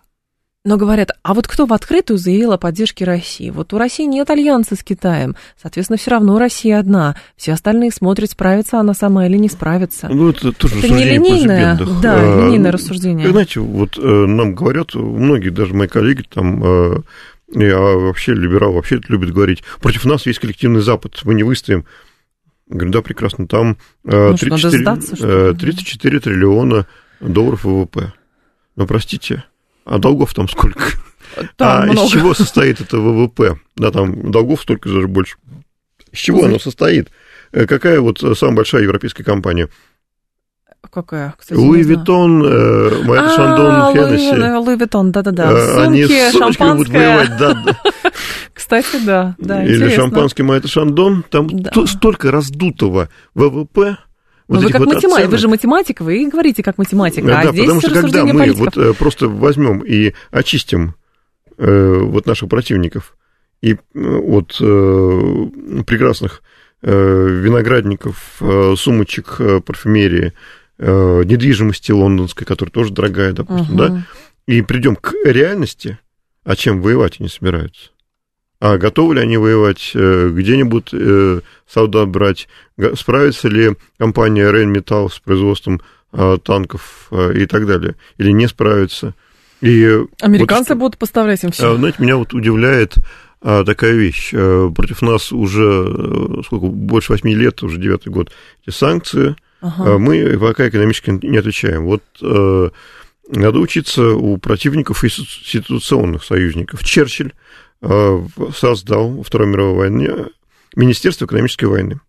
но 0.62 0.76
говорят, 0.76 1.10
а 1.22 1.32
вот 1.32 1.48
кто 1.48 1.64
в 1.64 1.72
открытую 1.72 2.18
заявил 2.18 2.52
о 2.52 2.58
поддержке 2.58 3.06
России? 3.06 3.48
Вот 3.48 3.72
у 3.72 3.78
России 3.78 4.04
нет 4.04 4.28
альянса 4.28 4.76
с 4.76 4.82
Китаем, 4.82 5.34
соответственно, 5.60 5.96
все 5.96 6.10
равно 6.10 6.38
Россия 6.38 6.78
одна. 6.78 7.16
Все 7.36 7.52
остальные 7.52 7.92
смотрят, 7.92 8.30
справится 8.30 8.78
она 8.78 8.92
сама 8.92 9.26
или 9.26 9.38
не 9.38 9.48
справится. 9.48 10.08
Ну, 10.08 10.28
это 10.28 10.52
тоже 10.52 10.78
это 10.78 10.88
не 10.90 11.04
линейное, 11.04 11.78
да, 12.02 12.16
а, 12.16 12.44
линейное 12.44 12.72
рассуждение. 12.72 13.30
Знаете, 13.30 13.60
вот 13.60 13.96
э, 13.96 14.02
нам 14.02 14.54
говорят, 14.54 14.94
многие, 14.94 15.48
даже 15.48 15.72
мои 15.72 15.88
коллеги, 15.88 16.24
там, 16.28 16.62
э, 16.62 16.96
я 17.54 17.78
вообще 17.78 18.34
либерал, 18.34 18.74
вообще 18.74 18.96
это 18.96 19.06
любят 19.08 19.32
говорить, 19.32 19.62
против 19.80 20.04
нас 20.04 20.26
есть 20.26 20.40
коллективный 20.40 20.82
Запад, 20.82 21.20
мы 21.24 21.32
не 21.32 21.42
выстоим. 21.42 21.86
Говорю, 22.68 22.92
да, 22.92 23.02
прекрасно, 23.02 23.48
там 23.48 23.78
э, 24.04 24.34
34, 24.38 24.82
сдаться, 24.82 25.54
34 25.54 26.20
триллиона 26.20 26.86
долларов 27.20 27.64
ВВП. 27.64 28.12
Но 28.76 28.86
простите, 28.86 29.44
а 29.90 29.98
долгов 29.98 30.32
там 30.34 30.48
сколько? 30.48 30.80
Там 31.56 31.82
а 31.82 31.86
много. 31.86 32.06
из 32.06 32.12
чего 32.12 32.32
состоит 32.32 32.80
это 32.80 32.98
ВВП? 32.98 33.58
Да, 33.76 33.90
там 33.90 34.30
долгов 34.30 34.62
столько 34.62 34.88
даже 34.88 35.08
больше. 35.08 35.36
Из 36.12 36.18
чего 36.18 36.44
оно 36.44 36.60
состоит? 36.60 37.10
Э, 37.52 37.66
какая 37.66 38.00
вот 38.00 38.18
самая 38.38 38.56
большая 38.56 38.82
европейская 38.82 39.24
компания? 39.24 39.68
Какая? 40.92 41.34
Кстати, 41.36 41.58
Louis 41.58 41.82
Vuitton, 41.82 42.38
Moët 42.38 43.30
Chandon, 43.30 43.94
Hennessy. 43.94 44.58
Louis 44.58 44.76
Vuitton, 44.76 45.12
да-да-да. 45.12 45.50
Э, 45.50 45.82
они 45.86 46.04
с 46.04 46.32
шампанское. 46.32 46.74
будут 46.74 46.88
воевать, 46.88 47.36
да. 47.36 47.80
Кстати, 48.54 49.04
да, 49.04 49.34
да, 49.38 49.64
Или 49.64 49.94
шампанский 49.94 50.44
Майер 50.44 50.68
Шандон. 50.68 51.24
Там 51.28 51.48
столько 51.86 52.30
раздутого 52.30 53.08
ВВП, 53.34 53.98
вот 54.50 54.62
ну, 54.62 54.66
вы 54.66 54.72
как 54.72 54.80
вот 54.80 54.88
математик, 54.88 55.14
оценок. 55.14 55.30
вы 55.30 55.38
же 55.38 55.48
математик, 55.48 56.00
вы 56.00 56.28
говорите 56.28 56.64
как 56.64 56.76
математик, 56.76 57.22
а 57.22 57.26
да, 57.44 57.52
здесь 57.52 57.66
потому 57.66 57.80
что 57.80 57.90
когда 57.92 58.24
мы 58.26 58.32
политиков. 58.36 58.74
вот 58.74 58.76
э, 58.76 58.94
просто 58.94 59.28
возьмем 59.28 59.78
и 59.78 60.12
очистим 60.32 60.96
э, 61.56 61.98
вот 62.02 62.26
наших 62.26 62.48
противников 62.48 63.16
и 63.62 63.74
э, 63.74 63.76
от 63.94 64.56
э, 64.60 65.46
прекрасных 65.86 66.42
э, 66.82 67.28
виноградников, 67.28 68.38
э, 68.40 68.74
сумочек, 68.76 69.36
э, 69.38 69.60
парфюмерии, 69.60 70.32
э, 70.78 71.22
недвижимости 71.24 71.92
лондонской, 71.92 72.44
которая 72.44 72.72
тоже 72.72 72.92
дорогая, 72.92 73.32
допустим, 73.32 73.74
угу. 73.76 73.76
да, 73.76 74.06
и 74.48 74.62
придем 74.62 74.96
к 74.96 75.14
реальности, 75.24 76.00
а 76.42 76.56
чем 76.56 76.82
воевать 76.82 77.20
они 77.20 77.28
собираются. 77.28 77.90
А 78.60 78.76
готовы 78.76 79.14
ли 79.14 79.22
они 79.22 79.38
воевать, 79.38 79.92
э, 79.94 80.28
где-нибудь 80.30 80.90
э, 80.92 81.40
солдат 81.66 82.08
брать, 82.08 82.46
справится 82.94 83.48
ли 83.48 83.74
компания 83.98 84.52
Rheinmetall 84.52 85.10
с 85.10 85.18
производством 85.18 85.80
э, 86.12 86.36
танков 86.44 87.10
и 87.34 87.46
так 87.46 87.66
далее, 87.66 87.96
или 88.18 88.30
не 88.32 88.46
справится. 88.48 89.14
И 89.62 90.04
Американцы 90.20 90.74
вот, 90.74 90.80
будут 90.80 90.98
поставлять 90.98 91.42
им 91.42 91.52
все. 91.52 91.74
Знаете, 91.74 92.02
меня 92.02 92.16
вот 92.16 92.34
удивляет 92.34 92.96
такая 93.42 93.92
вещь. 93.92 94.30
Против 94.30 95.02
нас 95.02 95.32
уже 95.32 96.42
сколько, 96.44 96.66
больше 96.66 97.12
восьми 97.12 97.34
лет, 97.34 97.62
уже 97.62 97.78
девятый 97.78 98.12
год, 98.12 98.30
эти 98.64 98.74
санкции. 98.74 99.36
Ага. 99.60 99.98
Мы 99.98 100.38
пока 100.38 100.68
экономически 100.68 101.10
не 101.10 101.36
отвечаем. 101.36 101.84
Вот 101.84 102.02
надо 102.20 103.58
учиться 103.58 104.10
у 104.10 104.38
противников 104.38 105.04
институционных 105.04 106.24
союзников. 106.24 106.82
Черчилль 106.84 107.32
Э, 107.32 107.49
создал 107.82 109.10
во 109.10 109.22
Второй 109.22 109.48
мировой 109.48 109.74
войне 109.74 110.28
Министерство 110.76 111.24
экономической 111.24 111.64
войны, 111.64 112.00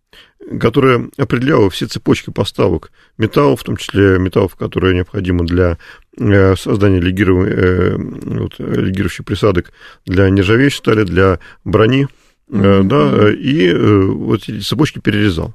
которое 0.60 1.10
определяло 1.16 1.70
все 1.70 1.86
цепочки 1.86 2.30
поставок 2.30 2.92
металлов, 3.18 3.60
в 3.60 3.64
том 3.64 3.76
числе 3.76 4.18
металлов, 4.18 4.54
которые 4.54 4.94
необходимы 4.94 5.44
для 5.44 5.78
э, 6.18 6.54
создания. 6.56 6.98
Э, 6.98 7.02
легирующих 7.02 9.24
присадок 9.24 9.72
для 10.06 10.30
нержавеющей 10.30 10.78
стали, 10.78 11.02
для 11.04 11.40
брони, 11.64 12.06
mm-hmm. 12.50 12.82
да, 12.84 13.32
и 13.32 13.74
вот 13.74 14.42
эти 14.42 14.60
цепочки 14.60 15.00
перерезал. 15.00 15.54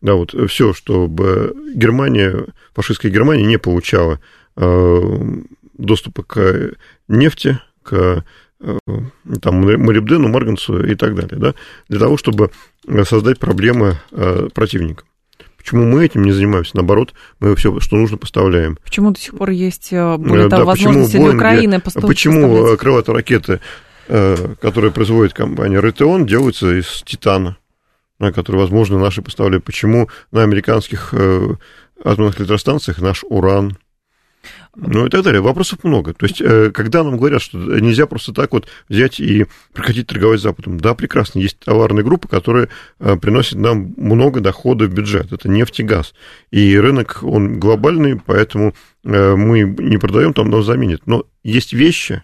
Да, 0.00 0.14
вот 0.14 0.32
все, 0.48 0.72
чтобы 0.72 1.56
Германия, 1.74 2.46
фашистская 2.72 3.10
Германия 3.10 3.44
не 3.44 3.58
получала 3.58 4.20
доступа 5.76 6.22
к 6.22 6.70
нефти, 7.08 7.58
к 7.82 7.92
Э, 7.92 8.22
там, 8.60 9.60
молибдену, 9.60 10.28
марганцу 10.28 10.84
и 10.84 10.94
так 10.94 11.14
далее, 11.14 11.38
да, 11.38 11.54
для 11.88 11.98
того, 11.98 12.16
чтобы 12.16 12.50
создать 13.04 13.38
проблемы 13.38 13.98
э, 14.10 14.48
противникам. 14.52 15.06
Почему 15.56 15.84
мы 15.84 16.04
этим 16.04 16.24
не 16.24 16.32
занимаемся? 16.32 16.76
Наоборот, 16.76 17.14
мы 17.40 17.54
все, 17.54 17.78
что 17.78 17.96
нужно, 17.96 18.16
поставляем. 18.16 18.78
Почему 18.82 19.10
до 19.12 19.20
сих 19.20 19.36
пор 19.36 19.50
есть, 19.50 19.92
э, 19.92 20.16
более 20.16 20.48
того, 20.48 20.62
да, 20.62 20.66
возможности 20.66 21.16
для 21.18 21.30
Украины 21.30 21.80
поставлять? 21.80 22.08
Почему 22.08 22.76
крылатые 22.76 23.14
ракеты, 23.14 23.60
которые 24.06 24.90
производит 24.92 25.34
компания 25.34 25.80
Ритеон, 25.80 26.26
делаются 26.26 26.78
из 26.78 27.02
титана, 27.04 27.58
которые, 28.18 28.62
возможно, 28.62 28.98
наши 28.98 29.22
поставляют? 29.22 29.64
Почему 29.64 30.08
на 30.32 30.42
американских 30.42 31.14
атомных 32.02 32.40
электростанциях 32.40 33.00
наш 33.00 33.24
уран? 33.28 33.76
Ну 34.76 35.06
и 35.06 35.10
так 35.10 35.22
далее. 35.22 35.40
Вопросов 35.40 35.82
много. 35.82 36.14
То 36.14 36.26
есть, 36.26 36.40
э, 36.40 36.70
когда 36.72 37.02
нам 37.02 37.16
говорят, 37.16 37.42
что 37.42 37.58
нельзя 37.58 38.06
просто 38.06 38.32
так 38.32 38.52
вот 38.52 38.68
взять 38.88 39.18
и 39.18 39.46
прекратить 39.72 40.06
торговать 40.06 40.40
с 40.40 40.42
Западом, 40.44 40.78
да, 40.78 40.94
прекрасно, 40.94 41.40
есть 41.40 41.58
товарные 41.58 42.04
группы, 42.04 42.28
которые 42.28 42.68
э, 43.00 43.16
приносят 43.16 43.58
нам 43.58 43.94
много 43.96 44.40
дохода 44.40 44.84
в 44.84 44.94
бюджет. 44.94 45.32
Это 45.32 45.48
нефть 45.48 45.80
и 45.80 45.82
газ. 45.82 46.14
И 46.50 46.78
рынок, 46.78 47.20
он 47.22 47.58
глобальный, 47.58 48.20
поэтому 48.24 48.74
э, 49.04 49.36
мы 49.36 49.62
не 49.62 49.98
продаем, 49.98 50.32
там 50.32 50.50
нас 50.50 50.64
заменят. 50.64 51.06
Но 51.06 51.24
есть 51.42 51.72
вещи, 51.72 52.22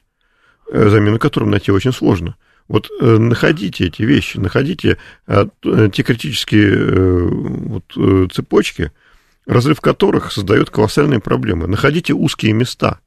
замену 0.71 1.19
которым 1.19 1.51
найти 1.51 1.73
очень 1.73 1.93
сложно. 1.93 2.37
Вот 2.69 2.91
находите 2.99 3.87
эти 3.87 4.03
вещи, 4.03 4.39
находите 4.39 4.97
те 5.27 6.03
критические 6.03 7.29
вот, 7.29 8.33
цепочки, 8.33 8.91
разрыв 9.47 9.81
которых 9.81 10.33
создает 10.33 10.71
колоссальные 10.71 11.21
проблемы. 11.21 11.67
Находите 11.67 12.13
узкие 12.13 12.53
места 12.53 13.01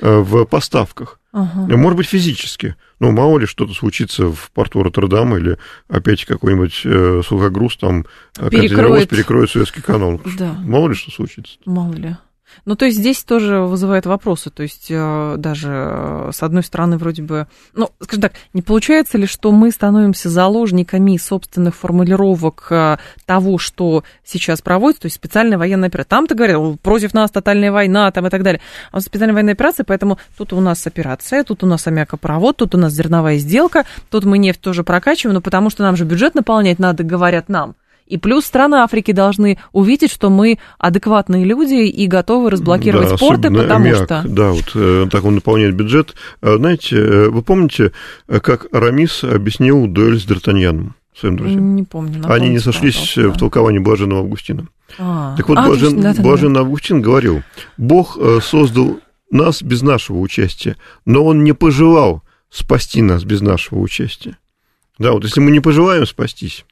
э, 0.00 0.18
в 0.18 0.44
поставках. 0.44 1.20
Ага. 1.32 1.76
Может 1.76 1.98
быть, 1.98 2.06
физически. 2.06 2.76
Ну, 2.98 3.10
мало 3.12 3.38
ли 3.38 3.46
что-то 3.46 3.74
случится 3.74 4.28
в 4.32 4.50
порту 4.52 4.82
Роттердама 4.82 5.36
или 5.36 5.58
опять 5.88 6.24
какой-нибудь 6.24 6.80
э, 6.84 7.22
сухогруз 7.26 7.76
там 7.76 8.06
перекроет. 8.50 9.10
перекроет 9.10 9.50
Суэцкий 9.50 9.82
канал. 9.82 10.20
Да. 10.38 10.54
Мало 10.64 10.88
ли 10.88 10.94
что 10.94 11.10
случится. 11.10 11.58
Мало 11.66 11.92
ли. 11.92 12.16
Ну, 12.64 12.76
то 12.76 12.86
есть 12.86 12.98
здесь 12.98 13.22
тоже 13.24 13.60
вызывает 13.60 14.06
вопросы. 14.06 14.50
То 14.50 14.62
есть 14.62 14.86
э, 14.90 15.34
даже 15.38 15.68
э, 15.72 16.30
с 16.32 16.42
одной 16.42 16.62
стороны 16.62 16.96
вроде 16.96 17.22
бы... 17.22 17.46
Ну, 17.74 17.90
скажем 18.00 18.22
так, 18.22 18.32
не 18.52 18.62
получается 18.62 19.18
ли, 19.18 19.26
что 19.26 19.52
мы 19.52 19.70
становимся 19.70 20.28
заложниками 20.30 21.16
собственных 21.16 21.74
формулировок 21.74 22.66
э, 22.70 22.96
того, 23.24 23.58
что 23.58 24.04
сейчас 24.24 24.62
проводится, 24.62 25.02
то 25.02 25.06
есть 25.06 25.16
специальная 25.16 25.58
военная 25.58 25.88
операция. 25.88 26.08
Там 26.08 26.26
ты 26.26 26.34
говорил, 26.34 26.76
против 26.82 27.14
нас 27.14 27.30
тотальная 27.30 27.72
война 27.72 28.10
там 28.10 28.26
и 28.26 28.30
так 28.30 28.42
далее. 28.42 28.60
А 28.92 29.00
специальная 29.00 29.34
военная 29.34 29.54
операция, 29.54 29.84
поэтому 29.84 30.18
тут 30.36 30.52
у 30.52 30.60
нас 30.60 30.86
операция, 30.86 31.44
тут 31.44 31.62
у 31.62 31.66
нас 31.66 31.86
аммиакопровод, 31.86 32.56
тут 32.56 32.74
у 32.74 32.78
нас 32.78 32.92
зерновая 32.92 33.38
сделка, 33.38 33.84
тут 34.10 34.24
мы 34.24 34.38
нефть 34.38 34.60
тоже 34.60 34.84
прокачиваем, 34.84 35.34
но 35.34 35.40
потому 35.40 35.70
что 35.70 35.82
нам 35.82 35.96
же 35.96 36.04
бюджет 36.04 36.34
наполнять 36.34 36.78
надо, 36.78 37.02
говорят 37.02 37.48
нам. 37.48 37.74
И 38.06 38.18
плюс 38.18 38.44
страны 38.44 38.76
Африки 38.76 39.12
должны 39.12 39.58
увидеть, 39.72 40.12
что 40.12 40.30
мы 40.30 40.58
адекватные 40.78 41.44
люди 41.44 41.86
и 41.86 42.06
готовы 42.06 42.50
разблокировать 42.50 43.10
да, 43.10 43.16
порты, 43.16 43.50
потому 43.50 43.84
аммиак, 43.84 44.04
что... 44.04 44.22
Да, 44.26 44.50
вот 44.52 44.70
э, 44.74 45.06
так 45.10 45.24
он 45.24 45.36
наполняет 45.36 45.74
бюджет. 45.74 46.14
А, 46.40 46.56
знаете, 46.56 46.96
э, 46.96 47.28
вы 47.28 47.42
помните, 47.42 47.92
как 48.26 48.66
Арамис 48.72 49.24
объяснил 49.24 49.86
дуэль 49.86 50.20
с 50.20 50.26
Д'Артаньяном? 50.26 50.92
своим 51.18 51.36
друзьям. 51.36 51.76
Не 51.76 51.82
помню. 51.82 52.22
Они 52.30 52.50
не 52.50 52.58
сошлись 52.58 53.14
да. 53.16 53.28
в 53.28 53.38
толковании 53.38 53.78
Блаженного 53.78 54.20
Августина. 54.20 54.68
А, 54.98 55.34
так 55.36 55.48
вот, 55.48 55.58
а, 55.58 55.66
Блажен, 55.66 56.00
да, 56.00 56.14
Блаженный 56.18 56.60
Августин 56.60 57.00
говорил, 57.00 57.42
Бог 57.76 58.16
э, 58.20 58.40
создал 58.42 59.00
нас 59.30 59.62
без 59.62 59.82
нашего 59.82 60.18
участия, 60.18 60.76
но 61.04 61.24
Он 61.24 61.42
не 61.42 61.52
пожелал 61.52 62.22
спасти 62.50 63.02
нас 63.02 63.24
без 63.24 63.40
нашего 63.40 63.78
участия. 63.80 64.38
Да, 64.98 65.12
вот 65.12 65.24
если 65.24 65.40
мы 65.40 65.50
не 65.50 65.60
пожелаем 65.60 66.06
спастись, 66.06 66.64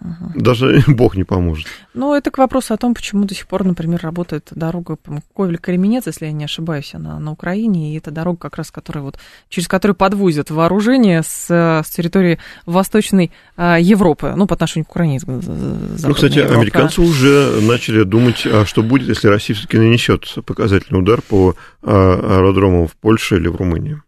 Угу. 0.00 0.40
Даже 0.40 0.82
Бог 0.86 1.16
не 1.16 1.24
поможет. 1.24 1.66
Ну, 1.92 2.14
это 2.14 2.30
к 2.30 2.38
вопросу 2.38 2.72
о 2.72 2.76
том, 2.76 2.94
почему 2.94 3.24
до 3.24 3.34
сих 3.34 3.46
пор, 3.46 3.64
например, 3.64 4.00
работает 4.02 4.48
дорога 4.50 4.96
Ковель-Кременец, 5.36 6.04
если 6.06 6.26
я 6.26 6.32
не 6.32 6.44
ошибаюсь, 6.44 6.94
она 6.94 7.18
на 7.18 7.32
Украине, 7.32 7.92
и 7.92 7.98
это 7.98 8.10
дорога 8.10 8.38
как 8.38 8.56
раз, 8.56 8.70
которая 8.70 9.04
вот, 9.04 9.18
через 9.48 9.68
которую 9.68 9.94
подвозят 9.94 10.50
вооружение 10.50 11.22
с, 11.22 11.50
с 11.50 11.90
территории 11.90 12.38
Восточной 12.64 13.30
а, 13.56 13.78
Европы, 13.78 14.32
ну, 14.36 14.46
по 14.46 14.54
отношению 14.54 14.86
к 14.86 14.90
Украине. 14.90 15.20
Ну, 15.26 16.14
кстати, 16.14 16.38
Европа. 16.38 16.54
американцы 16.54 17.00
уже 17.02 17.60
начали 17.60 18.04
думать, 18.04 18.46
а 18.46 18.64
что 18.64 18.82
будет, 18.82 19.08
если 19.08 19.28
Россия 19.28 19.54
все-таки 19.54 19.78
нанесет 19.78 20.26
показательный 20.46 21.00
удар 21.00 21.20
по 21.20 21.56
а, 21.82 22.38
аэродромам 22.38 22.86
в 22.86 22.96
Польше 22.96 23.36
или 23.36 23.48
в 23.48 23.56
Румынии. 23.56 24.00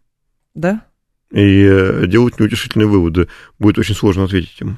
Да? 0.55 0.81
И 1.31 1.63
э, 1.65 2.05
делать 2.05 2.39
неутешительные 2.39 2.87
выводы. 2.87 3.27
Будет 3.57 3.79
очень 3.79 3.95
сложно 3.95 4.25
ответить 4.25 4.61
им. 4.61 4.77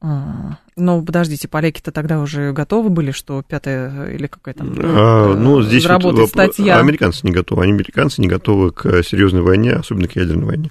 Ну, 0.00 1.02
подождите, 1.02 1.48
поляки-то 1.48 1.90
тогда 1.90 2.20
уже 2.20 2.52
готовы 2.52 2.90
были, 2.90 3.10
что 3.10 3.42
пятая 3.42 4.10
или 4.10 4.26
какая 4.26 4.54
там 4.54 4.74
а, 4.78 5.34
ну, 5.34 5.62
здесь 5.62 5.86
вот 5.86 6.28
статья. 6.28 6.78
Американцы 6.78 7.20
не 7.26 7.32
готовы. 7.32 7.62
Они, 7.62 7.72
американцы 7.72 8.20
не 8.20 8.28
готовы 8.28 8.72
к 8.72 9.02
серьезной 9.02 9.42
войне, 9.42 9.72
особенно 9.72 10.06
к 10.06 10.16
ядерной 10.16 10.44
войне. 10.44 10.70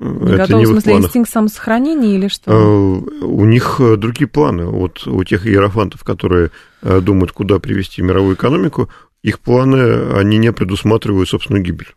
Не 0.00 0.32
Это 0.32 0.36
готовы, 0.38 0.58
не 0.58 0.64
в 0.64 0.68
смысле, 0.70 0.90
планах. 0.90 1.06
инстинкт 1.06 1.30
самосохранения 1.30 2.16
или 2.16 2.26
что? 2.26 2.50
А, 2.50 3.24
у 3.24 3.44
них 3.44 3.80
другие 3.96 4.26
планы. 4.26 4.66
Вот 4.66 5.06
у 5.06 5.22
тех 5.22 5.46
иерофантов, 5.46 6.02
которые 6.02 6.50
э, 6.82 7.00
думают, 7.00 7.30
куда 7.30 7.60
привести 7.60 8.02
мировую 8.02 8.34
экономику, 8.34 8.88
их 9.22 9.38
планы, 9.38 10.14
они 10.16 10.38
не 10.38 10.52
предусматривают 10.52 11.28
собственную 11.28 11.64
гибель. 11.64 11.94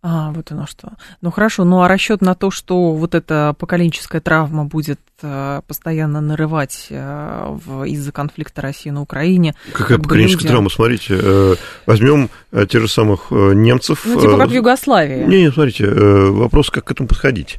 А, 0.00 0.30
вот 0.30 0.52
оно 0.52 0.64
что. 0.66 0.92
Ну 1.22 1.32
хорошо, 1.32 1.64
ну 1.64 1.82
а 1.82 1.88
расчет 1.88 2.20
на 2.20 2.36
то, 2.36 2.52
что 2.52 2.92
вот 2.92 3.16
эта 3.16 3.54
поколенческая 3.58 4.20
травма 4.20 4.64
будет 4.64 5.00
э, 5.22 5.60
постоянно 5.66 6.20
нарывать 6.20 6.86
э, 6.90 7.58
из-за 7.86 8.12
конфликта 8.12 8.62
России 8.62 8.90
на 8.90 9.02
Украине. 9.02 9.56
Какая 9.72 9.98
поколенческая 9.98 10.42
люди... 10.42 10.48
травма? 10.48 10.70
Смотрите, 10.70 11.18
э, 11.20 11.54
возьмем 11.86 12.30
э, 12.52 12.66
тех 12.66 12.82
же 12.82 12.88
самых 12.88 13.32
э, 13.32 13.54
немцев. 13.54 14.02
Ну, 14.04 14.20
типа 14.20 14.36
как 14.38 14.50
в 14.50 14.52
Югославии. 14.52 15.24
Не, 15.24 15.42
не, 15.42 15.50
смотрите, 15.50 15.84
э, 15.86 16.30
вопрос, 16.30 16.70
как 16.70 16.84
к 16.84 16.92
этому 16.92 17.08
подходить. 17.08 17.58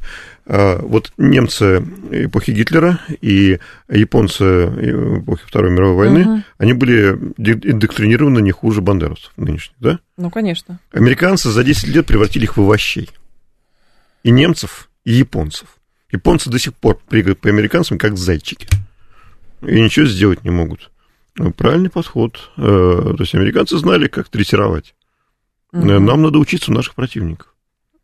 А, 0.52 0.80
вот 0.82 1.12
немцы 1.16 1.78
эпохи 2.10 2.50
Гитлера 2.50 2.98
и 3.20 3.60
японцы 3.88 4.44
эпохи 5.22 5.44
Второй 5.46 5.70
мировой 5.70 5.94
войны, 5.94 6.26
угу. 6.26 6.42
они 6.58 6.72
были 6.72 7.12
индоктринированы 7.38 8.40
не 8.40 8.50
хуже 8.50 8.80
бандеровцев 8.80 9.32
нынешних, 9.36 9.76
да? 9.78 10.00
Ну, 10.16 10.28
конечно. 10.28 10.80
Американцы 10.90 11.50
за 11.50 11.62
10 11.62 11.86
лет 11.94 12.04
превратили 12.04 12.44
их 12.44 12.56
в 12.56 12.62
овощей. 12.62 13.10
И 14.24 14.32
немцев, 14.32 14.90
и 15.04 15.12
японцев. 15.12 15.68
Японцы 16.10 16.50
до 16.50 16.58
сих 16.58 16.74
пор 16.74 16.98
прыгают 17.08 17.38
по 17.38 17.48
американцам, 17.48 17.96
как 17.96 18.18
зайчики. 18.18 18.66
И 19.62 19.80
ничего 19.80 20.06
сделать 20.06 20.42
не 20.42 20.50
могут. 20.50 20.90
Ну, 21.36 21.52
правильный 21.52 21.90
подход. 21.90 22.50
Э, 22.56 23.14
то 23.16 23.20
есть 23.20 23.36
американцы 23.36 23.78
знали, 23.78 24.08
как 24.08 24.28
третировать. 24.28 24.96
Угу. 25.72 25.86
Нам 25.86 26.22
надо 26.22 26.40
учиться 26.40 26.72
у 26.72 26.74
наших 26.74 26.96
противников. 26.96 27.49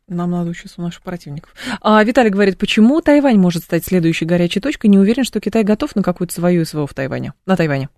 Нам 0.09 0.31
надо 0.31 0.51
учиться 0.51 0.75
у 0.79 0.83
наших 0.83 1.01
противников. 1.01 1.51
А 1.81 2.01
Виталий 2.01 2.29
говорит, 2.29 2.57
почему 2.57 3.01
Тайвань 3.01 3.37
может 3.37 3.63
стать 3.63 3.83
следующей 3.85 4.23
горячей 4.23 4.61
точкой? 4.61 4.87
Не 4.87 4.97
уверен, 4.97 5.25
что 5.25 5.41
Китай 5.41 5.65
готов 5.65 5.97
на 5.97 6.03
какую-то 6.03 6.33
свою 6.33 6.63
СВО 6.63 6.87
в 6.87 6.93
Тайване, 6.93 7.33
на 7.45 7.57
Тайване. 7.57 7.89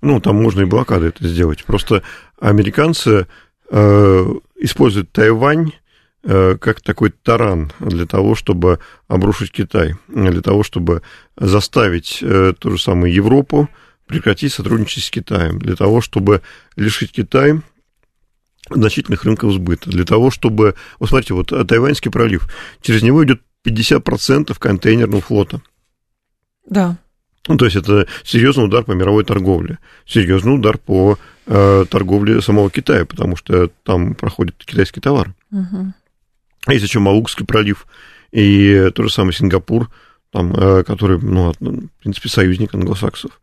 Ну, 0.00 0.18
там 0.18 0.42
можно 0.42 0.62
и 0.62 0.64
блокады 0.64 1.08
это 1.08 1.28
сделать. 1.28 1.64
Просто 1.64 2.02
американцы 2.40 3.26
э, 3.70 4.26
используют 4.56 5.12
Тайвань 5.12 5.72
э, 6.22 6.56
как 6.58 6.80
такой 6.80 7.10
таран 7.10 7.70
для 7.80 8.06
того, 8.06 8.34
чтобы 8.34 8.78
обрушить 9.06 9.52
Китай, 9.52 9.94
для 10.08 10.40
того, 10.40 10.62
чтобы 10.62 11.02
заставить 11.36 12.20
э, 12.22 12.54
ту 12.58 12.70
же 12.70 12.82
самую 12.82 13.12
Европу 13.12 13.68
прекратить 14.06 14.54
сотрудничать 14.54 15.04
с 15.04 15.10
Китаем, 15.10 15.58
для 15.58 15.76
того, 15.76 16.00
чтобы 16.00 16.40
лишить 16.76 17.12
Китай 17.12 17.60
значительных 18.70 19.24
рынков 19.24 19.52
сбыта. 19.52 19.90
Для 19.90 20.04
того, 20.04 20.30
чтобы... 20.30 20.74
Вот 20.98 21.08
смотрите, 21.08 21.34
вот 21.34 21.52
Тайваньский 21.68 22.10
пролив, 22.10 22.48
через 22.82 23.02
него 23.02 23.24
идет 23.24 23.40
50% 23.66 24.56
контейнерного 24.58 25.20
флота. 25.20 25.60
Да. 26.66 26.96
Ну, 27.48 27.56
то 27.56 27.64
есть 27.64 27.76
это 27.76 28.06
серьезный 28.24 28.64
удар 28.64 28.84
по 28.84 28.92
мировой 28.92 29.24
торговле, 29.24 29.78
серьезный 30.06 30.54
удар 30.54 30.76
по 30.76 31.18
э, 31.46 31.84
торговле 31.90 32.42
самого 32.42 32.70
Китая, 32.70 33.06
потому 33.06 33.36
что 33.36 33.70
там 33.84 34.14
проходит 34.14 34.56
китайский 34.64 35.00
товар. 35.00 35.34
Угу. 35.50 35.94
Есть 36.68 36.84
еще 36.84 36.98
Малукский 36.98 37.46
пролив 37.46 37.86
и 38.32 38.90
то 38.94 39.02
же 39.02 39.10
самое 39.10 39.32
Сингапур, 39.32 39.90
там, 40.30 40.52
э, 40.52 40.84
который, 40.84 41.18
ну, 41.18 41.52
в 41.58 42.02
принципе, 42.02 42.28
союзник 42.28 42.74
англосаксов. 42.74 43.40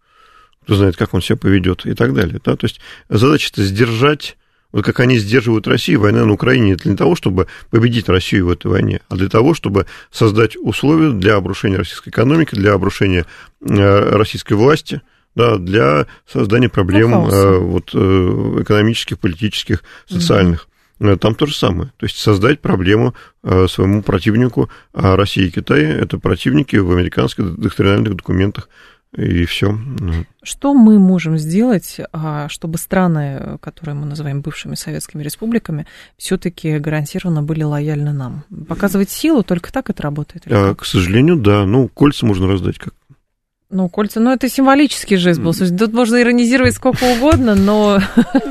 Кто 0.64 0.76
знает, 0.76 0.98
как 0.98 1.14
он 1.14 1.22
себя 1.22 1.38
поведет 1.38 1.86
и 1.86 1.94
так 1.94 2.14
далее. 2.14 2.40
Да? 2.44 2.56
То 2.56 2.66
есть 2.66 2.80
задача-то 3.10 3.64
сдержать 3.64 4.38
вот 4.76 4.84
как 4.84 5.00
они 5.00 5.18
сдерживают 5.18 5.68
Россию, 5.68 6.02
война 6.02 6.26
на 6.26 6.34
Украине 6.34 6.72
не 6.72 6.76
для 6.76 6.98
того, 6.98 7.16
чтобы 7.16 7.48
победить 7.70 8.10
Россию 8.10 8.48
в 8.48 8.50
этой 8.50 8.68
войне, 8.68 9.00
а 9.08 9.16
для 9.16 9.30
того, 9.30 9.54
чтобы 9.54 9.86
создать 10.12 10.58
условия 10.58 11.12
для 11.12 11.36
обрушения 11.36 11.78
российской 11.78 12.10
экономики, 12.10 12.56
для 12.56 12.74
обрушения 12.74 13.26
э, 13.62 14.10
российской 14.18 14.56
власти, 14.56 15.02
да, 15.34 15.58
для 15.58 16.08
создания 16.30 16.68
проблем 16.68 17.14
э, 17.14 17.58
вот, 17.58 17.92
э, 17.94 17.98
экономических, 18.64 19.18
политических, 19.18 19.82
социальных. 20.10 20.68
Mm-hmm. 21.00 21.20
Там 21.20 21.36
то 21.36 21.46
же 21.46 21.56
самое. 21.56 21.94
То 21.96 22.06
есть 22.06 22.18
создать 22.18 22.60
проблему 22.62 23.16
своему 23.44 24.02
противнику. 24.02 24.70
А 24.94 25.18
Россия 25.18 25.48
и 25.48 25.52
Китай– 25.52 25.84
это 25.84 26.20
противники 26.20 26.78
в 26.78 26.90
американских 26.92 27.56
доктринальных 27.58 28.16
документах 28.16 28.70
и 29.18 29.46
все. 29.46 29.78
Что 30.44 30.74
мы 30.74 31.00
можем 31.00 31.38
сделать, 31.38 32.00
а, 32.12 32.48
чтобы 32.50 32.78
страны, 32.78 33.58
которые 33.62 33.96
мы 33.96 34.06
называем 34.06 34.42
бывшими 34.42 34.76
советскими 34.76 35.24
республиками, 35.24 35.88
все-таки 36.18 36.78
гарантированно 36.80 37.42
были 37.42 37.64
лояльны 37.64 38.14
нам? 38.14 38.44
Показывать 38.68 39.10
силу, 39.10 39.44
только 39.44 39.72
так 39.72 39.90
это 39.90 40.04
работает? 40.04 40.44
А, 40.50 40.76
к 40.76 40.86
сожалению, 40.86 41.38
да. 41.38 41.66
Ну, 41.66 41.88
кольца 41.88 42.26
можно 42.26 42.48
раздать 42.48 42.78
как 42.78 42.94
Ну, 43.70 43.90
кольца, 43.90 44.20
ну, 44.20 44.32
это 44.32 44.50
символический 44.50 45.18
жест 45.18 45.40
был. 45.40 45.54
Тут 45.54 45.94
можно 45.94 46.22
иронизировать 46.22 46.76
сколько 46.76 47.04
угодно, 47.06 47.56
но 47.56 48.02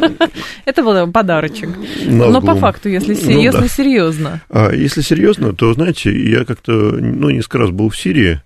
это 0.65 0.83
был 0.83 1.13
подарочек. 1.13 1.71
Но 2.07 2.41
по 2.41 2.55
факту, 2.55 2.89
если 2.89 3.15
серьезно, 3.15 3.61
ну, 3.61 3.67
да. 3.67 3.73
серьезно. 3.73 4.41
А 4.49 4.73
если 4.73 5.03
серьезно, 5.03 5.53
то, 5.53 5.75
знаете, 5.75 6.11
я 6.11 6.45
как-то, 6.45 6.73
ну, 6.73 7.31
несколько 7.31 7.59
раз 7.59 7.71
был 7.71 7.91
в 7.91 7.97
Сирии, 7.97 8.41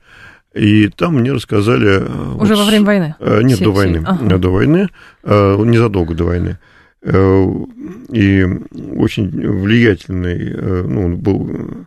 и 0.59 0.89
там 0.89 1.15
мне 1.15 1.33
рассказали... 1.33 2.01
Э, 2.01 2.35
Уже 2.35 2.55
вот, 2.55 2.65
во 2.65 2.65
время 2.67 2.85
войны? 2.85 3.15
Э, 3.21 3.41
нет, 3.43 3.61
до 3.61 3.71
войны. 3.71 4.03
Ага. 4.05 4.39
До 4.39 4.51
войны, 4.51 4.89
э, 5.23 5.57
незадолго 5.65 6.15
до 6.15 6.25
войны. 6.25 6.59
И 7.01 8.45
очень 8.97 9.31
влиятельный, 9.31 10.83
ну, 10.83 11.05
он 11.05 11.17
был 11.17 11.87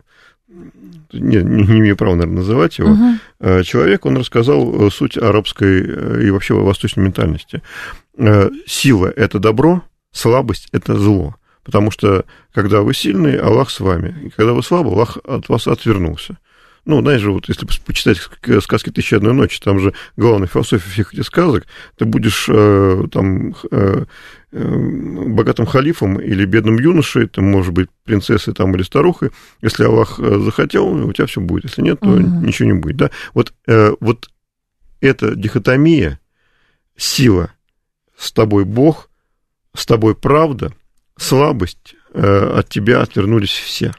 не, 1.12 1.36
не 1.36 1.80
имею 1.80 1.96
права, 1.98 2.14
наверное, 2.14 2.38
называть 2.38 2.78
его, 2.78 2.96
uh 3.38 3.62
человек, 3.62 4.06
он 4.06 4.16
рассказал 4.16 4.90
суть 4.90 5.18
арабской 5.18 6.26
и 6.26 6.30
вообще 6.30 6.54
восточной 6.54 7.04
ментальности. 7.04 7.60
Сила– 8.66 9.12
это 9.16 9.38
добро, 9.38 9.82
слабость– 10.12 10.68
это 10.72 10.96
зло. 10.96 11.34
Потому 11.62 11.90
что, 11.90 12.24
когда 12.54 12.80
вы 12.80 12.94
сильный, 12.94 13.36
Аллах 13.36 13.70
с 13.70 13.80
вами. 13.80 14.16
И 14.24 14.30
когда 14.30 14.54
вы 14.54 14.62
слабы, 14.62 14.90
Аллах 14.90 15.18
от 15.24 15.48
вас 15.48 15.66
отвернулся. 15.66 16.38
Ну, 16.84 17.00
знаешь 17.00 17.20
же, 17.20 17.30
вот 17.30 17.48
если 17.48 17.64
почитать 17.64 18.18
сказки 18.60 18.90
«Тысяча 18.90 19.16
одной 19.16 19.34
ночи», 19.34 19.60
там 19.62 19.78
же 19.78 19.94
главная 20.16 20.48
философия 20.48 20.90
всех 20.90 21.14
этих 21.14 21.24
сказок, 21.24 21.66
ты 21.96 22.04
будешь 22.04 22.46
э, 22.48 23.04
там 23.12 23.54
э, 23.70 24.04
э, 24.50 25.26
богатым 25.28 25.66
халифом 25.66 26.20
или 26.20 26.44
бедным 26.44 26.80
юношей, 26.80 27.28
ты 27.28 27.40
можешь 27.40 27.70
быть 27.70 27.88
принцессой 28.04 28.52
там 28.52 28.74
или 28.74 28.82
старухой. 28.82 29.30
Если 29.60 29.84
Аллах 29.84 30.18
э, 30.18 30.38
захотел, 30.40 30.88
у 30.88 31.12
тебя 31.12 31.26
все 31.26 31.40
будет. 31.40 31.64
Если 31.64 31.82
нет, 31.82 32.00
то 32.00 32.08
угу. 32.08 32.18
ничего 32.18 32.72
не 32.72 32.78
будет. 32.78 32.96
Да? 32.96 33.10
Вот, 33.32 33.54
э, 33.68 33.92
вот 34.00 34.28
эта 35.00 35.36
дихотомия, 35.36 36.18
сила, 36.96 37.52
с 38.16 38.32
тобой 38.32 38.64
Бог, 38.64 39.08
с 39.74 39.86
тобой 39.86 40.16
правда, 40.16 40.72
слабость, 41.16 41.94
э, 42.12 42.58
от 42.58 42.68
тебя 42.68 43.02
отвернулись 43.02 43.50
все. 43.50 43.94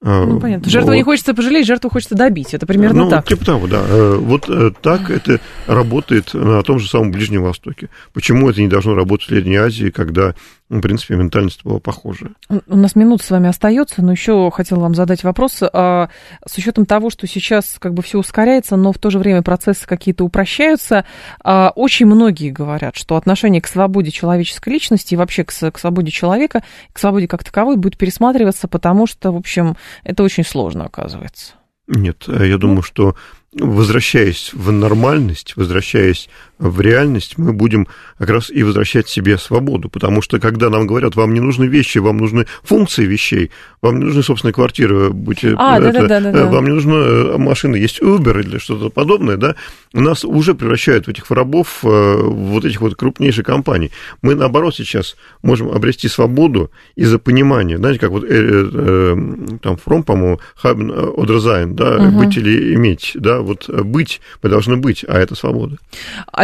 А, 0.00 0.24
ну, 0.24 0.38
понятно. 0.38 0.70
Жертву 0.70 0.90
вот. 0.90 0.96
не 0.96 1.02
хочется 1.02 1.34
пожалеть, 1.34 1.66
жертву 1.66 1.90
хочется 1.90 2.14
добить. 2.14 2.54
Это 2.54 2.66
примерно 2.66 3.04
ну, 3.04 3.10
так. 3.10 3.26
типа 3.26 3.44
того, 3.44 3.66
да. 3.66 3.82
Э, 3.88 4.16
вот 4.16 4.48
э, 4.48 4.70
так 4.80 5.10
это 5.10 5.40
работает 5.66 6.34
на 6.34 6.62
том 6.62 6.78
же 6.78 6.88
самом 6.88 7.10
Ближнем 7.10 7.42
Востоке. 7.42 7.88
Почему 8.12 8.48
это 8.48 8.60
не 8.60 8.68
должно 8.68 8.94
работать 8.94 9.26
в 9.26 9.30
Средней 9.30 9.56
Азии, 9.56 9.90
когда 9.90 10.36
в 10.68 10.80
принципе, 10.80 11.16
ментальность 11.16 11.64
была 11.64 11.80
похожая. 11.80 12.32
У 12.48 12.76
нас 12.76 12.94
минут 12.94 13.22
с 13.22 13.30
вами 13.30 13.48
остается, 13.48 14.02
но 14.02 14.12
еще 14.12 14.50
хотела 14.50 14.80
вам 14.80 14.94
задать 14.94 15.24
вопрос. 15.24 15.60
А, 15.62 16.10
с 16.46 16.58
учетом 16.58 16.84
того, 16.84 17.08
что 17.08 17.26
сейчас 17.26 17.76
как 17.78 17.94
бы 17.94 18.02
все 18.02 18.18
ускоряется, 18.18 18.76
но 18.76 18.92
в 18.92 18.98
то 18.98 19.08
же 19.08 19.18
время 19.18 19.42
процессы 19.42 19.86
какие-то 19.86 20.24
упрощаются, 20.24 21.06
а, 21.42 21.72
очень 21.74 22.06
многие 22.06 22.50
говорят, 22.50 22.96
что 22.96 23.16
отношение 23.16 23.62
к 23.62 23.66
свободе 23.66 24.10
человеческой 24.10 24.74
личности 24.74 25.14
и 25.14 25.16
вообще 25.16 25.44
к, 25.44 25.52
к 25.52 25.78
свободе 25.78 26.10
человека, 26.10 26.62
к 26.92 26.98
свободе 26.98 27.28
как 27.28 27.44
таковой 27.44 27.76
будет 27.76 27.96
пересматриваться, 27.96 28.68
потому 28.68 29.06
что, 29.06 29.32
в 29.32 29.36
общем, 29.36 29.76
это 30.04 30.22
очень 30.22 30.44
сложно 30.44 30.84
оказывается. 30.84 31.54
Нет, 31.86 32.24
я 32.28 32.58
думаю, 32.58 32.82
что 32.82 33.16
возвращаясь 33.52 34.50
в 34.52 34.70
нормальность, 34.70 35.56
возвращаясь 35.56 36.28
в 36.58 36.80
реальность, 36.80 37.38
мы 37.38 37.52
будем 37.52 37.86
как 38.18 38.30
раз 38.30 38.50
и 38.50 38.62
возвращать 38.62 39.08
себе 39.08 39.38
свободу, 39.38 39.88
потому 39.88 40.22
что 40.22 40.40
когда 40.40 40.70
нам 40.70 40.86
говорят, 40.86 41.14
вам 41.16 41.32
не 41.32 41.40
нужны 41.40 41.64
вещи, 41.64 41.98
вам 41.98 42.18
нужны 42.18 42.46
функции 42.62 43.04
вещей, 43.04 43.50
вам 43.80 43.98
не 43.98 44.06
нужны 44.06 44.22
собственная 44.22 44.52
квартира, 44.52 45.10
будь, 45.10 45.44
а, 45.44 45.78
это, 45.78 46.08
да, 46.08 46.20
да, 46.20 46.32
да, 46.32 46.46
вам 46.46 46.64
не 46.64 46.72
нужна 46.72 46.94
э, 46.96 47.38
машина, 47.38 47.76
есть 47.76 48.00
Uber 48.00 48.40
или 48.40 48.58
что-то 48.58 48.90
подобное, 48.90 49.36
да, 49.36 49.54
нас 49.92 50.24
уже 50.24 50.54
превращают 50.54 51.06
в 51.06 51.10
этих 51.10 51.30
рабов 51.30 51.80
э, 51.84 52.16
вот 52.22 52.64
этих 52.64 52.80
вот 52.80 52.96
крупнейших 52.96 53.46
компаний. 53.46 53.92
Мы, 54.22 54.34
наоборот, 54.34 54.74
сейчас 54.74 55.16
можем 55.42 55.70
обрести 55.70 56.08
свободу 56.08 56.70
из-за 56.96 57.18
понимания, 57.18 57.78
знаете, 57.78 58.00
как 58.00 58.10
вот 58.10 58.24
э, 58.24 58.28
э, 58.30 59.16
там 59.62 59.76
Фром, 59.76 60.02
по-моему, 60.02 60.40
Хабен 60.56 60.92
Одрезайн, 61.16 61.76
да, 61.76 61.96
угу. 61.96 62.18
быть 62.18 62.36
или 62.36 62.74
иметь, 62.74 63.12
да, 63.14 63.40
вот 63.40 63.68
быть 63.68 64.20
мы 64.42 64.50
должны 64.50 64.76
быть, 64.76 65.04
а 65.06 65.18
это 65.18 65.34
свобода. 65.34 65.76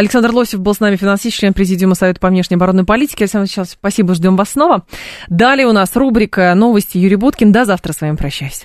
Александр 0.05 0.31
Лосев 0.33 0.59
был 0.59 0.75
с 0.75 0.79
нами, 0.79 0.97
финансист, 0.97 1.35
член 1.35 1.55
Президиума 1.55 1.95
Совета 1.95 2.19
по 2.19 2.29
внешней 2.29 2.57
оборонной 2.57 2.83
политике. 2.83 3.23
Александр 3.23 3.49
сейчас 3.49 3.71
спасибо, 3.71 4.13
ждем 4.13 4.35
вас 4.35 4.51
снова. 4.51 4.85
Далее 5.29 5.65
у 5.65 5.71
нас 5.71 5.95
рубрика 5.95 6.53
«Новости» 6.53 6.99
Юрий 6.99 7.15
Буткин. 7.15 7.51
До 7.51 7.65
завтра 7.65 7.91
с 7.91 8.01
вами 8.01 8.15
прощаюсь. 8.15 8.61